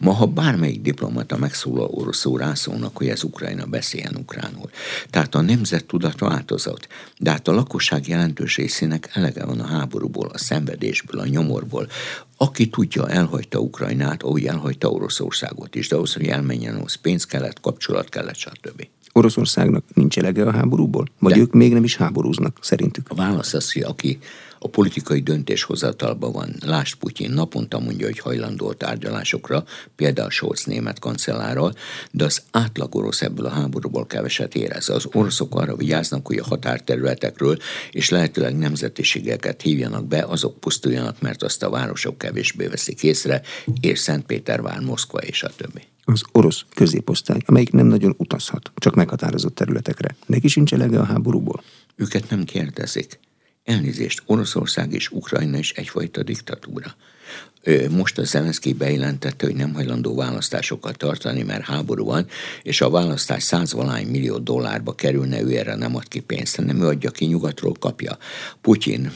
Ma, 0.00 0.12
ha 0.12 0.26
bármelyik 0.26 0.82
diplomata 0.82 1.36
megszólal 1.36 1.88
oroszul, 1.90 2.38
rászólnak, 2.38 2.96
hogy 2.96 3.08
ez 3.08 3.24
Ukrajna 3.24 3.66
beszéljen 3.66 4.16
ukránul. 4.16 4.70
Tehát 5.10 5.34
a 5.34 5.40
nemzet 5.40 5.84
tudat 5.84 6.18
változott, 6.18 6.88
de 7.18 7.30
hát 7.30 7.48
a 7.48 7.52
lakosság 7.52 8.08
jelentős 8.08 8.56
részének 8.56 9.10
elege 9.12 9.44
van 9.44 9.60
a 9.60 9.66
háborúból, 9.66 10.28
a 10.28 10.38
szenvedésből, 10.38 11.20
a 11.20 11.26
nyomorból. 11.26 11.88
Aki 12.36 12.68
tudja, 12.68 13.08
elhagyta 13.08 13.58
Ukrajnát, 13.58 14.22
ahogy 14.22 14.44
elhagyta 14.44 14.90
Oroszországot 14.90 15.74
is, 15.74 15.88
de 15.88 15.96
ahhoz, 15.96 16.12
hogy 16.12 16.26
elmenjen, 16.26 16.74
ahhoz 16.74 16.94
pénz 16.94 17.24
kellett, 17.24 17.60
kapcsolat 17.60 18.08
kellett, 18.08 18.36
stb. 18.36 18.86
Oroszországnak 19.12 19.84
nincs 19.94 20.18
elege 20.18 20.46
a 20.46 20.50
háborúból? 20.50 21.06
Vagy 21.18 21.32
De 21.32 21.38
ők 21.38 21.52
még 21.52 21.72
nem 21.72 21.84
is 21.84 21.96
háborúznak, 21.96 22.58
szerintük? 22.60 23.06
A 23.08 23.14
válasz 23.14 23.54
az, 23.54 23.72
hogy 23.72 23.82
aki 23.82 24.18
a 24.64 24.68
politikai 24.68 25.20
döntéshozatalban 25.20 26.32
van, 26.32 26.54
Lásd 26.64 26.94
Putyin 26.94 27.30
naponta 27.30 27.78
mondja, 27.78 28.06
hogy 28.06 28.18
hajlandó 28.18 28.72
tárgyalásokra, 28.72 29.64
például 29.96 30.30
Scholz 30.30 30.64
német 30.64 30.98
kancellárral, 30.98 31.74
de 32.10 32.24
az 32.24 32.42
átlag 32.50 32.94
orosz 32.94 33.22
ebből 33.22 33.46
a 33.46 33.50
háborúból 33.50 34.06
keveset 34.06 34.54
érez. 34.54 34.88
Az 34.88 35.08
oroszok 35.12 35.54
arra 35.54 35.76
vigyáznak, 35.76 36.26
hogy 36.26 36.38
a 36.38 36.44
határterületekről 36.44 37.56
és 37.90 38.10
lehetőleg 38.10 38.56
nemzetiségeket 38.56 39.62
hívjanak 39.62 40.06
be, 40.06 40.22
azok 40.22 40.60
pusztuljanak, 40.60 41.20
mert 41.20 41.42
azt 41.42 41.62
a 41.62 41.70
városok 41.70 42.18
kevésbé 42.18 42.66
veszik 42.66 43.02
észre, 43.02 43.42
és 43.80 43.98
Szentpétervár, 43.98 44.80
Moszkva 44.80 45.18
és 45.18 45.42
a 45.42 45.50
többi 45.56 45.91
az 46.04 46.22
orosz 46.32 46.64
középosztály, 46.74 47.38
amelyik 47.46 47.72
nem 47.72 47.86
nagyon 47.86 48.14
utazhat, 48.16 48.72
csak 48.74 48.94
meghatározott 48.94 49.54
területekre. 49.54 50.16
Neki 50.26 50.48
sincs 50.48 50.72
elege 50.72 50.98
a 50.98 51.04
háborúból? 51.04 51.62
Őket 51.96 52.30
nem 52.30 52.44
kérdezik. 52.44 53.18
Elnézést, 53.64 54.22
Oroszország 54.26 54.92
és 54.92 55.10
Ukrajna 55.10 55.58
is 55.58 55.70
egyfajta 55.72 56.22
diktatúra. 56.22 56.94
Most 57.90 58.18
a 58.18 58.24
Zelenszky 58.24 58.72
bejelentette, 58.72 59.46
hogy 59.46 59.54
nem 59.54 59.74
hajlandó 59.74 60.14
választásokat 60.14 60.96
tartani, 60.96 61.42
mert 61.42 61.64
háború 61.64 62.04
van, 62.04 62.26
és 62.62 62.80
a 62.80 62.90
választás 62.90 63.42
százvalány 63.42 64.06
millió 64.06 64.38
dollárba 64.38 64.94
kerülne, 64.94 65.42
ő 65.42 65.56
erre 65.56 65.74
nem 65.74 65.96
ad 65.96 66.08
ki 66.08 66.20
pénzt, 66.20 66.56
hanem 66.56 66.80
ő 66.80 66.86
adja 66.86 67.10
ki, 67.10 67.24
nyugatról 67.24 67.74
kapja. 67.78 68.18
Putyin, 68.60 69.12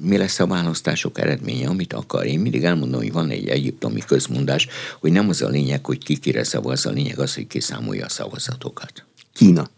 mi 0.00 0.16
lesz 0.16 0.40
a 0.40 0.46
választások 0.46 1.18
eredménye, 1.18 1.68
amit 1.68 1.92
akar? 1.92 2.26
Én 2.26 2.40
mindig 2.40 2.64
elmondom, 2.64 3.00
hogy 3.00 3.12
van 3.12 3.30
egy 3.30 3.48
egyiptomi 3.48 4.00
közmondás, 4.00 4.66
hogy 5.00 5.12
nem 5.12 5.28
az 5.28 5.42
a 5.42 5.48
lényeg, 5.48 5.86
hogy 5.86 6.04
ki 6.04 6.16
kire 6.16 6.44
szavaz, 6.44 6.86
a 6.86 6.90
lényeg 6.90 7.18
az, 7.18 7.34
hogy 7.34 7.46
kiszámolja 7.46 8.04
a 8.04 8.08
szavazatokat. 8.08 9.04
Kína 9.32 9.68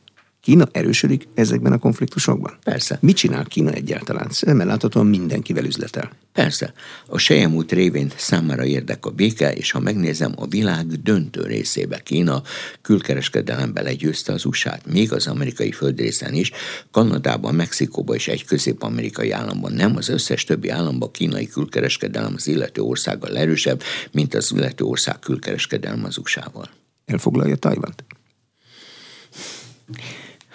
Kína 0.48 0.68
erősödik 0.72 1.28
ezekben 1.34 1.72
a 1.72 1.78
konfliktusokban? 1.78 2.58
Persze. 2.64 2.98
Mit 3.00 3.16
csinál 3.16 3.44
Kína 3.44 3.72
egyáltalán? 3.72 4.30
Szemmel 4.30 4.66
láthatóan 4.66 5.06
mindenkivel 5.06 5.64
üzletel. 5.64 6.10
Persze. 6.32 6.72
A 7.06 7.18
sejemút 7.18 7.72
révén 7.72 8.12
számára 8.16 8.64
érdek 8.64 9.06
a 9.06 9.10
béke, 9.10 9.52
és 9.52 9.70
ha 9.70 9.80
megnézem, 9.80 10.32
a 10.36 10.46
világ 10.46 10.86
döntő 10.86 11.42
részébe 11.42 11.98
Kína 11.98 12.42
külkereskedelembe 12.82 13.82
legyőzte 13.82 14.32
az 14.32 14.44
usa 14.44 14.78
még 14.86 15.12
az 15.12 15.26
amerikai 15.26 15.72
földrészen 15.72 16.34
is, 16.34 16.50
Kanadában, 16.90 17.54
Mexikóban 17.54 18.16
és 18.16 18.28
egy 18.28 18.44
közép-amerikai 18.44 19.30
államban 19.30 19.72
nem, 19.72 19.96
az 19.96 20.08
összes 20.08 20.44
többi 20.44 20.68
államban 20.68 21.10
kínai 21.10 21.46
külkereskedelem 21.46 22.32
az 22.36 22.46
illető 22.46 22.82
országgal 22.82 23.38
erősebb, 23.38 23.82
mint 24.12 24.34
az 24.34 24.52
illető 24.54 24.84
ország 24.84 25.18
külkereskedelem 25.18 26.04
az 26.04 26.18
USA-val. 26.18 26.70
Elfoglalja 27.04 27.56
Tajvant? 27.56 28.04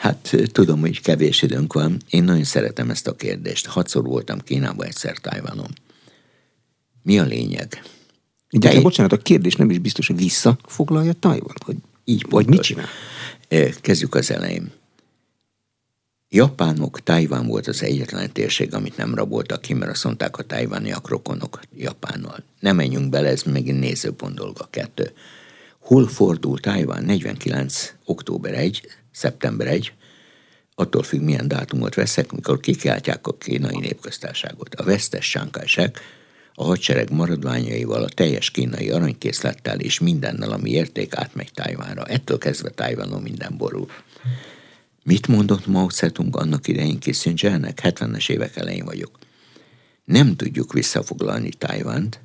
Hát 0.03 0.35
tudom, 0.51 0.79
hogy 0.79 1.01
kevés 1.01 1.41
időnk 1.41 1.73
van. 1.73 1.97
Én 2.09 2.23
nagyon 2.23 2.43
szeretem 2.43 2.89
ezt 2.89 3.07
a 3.07 3.15
kérdést. 3.15 3.65
Hatszor 3.65 4.03
voltam 4.03 4.39
Kínában, 4.39 4.85
egyszer 4.85 5.17
Tajvanon. 5.17 5.73
Mi 7.01 7.19
a 7.19 7.23
lényeg? 7.23 7.83
De 8.49 8.69
egy... 8.69 8.81
bocsánat, 8.81 9.11
a 9.11 9.17
kérdés 9.17 9.55
nem 9.55 9.69
is 9.69 9.77
biztos, 9.79 10.07
hogy 10.07 10.17
visszafoglalja 10.17 11.13
Tajvant? 11.13 11.63
Hogy, 11.63 11.75
Így 12.03 12.25
vagy 12.29 12.47
mit 12.47 12.61
csinál? 12.61 12.87
Kezdjük 13.81 14.15
az 14.15 14.31
elején. 14.31 14.71
Japánok, 16.29 17.03
Tajván 17.03 17.47
volt 17.47 17.67
az 17.67 17.83
egyetlen 17.83 18.31
térség, 18.31 18.73
amit 18.73 18.97
nem 18.97 19.15
raboltak 19.15 19.61
ki, 19.61 19.73
mert 19.73 19.91
azt 19.91 20.03
mondták 20.03 20.37
a 20.37 20.43
tajvániak 20.43 21.09
rokonok 21.09 21.59
Japánnal. 21.75 22.43
Nem 22.59 22.75
menjünk 22.75 23.09
bele, 23.09 23.27
ez 23.27 23.43
megint 23.43 23.79
nézőpont 23.79 24.35
dolga. 24.35 24.67
Kettő. 24.69 25.11
Hol 25.79 26.07
fordul 26.07 26.59
Tajván 26.59 27.03
49. 27.03 27.93
október 28.05 28.53
1, 28.53 28.87
szeptember 29.13 29.67
1, 29.67 29.93
attól 30.75 31.03
függ, 31.03 31.21
milyen 31.21 31.47
dátumot 31.47 31.95
veszek, 31.95 32.31
mikor 32.31 32.59
kikiáltják 32.59 33.27
a 33.27 33.37
kínai 33.37 33.79
népköztárságot. 33.79 34.75
A 34.75 34.83
vesztes 34.83 35.29
sánkásek 35.29 35.99
a 36.55 36.63
hadsereg 36.63 37.11
maradványaival, 37.11 38.03
a 38.03 38.09
teljes 38.09 38.51
kínai 38.51 38.89
aranykészlettel 38.89 39.79
és 39.79 39.99
mindennel, 39.99 40.51
ami 40.51 40.69
érték 40.69 41.15
átmegy 41.15 41.51
Tájvánra. 41.53 42.05
Ettől 42.05 42.37
kezdve 42.37 42.69
Tájvánon 42.69 43.21
minden 43.21 43.57
borul. 43.57 43.87
Mit 45.03 45.27
mondott 45.27 45.67
Mao 45.67 45.89
Zedong 45.89 46.37
annak 46.37 46.67
idején 46.67 46.99
Kissingernek? 46.99 47.79
70-es 47.83 48.29
évek 48.29 48.55
elején 48.55 48.85
vagyok. 48.85 49.17
Nem 50.05 50.35
tudjuk 50.35 50.73
visszafoglalni 50.73 51.49
Tájvánt, 51.49 52.19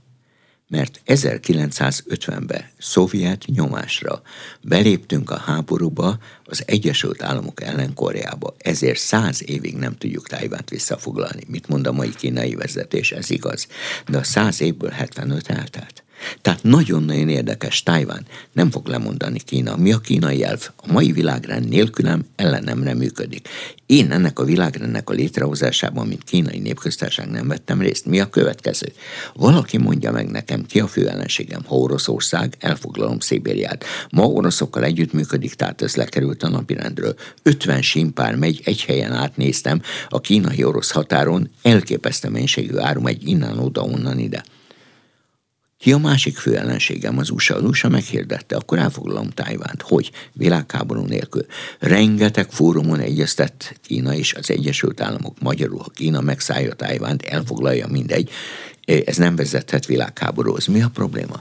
mert 0.69 1.01
1950-ben 1.07 2.65
szovjet 2.79 3.45
nyomásra 3.47 4.23
beléptünk 4.63 5.31
a 5.31 5.39
háborúba 5.39 6.19
az 6.45 6.63
Egyesült 6.67 7.23
Államok 7.23 7.63
ellen 7.63 7.95
Koreába, 7.95 8.55
ezért 8.59 8.99
száz 8.99 9.43
évig 9.47 9.77
nem 9.77 9.97
tudjuk 9.97 10.29
Tájvánt 10.29 10.71
visszafoglalni. 10.71 11.43
Mit 11.47 11.69
mond 11.69 11.87
a 11.87 11.93
mai 11.93 12.15
kínai 12.15 12.55
vezetés, 12.55 13.13
ez 13.13 13.31
igaz. 13.31 13.67
De 14.07 14.19
a 14.19 14.25
száz 14.25 14.61
évből 14.61 14.91
75 14.91 15.49
eltelt. 15.49 15.98
Tehát 16.43 16.63
nagyon-nagyon 16.63 17.29
érdekes 17.29 17.83
Tájván 17.83 18.27
nem 18.53 18.71
fog 18.71 18.87
lemondani 18.87 19.39
Kína. 19.39 19.77
Mi 19.77 19.93
a 19.93 19.99
kínai 19.99 20.45
elv? 20.45 20.69
A 20.77 20.93
mai 20.93 21.13
világrend 21.13 21.69
nélkülem 21.69 22.25
ellenem 22.37 22.79
nem 22.79 22.97
működik. 22.97 23.49
Én 23.87 24.11
ennek 24.11 24.39
a 24.39 24.45
világrendnek 24.45 25.11
a 25.11 25.13
létrehozásában, 25.13 26.07
mint 26.07 26.25
kínai 26.25 26.59
népköztárság 26.59 27.31
nem 27.31 27.49
vettem 27.49 27.81
részt. 27.81 28.07
Mi 28.07 28.21
a 28.21 28.29
következő? 28.29 28.93
Valaki 29.35 29.79
mondja 29.79 30.13
meg 30.13 30.31
nekem, 30.31 30.67
ki 30.67 30.81
a 30.81 30.87
fő 30.87 31.09
ellenségem? 31.09 31.65
Ha 31.65 31.77
Oroszország, 31.77 32.57
elfoglalom 32.59 33.19
Szibériát. 33.19 33.85
Ma 34.11 34.27
oroszokkal 34.27 34.85
együttműködik, 34.85 35.55
tehát 35.55 35.83
ez 35.83 35.97
lekerült 35.97 36.43
a 36.43 36.49
napirendről. 36.49 37.15
50 37.43 37.83
simpár 37.83 38.35
megy, 38.35 38.61
egy 38.65 38.85
helyen 38.85 39.13
átnéztem, 39.13 39.83
a 40.09 40.21
kínai-orosz 40.21 40.91
határon 40.91 41.51
elképesztő 41.63 42.29
mennyiségű 42.29 42.77
áru 42.77 43.01
megy 43.01 43.29
innen 43.29 43.59
oda, 43.59 43.83
onnan 43.83 44.19
ide. 44.19 44.43
Ki 45.79 45.93
a 45.93 45.99
másik 45.99 46.37
fő 46.37 46.57
ellenségem? 46.57 47.19
Az 47.19 47.31
USA. 47.31 47.57
Az 47.57 47.63
USA 47.63 47.89
meghirdette, 47.89 48.57
akkor 48.57 48.79
elfoglalom 48.79 49.31
Tájvánt. 49.31 49.83
Hogy? 49.83 50.11
Világháború 50.33 51.05
nélkül. 51.05 51.47
Rengeteg 51.79 52.51
fórumon 52.51 53.01
egyeztett 53.01 53.79
Kína 53.83 54.15
és 54.15 54.35
az 54.35 54.51
Egyesült 54.51 55.01
Államok. 55.01 55.41
Magyarul, 55.41 55.79
ha 55.79 55.91
Kína 55.95 56.21
megszállja 56.21 56.75
Tájvánt, 56.75 57.23
elfoglalja 57.23 57.87
mindegy, 57.87 58.31
ez 59.05 59.17
nem 59.17 59.37
vezethet 59.37 59.87
világháborúhoz. 59.87 60.67
Mi 60.67 60.83
a 60.83 60.89
probléma? 60.89 61.41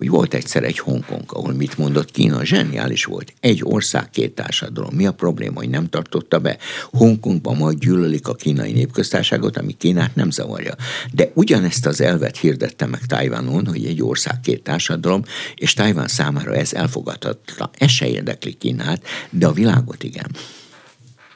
Hogy 0.00 0.08
volt 0.08 0.34
egyszer 0.34 0.64
egy 0.64 0.78
Hongkong, 0.78 1.24
ahol 1.26 1.52
mit 1.52 1.78
mondott 1.78 2.10
Kína, 2.10 2.44
zseniális 2.44 3.04
volt. 3.04 3.34
Egy 3.40 3.60
ország, 3.64 4.10
két 4.10 4.34
társadalom. 4.34 4.94
Mi 4.94 5.06
a 5.06 5.12
probléma, 5.12 5.58
hogy 5.58 5.68
nem 5.68 5.88
tartotta 5.88 6.38
be? 6.38 6.58
Hongkongban 6.90 7.56
majd 7.56 7.78
gyűlölik 7.78 8.28
a 8.28 8.34
kínai 8.34 8.72
népköztárságot, 8.72 9.56
ami 9.56 9.72
Kínát 9.72 10.14
nem 10.14 10.30
zavarja. 10.30 10.74
De 11.12 11.30
ugyanezt 11.34 11.86
az 11.86 12.00
elvet 12.00 12.36
hirdette 12.36 12.86
meg 12.86 13.06
Tajvanon, 13.06 13.66
hogy 13.66 13.84
egy 13.84 14.02
ország, 14.02 14.40
két 14.40 14.62
társadalom, 14.62 15.22
és 15.54 15.72
Tajvan 15.72 16.08
számára 16.08 16.54
ez 16.54 16.72
elfogadhatatlan. 16.72 17.70
Ez 17.78 17.90
se 17.90 18.08
érdekli 18.08 18.52
Kínát, 18.52 19.02
de 19.30 19.46
a 19.46 19.52
világot 19.52 20.02
igen. 20.02 20.30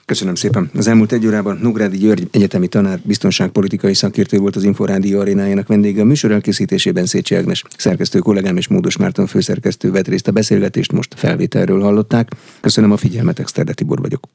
Köszönöm 0.07 0.35
szépen. 0.35 0.71
Az 0.75 0.87
elmúlt 0.87 1.13
egy 1.13 1.27
órában 1.27 1.59
Nugrádi 1.63 1.97
György 1.97 2.29
egyetemi 2.31 2.69
tanár, 2.69 3.01
biztonságpolitikai 3.05 3.95
szakértő 3.95 4.39
volt 4.39 4.57
az 4.57 4.65
Inforádió 4.65 5.21
arénájának 5.21 5.67
vendége. 5.67 6.01
A 6.01 6.05
műsor 6.05 6.31
elkészítésében 6.31 7.07
Szécsi 7.07 7.35
Ágnes, 7.35 7.65
szerkesztő 7.77 8.19
kollégám 8.19 8.57
és 8.57 8.69
Módos 8.69 8.97
Márton 8.97 9.27
főszerkesztő 9.27 9.91
vett 9.91 10.09
részt 10.09 10.29
a 10.29 10.33
beszélgetést, 10.33 10.93
most 10.93 11.15
felvételről 11.17 11.81
hallották. 11.81 12.31
Köszönöm 12.61 12.93
a 12.93 12.97
figyelmet, 12.97 13.39
Exterde 13.39 13.73
Tibor 13.73 14.01
vagyok. 14.01 14.35